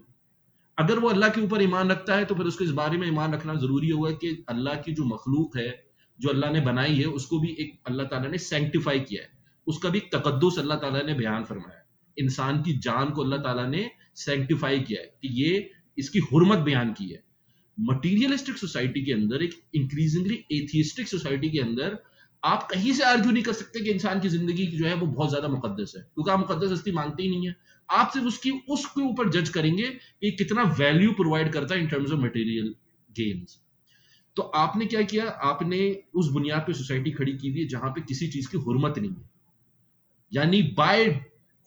[0.77, 3.33] अगर वो अल्लाह के ऊपर ईमान रखता है तो फिर उसको इस बारे में ईमान
[3.33, 5.71] रखना ज़रूरी होगा कि अल्लाह की जो मखलूक है,
[6.19, 9.29] जो अल्लाह ने बनाई है, उसको भी एक अल्लाह ताला ने सेंटिफाई किया है।
[9.67, 11.79] उसका भी तकद्दुस अल्लाह ताला ने बयान फरमाया
[12.17, 13.83] इंसान की जान को अल्लाह ताला ने
[14.21, 15.51] सेंटिफाई किया है कि ये
[15.97, 17.19] इसकी हुरमत बयान की है।
[17.77, 21.99] मटीरियलिस्टिक सोसाइटी के अंदर, एक इंक्रीजिंगली एथियस्टिक सोसाइटी के अंदर
[22.43, 25.29] आप कहीं से आर्ग्यू नहीं कर सकते कि इंसान की ज़िंदगी जो है वो बहुत
[25.29, 27.55] ज़्यादा मुकदस है, क्योंकि आप मुकद्दस हस्ती मानते ही नहीं है।
[27.89, 32.11] आप सिर्फ़ उसकी, उसके ऊपर जज करेंगे कि कितना वैल्यू प्रोवाइड करता है in terms
[32.11, 32.73] of material
[33.09, 33.59] gains
[34.37, 35.25] तो आपने क्या किया?
[35.25, 35.79] आपने
[36.15, 39.11] उस बुनियाद पे सोसाइटी खड़ी की हुई है जहाँ पे किसी चीज़ की हुरमत नहीं
[39.11, 39.29] है।
[40.31, 41.05] यानी बाय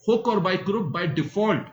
[0.06, 1.66] हुक और बाय क्रुक बाय डिफ़ॉल्ट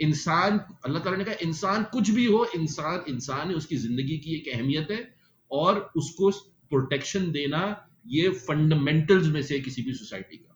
[0.00, 4.34] इंसान, अल्लाह ताला ने कहा, इंसान कुछ भी हो, इंसान इंसान है उसकी ज़िंदगी की
[4.34, 5.00] एक अहमियत है
[5.50, 6.30] और उसको
[6.70, 7.60] प्रोटेक्शन देना
[8.08, 10.54] ये फंडामेंटल्स में से किसी भी सोसाइटी का।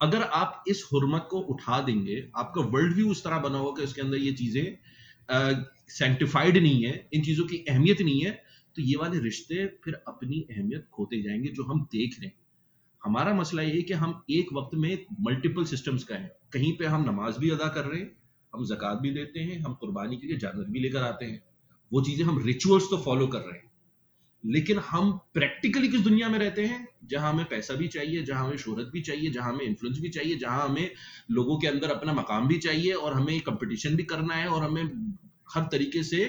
[0.00, 3.84] अगर आप इस हुरमत को उठा देंगे, आपका वर्ल्ड व्यू उस तरह बना होगा कि
[3.84, 4.78] उसके अंदर ये चीज़ें
[5.90, 8.30] सेंटिफाइड नहीं है, इन चीज़ों की अहमियत नहीं है
[8.76, 12.34] तो ये वाले रिश्ते फिर अपनी अहमियत खोते जाएँगे जो हम देख रहे हैं।
[13.02, 16.86] हमारा मसला ये है कि हम एक वक्त में मल्टीपल सिस्टम्स का है। कहीं पे
[16.86, 18.10] हम नमाज़ भी अदा कर रहे हैं,
[18.52, 21.42] हम जक़ात भी देते हैं, हम कुर्बानी के लिए जानवर भी लेकर आते हैं।
[21.92, 23.71] वो चीज़ें हम रिचुअल्स तो फॉलो कर रहे हैं।
[24.44, 26.86] लेकिन हम प्रैक्टिकली किस दुनिया में रहते हैं?
[27.04, 30.36] जहाँ हमें पैसा भी चाहिए, जहाँ हमें शोहरत भी चाहिए, जहाँ हमें इन्फ्लुएंस भी चाहिए,
[30.36, 30.90] जहाँ हमें
[31.30, 34.82] लोगों के अंदर अपना मकाम भी चाहिए और हमें कंपटीशन भी करना है और हमें
[35.54, 36.24] हर तरीके से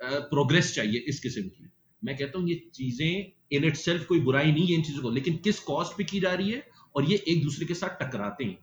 [0.00, 1.70] प्रोग्रेस चाहिए इस किस्म की।
[2.02, 5.10] मैं कहता हूँ ये चीज़ें इन इट सेल्फ कोई बुराई नहीं है इन चीज़ों को,
[5.10, 8.44] लेकिन किस कॉस्ट पे की जा रही है और ये एक दूसरे के साथ टकराते
[8.44, 8.58] हैं।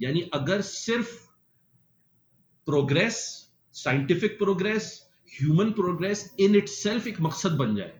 [0.00, 1.16] यानी अगर सिर्फ़
[2.66, 3.16] progress
[3.74, 4.92] scientific progress
[5.32, 6.68] human progress in it
[7.08, 7.99] एक मकसद बन जाए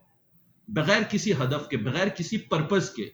[0.70, 3.10] बगैर किसी हदफ के, बगैर किसी पर्पज के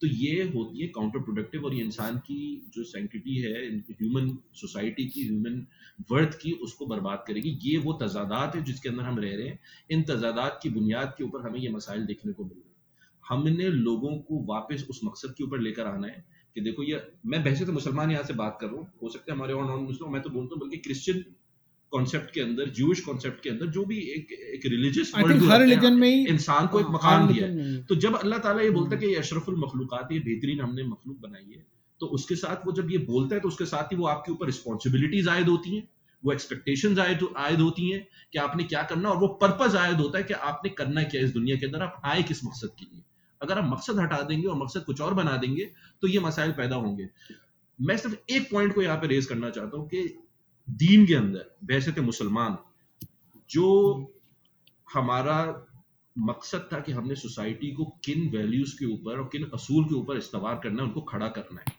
[0.00, 5.06] तो ये होती है काउंटर प्रोडक्टिव और ये इंसान की जो सेंटिटी है ह्यूमन सोसाइटी
[5.06, 5.66] की ह्यूमन
[6.10, 9.58] वर्थ की, उसको बर्बाद करेगी। ये वो तजादात है जिसके अंदर हम रह रहे हैं।
[9.90, 12.76] इन तजादात की बुनियाद के ऊपर हमें ये मसाइल देखने को मिल रहे हैं।
[13.24, 16.24] हमने लोगों को वापस उस मकसद के ऊपर लेकर आना है
[16.56, 19.32] कि देखो ये, मैं वैसे तो मुसलमान यहाँ से बात कर रहा हूँ, हो सकता
[19.32, 21.24] है हमारे और नॉन मुस्लिम मैं तो बोलता हूँ बल्कि क्रिश्चियन
[21.92, 26.08] कॉन्सेप्ट के अंदर जूश कॉन्सेप्ट के अंदर जो भी एक एक रिलीजियस हर रिलीजन में
[26.08, 29.00] ही इंसान को एक हाँ, हर दिया है। तो जब अल्लाह ताला ये बोलता है
[29.00, 31.66] कि ये अशरफुल मखलूकात ये बेहतरीन हमने मखलूक बनाई है
[32.00, 34.46] तो उसके साथ वो जब ये बोलता है तो उसके साथ ही वो आपके ऊपर
[34.46, 35.88] रिस्पॉन्सिबिलिटीज आयद होती हैं
[36.22, 40.18] वो एक्सपेक्टेशन आयद आयद होती हैं कि आपने क्या करना और वो पर्पज आयद होता
[40.18, 43.02] है कि आपने करना क्या इस दुनिया के अंदर आप आए किस मकसद के लिए।
[43.40, 45.64] अगर आप मकसद हटा देंगे और मकसद कुछ और बना देंगे
[46.02, 47.08] तो ये मसाइल पैदा होंगे।
[47.78, 50.02] मैं सिर्फ़ एक पॉइंट को यहाँ पे रेज करना चाहता हूँ कि
[50.68, 52.58] दीन के अंदर वैसे थे मुसलमान,
[53.50, 53.66] जो
[54.94, 55.64] हमारा
[56.16, 60.16] मकसद था कि हमने सोसाइटी को किन वैल्यूज़ के ऊपर और किन असूल के ऊपर
[60.16, 61.76] इस्तवार करना है, उनको खड़ा करना है।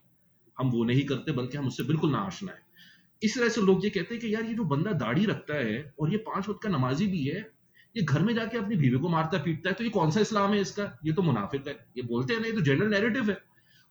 [0.57, 2.61] हम वो नहीं करते, बल्कि हम उससे बिल्कुल ना आशना है।
[3.21, 5.93] इस तरह से लोग ये कहते हैं कि यार ये जो बंदा दाढ़ी रखता है
[5.99, 7.39] और ये पाँच वक्त का नमाजी भी है,
[7.95, 10.53] ये घर में जाके अपनी बीवी को मारता पीटता है तो ये कौन सा इस्लाम
[10.53, 10.83] है इसका?
[11.05, 13.37] ये तो मुनाफिक है। ये बोलते हैं ना, ये तो जनरल नैरेटिव है।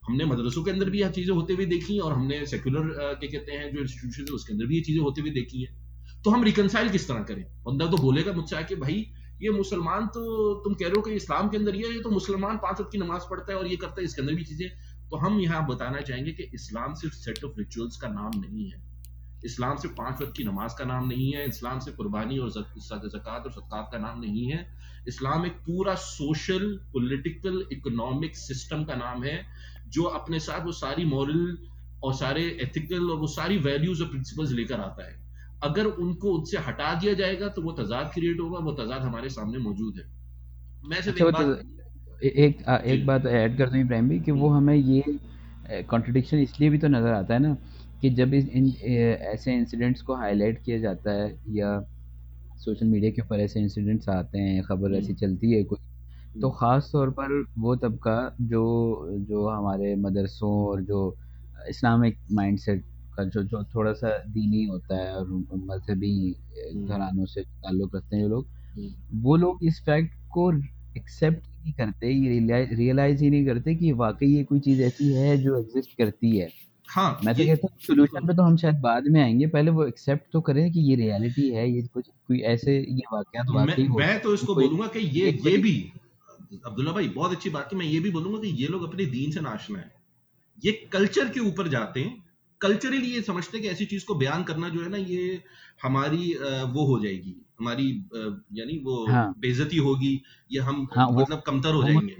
[0.08, 3.52] हमने मदरसों के अंदर भी यह चीज़ें होते हुए देखी और हमने सेक्युलर क्या कहते
[3.52, 6.44] हैं, जो इंस्टीट्यूशन है, उसके अंदर भी ये चीज़ें होते हुए देखी हैं। तो हम
[6.44, 7.44] रिकनसाइल किस तरह करें?
[7.64, 9.06] बंदा तो बोलेगा मुझसे आके, भाई,
[9.42, 10.22] ये मुसलमान तो
[10.64, 12.98] तुम कह रहे हो कि इस्लाम के अंदर ये ये तो मुसलमान पाँच वक्त की
[12.98, 14.68] नमाज़ पढ़ता है और ये करता है, इसके अंदर भी चीज़ें
[15.10, 18.82] तो हम यहाँ बताना चाहेंगे कि इस्लाम सिर्फ़ सेट ऑफ़ रिचुअल्स का नाम नहीं है।
[19.44, 23.44] इस्लाम सिर्फ़ पाँच वक्त की नमाज़ का नाम नहीं है, इस्लाम सिर्फ़ कुर्बानी और जक़ात
[23.44, 24.66] और सदकात का नाम नहीं है।
[25.08, 29.36] इस्लाम एक पूरा सोशल पॉलिटिकल इकोनॉमिक सिस्टम का नाम है।
[29.88, 31.56] जो अपने साथ वो सारी मॉरल
[32.02, 35.16] और सारे एथिकल और वो सारी वैल्यूज़ और प्रिंसिपल्स लेकर आता है।
[35.62, 39.58] अगर उनको उनसे हटा दिया जाएगा तो वो तजाद क्रिएट होगा वो तजाद हमारे सामने
[39.58, 40.04] मौजूद है।
[40.84, 44.18] मैं सिर्फ़ अच्छा एक बात तो एक आ, एक बात ऐड कर दूँ इब्राहिम भाई
[44.20, 47.56] कि वो हमें ये कॉन्ट्रडिक्शन इसलिए भी तो नज़र आता है ना
[48.02, 48.68] कि जब इस इन
[49.32, 51.78] ऐसे इंसिडेंट्स को हाईलाइट किया जाता है या
[52.60, 55.78] सोशल मीडिया के ऊपर ऐसे इंसिडेंट्स आते हैं खबर ऐसी चलती है कोई
[56.40, 58.62] तो ख़ास तौर पर वो तबका जो
[59.28, 61.00] जो हमारे मदरसों और जो
[61.68, 62.84] इस्लामिक माइंडसेट
[63.16, 65.28] का जो जो थोड़ा सा दीनी होता है और
[65.66, 66.30] मजहबी
[66.86, 68.46] घरानों से ताल्लुक़ रखते हैं जो लोग
[69.22, 70.50] वो लोग इस फैक्ट को
[70.96, 75.12] एक्सेप्ट ही नहीं करते ये रियलाइज़ ही नहीं करते कि वाकई ये कोई चीज़ ऐसी
[75.12, 76.48] है जो एग्जिस्ट करती है।
[76.88, 79.70] हाँ मैं तो ये कहता हूँ सोल्यूशन पे तो हम शायद बाद में आएँगे पहले
[79.70, 83.54] वो एक्सेप्ट तो करें कि ये रियलिटी है ये कुछ कोई ऐसे ये वाकयात मैं
[83.56, 85.74] वाकई हो मैं तो इसको कोई बोलूँगा कि ये ये भी
[86.52, 89.30] अब्दुल्ला भाई बहुत अच्छी बात है मैं ये भी बोलूँगा कि ये लोग अपने दीन
[89.32, 89.92] से नाशना है।
[90.64, 92.24] ये कल्चर के ऊपर जाते हैं।
[92.60, 95.42] कल्चरली ये समझते हैं कि ऐसी चीज़ को बयान करना जो है ना ये
[95.82, 96.32] हमारी
[96.72, 97.88] वो हो जाएगी। हमारी
[98.52, 100.20] यानी वो हाँ। बेजती होगी
[100.50, 102.16] ये हम हाँ मतलब कमतर हो जाएँगे।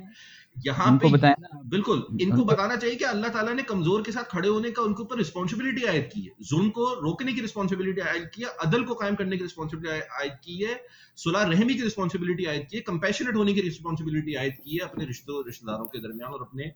[0.67, 4.49] यहाँ पे बताया बिल्कुल इनको बताना चाहिए कि अल्लाह ताला ने कमज़ोर के साथ खड़े
[4.49, 8.43] होने का उनके ऊपर रिस्पॉन्सिबिलिटी आयद की है। जुल्म को रोकने की रिस्पॉन्सिबिलिटी आयद की
[8.43, 10.81] है अदल को कायम करने की रिस्पॉन्सिबिलिटी आयद की है
[11.19, 15.05] सुलह रहमी की रिस्पॉन्सिबिलिटी आयद की है कंपैशनेट होने की रिस्पॉन्सिबिलिटी आयद की है अपने
[15.07, 16.71] रिश्तों रिश्तेदारों के दरमियान और अपने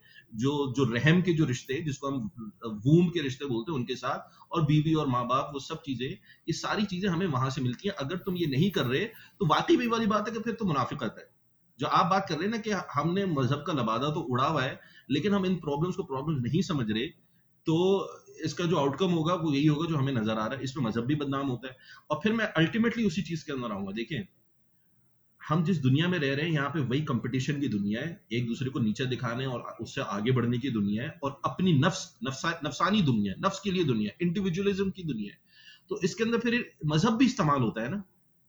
[0.44, 2.30] जो जो रहम के जो रिश्ते जिसको हम
[2.86, 6.08] वूम के रिश्ते बोलते हैं उनके साथ और बीवी और माँ बाप वो सब चीज़ें
[6.08, 9.46] ये सारी चीज़ें हमें वहाँ से मिलती हैं। अगर तुम ये नहीं कर रहे तो
[9.48, 11.30] वाकई भी वाली बात है कि फिर तो मुनाफिकत है।
[11.82, 14.62] जो आप बात कर रहे हैं ना कि हमने मज़हब का लबादा तो उड़ा हुआ
[14.62, 14.80] है
[15.10, 17.06] लेकिन हम इन प्रॉब्लम्स को प्रॉब्लम नहीं समझ रहे
[17.66, 17.78] तो
[18.44, 21.04] इसका जो आउटकम होगा वो यही होगा जो हमें नज़र आ रहा है। इसमें मज़हब
[21.06, 21.76] भी बदनाम होता है।
[22.10, 24.22] और फिर मैं अल्टीमेटली उसी चीज़ के अंदर आऊँगा। देखें
[25.40, 28.46] हम जिस दुनिया में रह रहे हैं यहाँ पे वही कंपटीशन की दुनिया है। एक
[28.46, 32.60] दूसरे को नीचे दिखाने और उससे आगे बढ़ने की दुनिया है और अपनी नफ्स नफ्सा,
[32.64, 35.40] नफसानी दुनिया नफ्स के लिए दुनिया इंडिविजुअलिज्म की दुनिया है।
[35.90, 38.02] तो इसके अंदर फिर मज़हब भी इस्तेमाल होता है ना।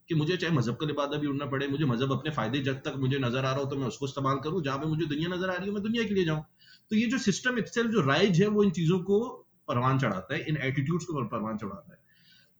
[0.08, 2.94] कि मुझे चाहे मज़हब का लिबादा भी उड़ना पड़े, मुझे मज़हब अपने फ़ायदे जब तक
[2.98, 5.50] मुझे नज़र आ रहा हो तो मैं उसको इस्तेमाल करूँ, जहाँ पे मुझे दुनिया नज़र
[5.50, 6.44] आ रही हो, मैं दुनिया के लिए जाऊँ।
[6.90, 9.20] तो ये जो सिस्टम इटसेल्फ जो राइज है, वो इन चीज़ों को
[9.68, 12.02] परवान चढ़ाता है, इन एटीट्यूड्स को परवान चढ़ाता है।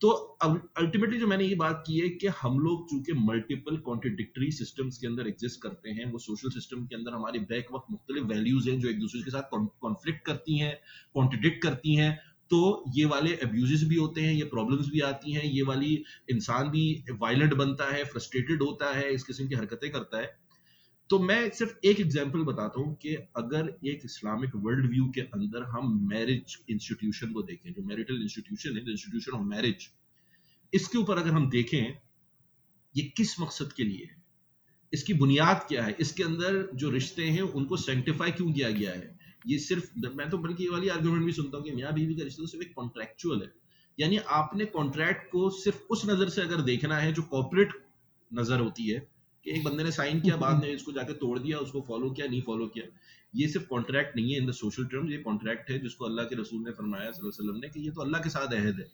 [0.00, 4.98] तो अल्टीमेटली जो मैंने ये बात की है कि हम लोग चूँकि मल्टीपल कॉन्ट्रडिक्टरी सिस्टम्स
[4.98, 8.68] के अंदर एग्जिस्ट करते हैं, वो सोशल सिस्टम के अंदर हमारे बैक वक्त मुख्तलिफ़ वैल्यूज़
[8.70, 10.76] हैं, जो एक दूसरे के साथ कॉन्फ्लिक्ट करती हैं
[11.14, 12.18] कॉन्ट्रडिक्ट करती हैं
[12.50, 16.68] तो ये वाले अब्यूजेस भी होते हैं, ये प्रॉब्लम्स भी आती हैं, ये वाली इंसान
[16.68, 20.38] भी वायलेंट बनता है फ्रस्ट्रेटेड होता है, इस किस्म की हरकतें करता है।
[21.10, 25.62] तो मैं सिर्फ़ एक एग्ज़ाम्पल बताता हूँ कि अगर एक इस्लामिक वर्ल्ड व्यू के अंदर
[25.62, 29.88] हम मैरिज इंस्टीट्यूशन को देखें, जो मैरिटल इंस्टीट्यूशन है इंस्टीट्यूशन ऑफ़ मैरिज
[30.72, 31.96] इसके ऊपर अगर हम देखें,
[32.96, 34.22] ये किस मकसद के लिए है?
[34.92, 35.96] इसकी बुनियाद क्या है?
[36.00, 39.18] इसके अंदर जो रिश्ते हैं, उनको सेंटिफाई क्यों किया गया है?
[39.44, 42.24] ये सिर्फ़ मैं तो बल्कि ये वाली आर्गुमेंट भी सुनता हूँ कि मियाँ बीवी का
[42.24, 43.50] रिश्ता सिर्फ़ एक कॉन्ट्रेक्चुअल है।
[43.98, 47.72] यानी आपने कॉन्ट्रैक्ट को सिर्फ़ उस नज़र से अगर देखना है जो कॉपरेट
[48.30, 48.98] नज़र होती है
[49.46, 52.26] कि एक बंदे ने साइन किया बाद में इसको जाके तोड़ दिया उसको फॉलो किया
[52.26, 52.84] नहीं फॉलो किया
[53.34, 56.36] ये सिर्फ़ कॉन्ट्रैक्ट नहीं है इन द सोशल टर्म्स ये कॉन्ट्रैक्ट है जिसको अल्लाह के
[56.40, 58.86] रसूल ने फरमाया वसल्लम ने कि ये तो अल्लाह के साथ अहद है।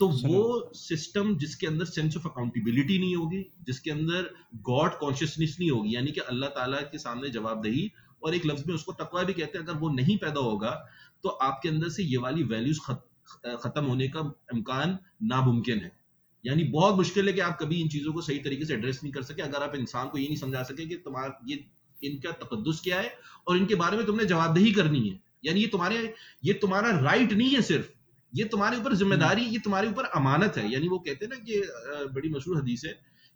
[0.00, 4.30] तो वो सिस्टम जिसके अंदर सेंस ऑफ़ अकाउंटेबिलिटी नहीं होगी जिसके अंदर
[4.68, 7.90] गॉड कॉन्शियसनेस नहीं होगी यानी कि अल्लाह ताला के सामने जवाबदेही
[8.24, 10.70] और एक लफ्ज में उसको तकवा भी कहते हैं, अगर वो नहीं पैदा होगा
[11.24, 14.20] तो आपके अंदर से ये वाली वैल्यूज़ खत्म होने का
[14.54, 15.92] इम्कान नामुमकिन है।
[16.44, 19.12] यानी बहुत मुश्किल है कि आप कभी इन चीज़ों को सही तरीके से एड्रेस नहीं
[19.12, 21.64] कर सके। अगर आप इंसान को ये नहीं समझा सके कि तुम्हारा, ये,
[21.98, 23.12] इनका तकदस क्या है
[23.48, 26.14] और इनके बारे में तुमने जवाबदेही करनी है। यानी ये तुम्हारे,
[26.44, 27.86] ये तुम्हारा राइट नहीं है सिर्फ़,
[28.32, 32.10] ये तुम्हारे ऊपर ज़िम्मेदारी, ये तुम्हारे ऊपर अमानत है। यानी वो कहते हैं ना कि
[32.14, 32.92] बड़ी मशहूर हदीस है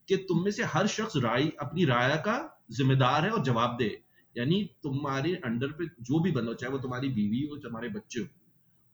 [0.09, 2.37] कि तुम में से हर शख्स राय, अपनी राय का
[2.71, 3.89] जिम्मेदार है और जवाब दे
[4.37, 8.27] यानी तुम्हारे अंडर पे जो भी बंदा चाहे वो तुम्हारी बीवी हो, तुम्हारे बच्चे हो,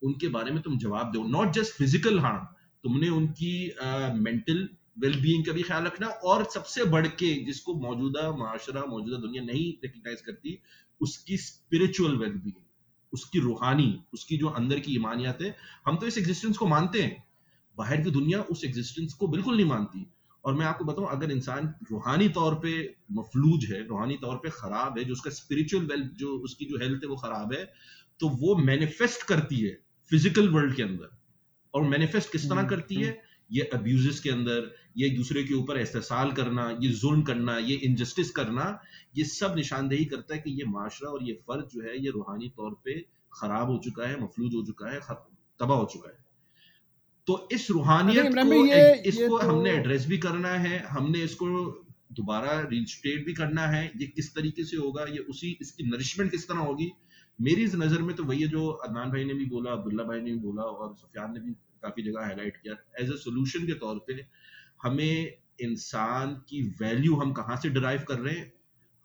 [0.03, 2.47] उनके बारे में तुम जवाब दो। नॉट जस्ट फ़िज़िकल हार्म
[2.84, 3.55] तुमने उनकी
[4.20, 4.68] मेंटल
[4.99, 9.72] वेलबींग का भी ख्याल रखना और सबसे बढ़ के जिसको मौजूदा माशरा, मौजूदा दुनिया नहीं
[9.82, 10.59] रिकग्नाइज करती,
[11.01, 12.61] उसकी स्पिरिचुअल वेलबींग
[13.12, 15.55] उसकी रूहानी, उसकी जो अंदर की ईमानियत है।
[15.86, 17.22] हम तो इस एग्जिस्टेंस को मानते हैं।
[17.76, 20.07] बाहर की दुनिया उस एग्जिस्टेंस को बिल्कुल नहीं मानती।
[20.45, 22.72] और मैं आपको बताऊँ अगर इंसान रूहानी तौर पे
[23.12, 27.05] मफलूज है रूहानी तौर पे खराब है जो उसका स्पिरिचुअल वेल्थ जो उसकी जो हेल्थ
[27.05, 27.64] है वो खराब है
[28.20, 29.74] तो वो मैनिफेस्ट करती है
[30.11, 31.11] फ़िज़िकल वर्ल्ड के अंदर।
[31.74, 33.11] और मैनिफेस्ट किस तरह हम्म, करती है?
[33.11, 37.74] हम्म। ये अब्यूजेस के अंदर ये दूसरे के ऊपर एहसाल करना ये जुल्म करना ये
[37.88, 38.66] इनजस्टिस करना
[39.16, 42.49] ये सब निशानदेही करता है कि ये माशरा और ये फ़र्ज़ जो है ये रूहानी
[42.57, 43.01] तौर पे
[43.32, 45.01] खराब हो चुका है मफलूज हो चुका है
[45.61, 46.22] तबाह हो चुका है।
[47.27, 49.37] तो इस रूहानियत को ये, इसको ये तो...
[49.39, 51.47] हमने एड्रेस भी करना है हमने इसको
[52.12, 56.49] दोबारा रिस्टेट भी करना है ये किस तरीके से होगा ये उसी इसकी नरिशमेंट किस
[56.49, 56.91] तरह होगी?
[57.41, 60.20] मेरी इस नज़र में तो वही है जो अदनान भाई ने भी बोला अब्दुल्ला भाई
[60.20, 61.53] ने भी बोला और सुफियान ने भी
[61.83, 64.27] काफ़ी जगह हाईलाइट किया। एज ए सोल्यूशन के तौर पे
[64.83, 68.53] हमें इंसान की वैल्यू हम कहाँ से डिराइव कर रहे हैं?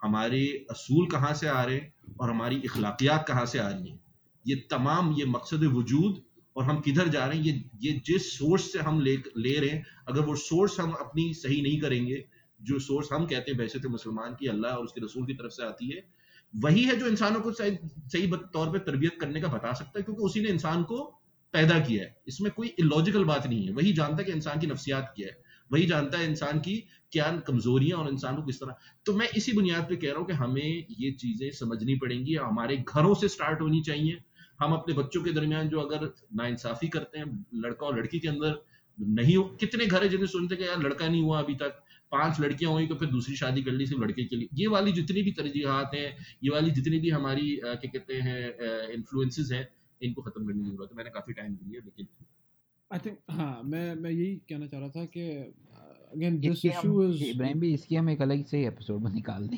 [0.01, 0.41] हमारे
[0.71, 1.93] असूल कहाँ से आ रहे हैं?
[2.19, 3.99] और हमारी इखलाकियात कहाँ से आ रही हैं?
[4.45, 6.21] ये तमाम ये मकसद वजूद
[6.57, 9.69] और हम किधर जा रहे हैं ये ये जिस सोर्स से हम ले ले रहे
[9.69, 12.23] हैं अगर वो सोर्स हम अपनी सही नहीं करेंगे
[12.59, 15.51] जो सोर्स हम कहते हैं वैसे तो मुसलमान की अल्लाह और उसके रसूल की तरफ़
[15.51, 16.03] से आती है
[16.53, 17.77] वही है जो इंसानों को सही,
[18.07, 21.03] सही तौर पर तरबियत करने का बता सकता है क्योंकि उसी ने इंसान को
[21.53, 24.67] पैदा किया है। इसमें कोई इलॉजिकल बात नहीं है वही जानता है कि इंसान की
[24.67, 25.37] नफसियात क्या है
[25.71, 26.75] वही जानता है इंसान की
[27.11, 30.27] क्या कमजोरियाँ और इंसान को किस तरह। तो मैं इसी बुनियाद पे कह रहा हूँ
[30.27, 34.19] कि हमें ये चीज़ें समझनी पड़ेंगी हमारे घरों से स्टार्ट होनी चाहिए
[34.59, 36.05] हम अपने बच्चों के दरमियान जो अगर
[36.35, 38.61] नाइंसाफी करते हैं लड़का और लड़की के अंदर
[38.97, 42.39] नहीं हो कितने घर है जिन्हें सुनते कि यार लड़का नहीं हुआ अभी तक पाँच
[42.41, 45.21] लड़कियाँ हुई तो फिर दूसरी शादी कर ली सिर्फ़ लड़के के लिए। ये वाली जितनी
[45.21, 46.07] भी तरजीहत हैं
[46.43, 49.67] ये वाली जितनी भी हमारी क्या कहते हैं इन्फ्लुएंसेस हैं
[50.01, 52.07] इनको खत्म करने की ज़रूरत है। मैंने काफ़ी टाइम दिया लेकिन
[52.91, 55.29] आई थिंक हाँ मैं मैं यही कहना चाह रहा था कि
[56.15, 59.57] again this issue is Ibrahim भी इसकी हम एक अलग से एपिसोड में निकाल दें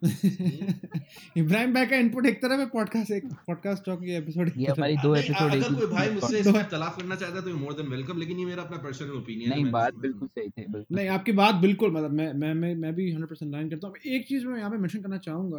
[1.36, 4.96] इब्राहिम भाई का इनपुट एक तरह में पॉडकास्ट एक पॉडकास्ट टॉक की एपिसोड ये हमारी
[4.96, 8.18] दो एपिसोड अगर कोई भाई मुझसे इसमें तलाफ करना चाहता है तो मोर देन वेलकम
[8.18, 11.32] लेकिन ये मेरा अपना पर्सनल ओपिनियन है नहीं बात बिल्कुल सही थी बिल्कुल। नहीं आपकी
[11.32, 14.58] बात बिल्कुल मतलब मैं मैं मैं मैं भी 100% लाइन करता हूँ। एक चीज़ मैं
[14.58, 15.58] यहाँ पे मेंशन करना चाहूँगा।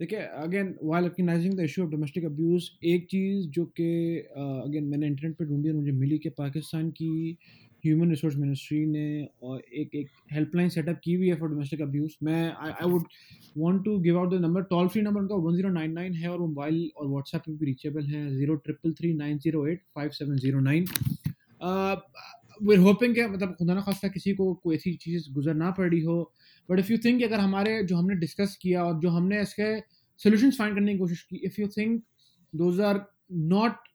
[0.00, 5.06] देखिए again while recognising the issue of domestic abuse एक चीज़ जो कि अगेन मैंने
[5.06, 7.38] इंटरनेट पे ढूंढी और मुझे मिली कि पाकिस्तान की
[7.86, 9.06] ह्यूमन रिसोर्स मिनिस्ट्री ने
[9.42, 13.06] और एक एक हेल्पलाइन सेटअप की हुई है फॉर डोमेस्टिक अब्यूज़ मैं I would
[13.58, 16.28] want to give out the number toll free number उनका वन ज़ीरो नाइन नाइन है
[16.30, 18.28] और मोबाइल और व्हाट्सएप पे भी रीचेबल है.
[18.36, 20.86] Zero triple three nine zero eight five seven zero nine
[22.62, 26.32] we're hoping मतलब खुदा ना खास्ता किसी को कोई ऐसी चीज़ गुजर ना पड़ी हो.
[26.68, 29.78] बट इफ़ यू थिंक अगर हमारे, जो हमने डिस्कस किया और जो हमने इसके
[30.20, 32.02] सोल्यूशन फाइंड करने की कोशिश की if you think
[32.52, 33.00] those are
[33.32, 33.88] not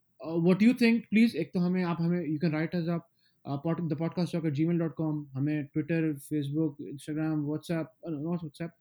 [0.48, 3.08] what you think please एक तो हमें, आप हमें यू कैन राइट एज आप
[3.48, 8.72] the podcast at Gmail dot com हमें Twitter Facebook Instagram WhatsApp not WhatsApp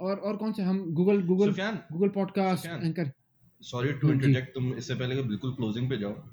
[0.00, 1.52] और और कौन से हम Google Google
[1.92, 3.12] Google podcast anchor
[3.60, 6.28] sorry to interject तुम इससे पहले कि बिल्कुल क्लोजिंग पे जाओ।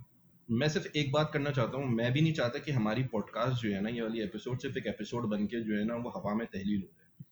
[0.52, 3.70] मैं सिर्फ़ एक बात करना चाहता हूँ मैं भी नहीं चाहता कि हमारी पॉडकास्ट जो
[3.70, 6.34] है ना ये वाली एपिसोड सिर्फ़ एक एपिसोड बन के जो है ना वो हवा
[6.34, 7.26] में तहलील हो जाए।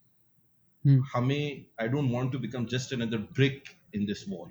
[0.96, 1.08] hmm.
[1.14, 3.64] हमें I don't want to become just another brick
[3.96, 4.50] in this wall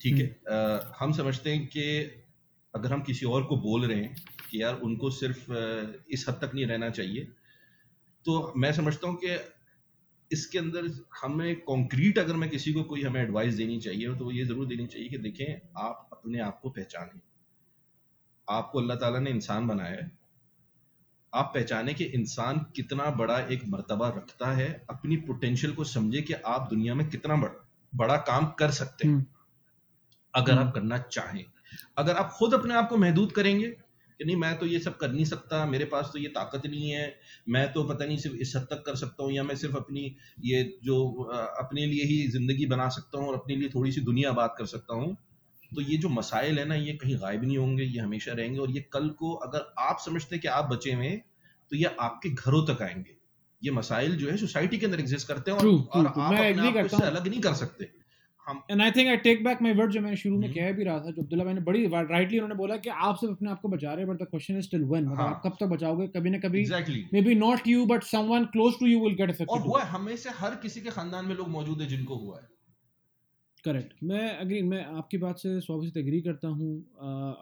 [0.00, 0.40] ठीक है?
[0.40, 2.10] uh, हम समझते हैं कि
[2.74, 4.14] अगर हम किसी और को बोल रहे हैं
[4.50, 5.52] कि यार उनको सिर्फ़
[6.10, 7.24] इस हद तक नहीं रहना चाहिए
[8.26, 9.38] तो मैं समझता हूँ कि
[10.30, 10.90] इसके अंदर
[11.22, 14.66] हमें कॉन्क्रीट अगर मैं किसी को कोई हमें एडवाइस देनी चाहिए तो वो ये ज़रूर
[14.66, 17.20] देनी चाहिए कि देखें आप अपने आप को पहचानें
[18.48, 20.10] आपको अल्लाह ताला ने इंसान बनाया है
[21.32, 26.34] आप पहचाने कि इंसान कितना बड़ा एक मर्तबा रखता है अपनी पोटेंशियल को समझे कि
[26.46, 29.26] आप दुनिया में कितना बड़ा बड़ा काम कर सकते हैं हम्म।
[30.34, 31.44] अगर हम्म। आप करना चाहें
[31.98, 35.12] अगर आप खुद अपने आप को महदूद करेंगे कि नहीं मैं तो ये सब कर
[35.12, 38.52] नहीं सकता मेरे पास तो ये ताकत नहीं है मैं तो पता नहीं सिर्फ़ इस
[38.56, 41.12] हद तक कर सकता हूँ या मैं सिर्फ़ अपनी ये जो
[41.60, 44.66] अपने लिए ही ज़िंदगी बना सकता हूँ और अपने लिए थोड़ी सी दुनिया बात कर
[44.66, 45.16] सकता हूँ
[45.74, 48.70] तो ये जो मसाइल है ना ये कहीं गायब नहीं होंगे ये हमेशा रहेंगे और
[48.70, 51.10] ये कल को अगर आप समझते हैं कि आप बचे हुए
[51.70, 53.16] तो ये आपके घरों तक आएँगे।
[53.64, 56.22] ये मसाइल जो है सोसाइटी के अंदर एग्जिस्ट करते हैं और, True, और true, true.
[56.22, 57.99] आप अपने आप को इससे अलग नहीं कर सकते।
[58.46, 60.72] हम and I think I take back my word जो मैंने शुरू में हम्म। कह
[60.72, 63.50] भी रहा था जो अब्दुल्ला भाई ने बड़ी राइटली उन्होंने बोला कि आप सिर्फ़ अपने
[63.50, 65.56] आप को बचा रहे हैं but the question is still when मतलब हाँ। आप कब
[65.60, 66.06] तक बचाओगे?
[66.08, 66.64] कभी ना कभी
[67.22, 70.16] maybe not you but someone close to you will get affected और हुआ है हमें
[70.16, 72.48] से हर किसी के खानदान में लोग मौजूद है जिनको हुआ है।
[73.64, 76.72] करेक्ट मैं अगेन मैं आपकी बात से सौ फ़ीसद एग्री करता हूँ।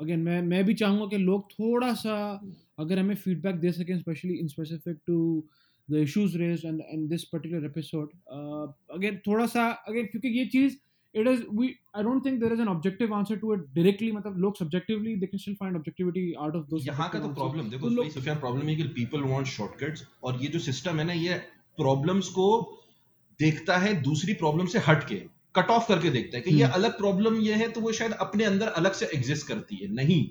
[0.03, 2.17] अगेन मैं मैं भी चाहूँगा कि लोग थोड़ा सा
[2.79, 5.19] अगर हमें फीडबैक दे सकें specially in specific to
[5.89, 8.11] the issues raise and and this particular episode
[8.95, 10.77] again थोड़ा सा अगेन क्योंकि ये चीज़
[11.15, 14.39] it is we I don't think there is an objective answer to it directly मतलब
[14.39, 17.91] लोग subjectively they can still find objectivity out of those यहाँ का तो problem देखो
[17.93, 21.39] भाई सुफियान प्रॉब्लम है कि पीपल वांट शॉर्टकट्स और ये जो सिस्टम है ना ये
[21.79, 22.49] प्रॉब्लम्स को
[23.41, 25.23] देखता है दूसरी प्रॉब्लम से हट के
[25.55, 28.13] कट ऑफ़ करके देखता है कि ये हम्म। अलग प्रॉब्लम ये है तो वो शायद
[28.21, 30.25] अपने अंदर अलग से एग्जिस्ट करती है नहीं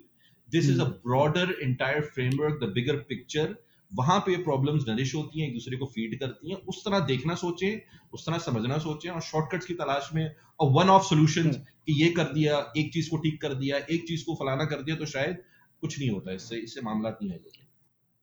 [0.49, 0.86] this is a.
[1.06, 3.56] Broader entire framework the bigger picture
[3.91, 7.35] वहाँ पे प्रॉब्लम्स नरिश होती हैं एक दूसरे को फ़ीड करती हैं उस तरह देखना
[7.35, 7.80] सोचें
[8.14, 12.03] उस तरह समझना सोचें और शॉर्टकट्स की तलाश में और वन ऑफ़ सॉल्यूशंस हम्म। कि
[12.03, 14.95] ये कर दिया एक चीज़ को ठीक कर दिया एक चीज़ को फलाना कर दिया
[14.95, 15.38] तो शायद
[15.84, 17.39] कुछ नहीं होता इससे इससे मामला नहीं है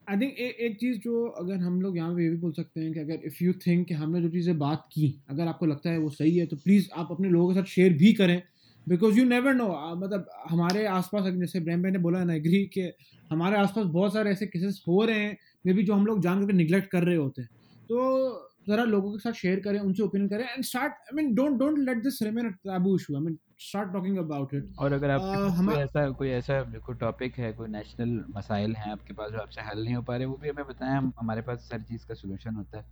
[0.06, 2.80] आई थिंक एक एक चीज़ जो अगर हम लोग यहाँ पे ये भी बोल सकते
[2.80, 5.90] हैं कि अगर इफ़ यू थिंक कि हमने जो चीज़ें बात की अगर आपको लगता
[5.90, 8.42] है वो सही है तो प्लीज़ आप अपने लोगों के साथ शेयर भी करें
[8.86, 12.90] बिकॉज़ यू नेवर नो मतलब हमारे आसपास अगर जैसे ब्रैम ने बोला ना एग्री कि
[13.30, 15.36] हमारे आसपास बहुत सारे ऐसे केसेस हो रहे हैं
[15.66, 17.48] मे बी जो हम लोग जान करके निगलेक्ट कर रहे होते हैं।
[17.88, 21.58] तो ज़रा लोगों के साथ शेयर करें उनसे ओपिनियन करें and start I mean don't
[21.58, 25.20] don't let this remain taboo issue I mean start talking about it और अगर आप
[25.20, 29.38] uh, कोई ऐसा कोई ऐसा कोई टॉपिक है कोई नेशनल मसाइल हैं आपके पास जो
[29.38, 32.06] आपसे हल नहीं हो पा रहे वो भी हमें बताएँ। हम हमारे पास हर चीज़
[32.06, 32.84] का सोल्यूशन होता है।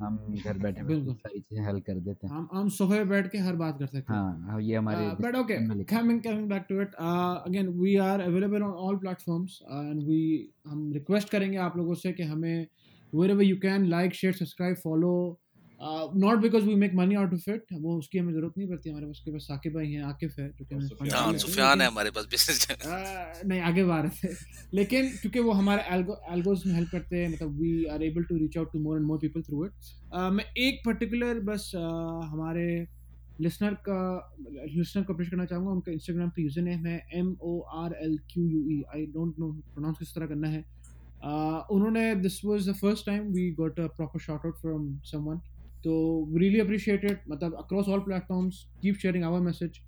[0.00, 3.56] हम हम्म, घर बैठे बिल्कुल। हल कर देते हैं। हम हम सोफे बैठ के हर
[3.62, 5.54] बात कर सकते हैं। हाँ, हाँ ये हमारे but okay
[5.94, 10.20] coming coming back to it again we are available on all platforms and we
[10.66, 12.66] हम रिक्वेस्ट करेंगे आप लोगों से कि हमें
[13.12, 15.12] where you can like share subscribe follow
[16.22, 17.72] not because we make money out of it.
[17.80, 20.48] वो उसकी हमें ज़रूरत नहीं पड़ती हमारे पास के पास साकिब भाई हैं आकिफ है
[20.48, 24.04] जो कि हमें सुफियान fund हाँ सुफियान है हमारे पास बिज़नेस Uh, नहीं आगे बात
[24.04, 24.34] रहे थे।
[24.74, 25.82] लेकिन क्योंकि वो हमारे
[26.34, 29.06] एल्गोज में हेल्प करते हैं मतलब we are able to reach out to more and
[29.06, 29.72] more people through it
[30.32, 32.66] मैं एक पर्टिकुलर बस uh, हमारे
[33.40, 34.00] लिसनर का
[34.76, 38.18] लिसनर को अप्रोच करना चाहूँगा। उनका इंस्टाग्राम पे यूज़र नेम है M O R L
[38.32, 40.64] Q U E I don't know pronounce किस तरह करना है।
[41.18, 45.40] Uh, उन्होंने this was the first time we got a proper shot out from someone
[45.84, 45.92] तो
[46.38, 49.80] रियली अप्रिशिएट इट मतलब across all platforms keep sharing our message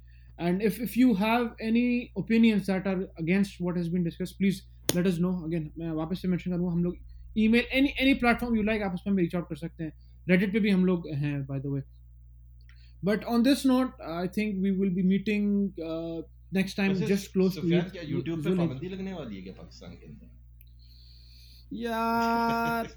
[0.45, 1.81] and if, if you have any
[2.21, 4.61] opinions that are against what has been discussed please
[4.99, 8.55] let us know again मैं वापस से mention करूँगा हम लोग email any any platform
[8.59, 9.93] you like आप उसमें reach out कर सकते हैं
[10.31, 11.83] reddit पे भी हम लोग हैं by the way
[13.03, 15.45] but on this note I think we will be meeting
[15.91, 16.17] uh,
[16.61, 17.93] next time वैसे just close to Sufiyan Eid.
[17.93, 22.89] क्या YouTube पे Zul- पाबंदी लगने वाली है क्या पाकिस्तान के अंदर यार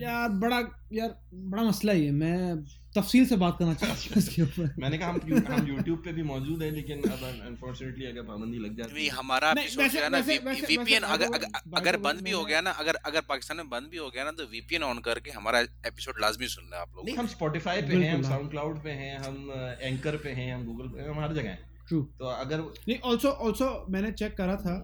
[0.00, 0.58] यार बड़ा
[0.92, 2.64] यार बड़ा मसला ही है। मैं
[2.96, 6.22] तफसील से बात करना चाहता हूँ इसके ऊपर। मैंने कहा हम हम YouTube पे भी
[6.22, 11.02] मौजूद है लेकिन अब अनफॉर्चुनेटली अगर पाबंदी लग जाती है हमारा है वैसे- वैसे- वीपीएन
[11.02, 14.08] अगर अगर- अगर बंद भी हो गया ना अगर अगर पाकिस्तान में बंद भी हो
[14.10, 17.76] गया ना तो वीपीएन ऑन करके हमारा एपिसोड लाजमी सुनना आप लोग नहीं हम Spotify
[17.90, 19.50] पे हैं हम हाँ। SoundCloud पे हैं हम
[19.82, 22.98] एंकर पे हैं हम Google पे हैं हम हर जगह हैं। ट्रू तो अगर नहीं
[23.10, 24.74] ऑल्सो ऑल्सो मैंने चेक करा था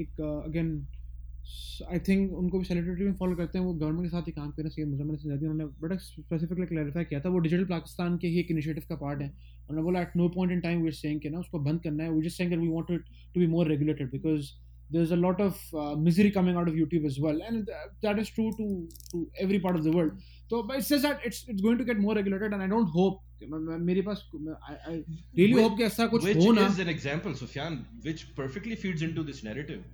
[0.00, 0.68] एक अगेन
[1.92, 4.50] आई थिंक उनको भी सेलिब्रिटी में फॉलो करते हैं वो गवर्नमेंट के साथ ही काम
[4.50, 8.16] कर रहे हैं सीएम मुजम्मिल सिद्दीकी उन्होंने बड़ा स्पेसिफिकली क्लैरिफाई किया था वो डिजिटल पाकिस्तान
[8.24, 10.90] के ही एक इनिशिएटिव का पार्ट है उन्होंने बोला at no point in time we
[11.02, 13.04] saying कि ना उसको बंद करना है we just saying that we want it
[13.34, 14.50] to be more regulated because
[14.92, 17.88] there is a lot of uh, misery coming out of YouTube as well, and th-
[18.04, 18.68] that is true to
[19.08, 20.22] to every part of the world.
[20.52, 22.94] So, but it says that it's it's going to get more regulated, and I don't
[22.94, 23.18] hope.
[23.50, 27.34] म- म- मेरे पास really Which- hope कि ऐसा कुछ हो ना is an example
[27.42, 27.76] Sufyan
[28.06, 29.84] which perfectly feeds into this narrative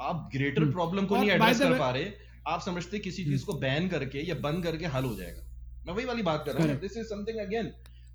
[0.00, 2.10] आप greater. Problem को नहीं एड्रेस कर पा रहे
[2.46, 5.42] आप समझते किसी चीज़ को बैन करके या बंद करके हल हो जाएगा।
[5.86, 7.72] मैं वही वाली बात कर रहा हूँ this is something again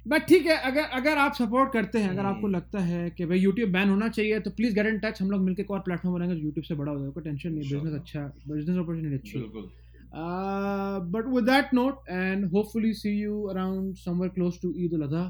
[0.07, 3.25] but ठीक है अगर अगर आप सपोर्ट करते हैं अगर आपको हम्म। लगता है कि
[3.25, 5.79] भाई YouTube बैन होना चाहिए तो प्लीज़ गेट इन टच हम लोग मिलकर एक और
[5.79, 9.43] प्लेटफॉर्म बनाएँगे YouTube से बड़ा हो जाएगा टेंशन नहीं बिज़नेस अच्छा बिज़नेस अपॉर्चुनिटी अच्छी। है
[9.43, 9.71] बिल्कुल।
[10.13, 15.05] Uh, but with that note, and hopefully see you around somewhere close to Eid al
[15.07, 15.23] Adha.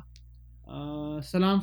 [0.67, 1.61] Uh, salam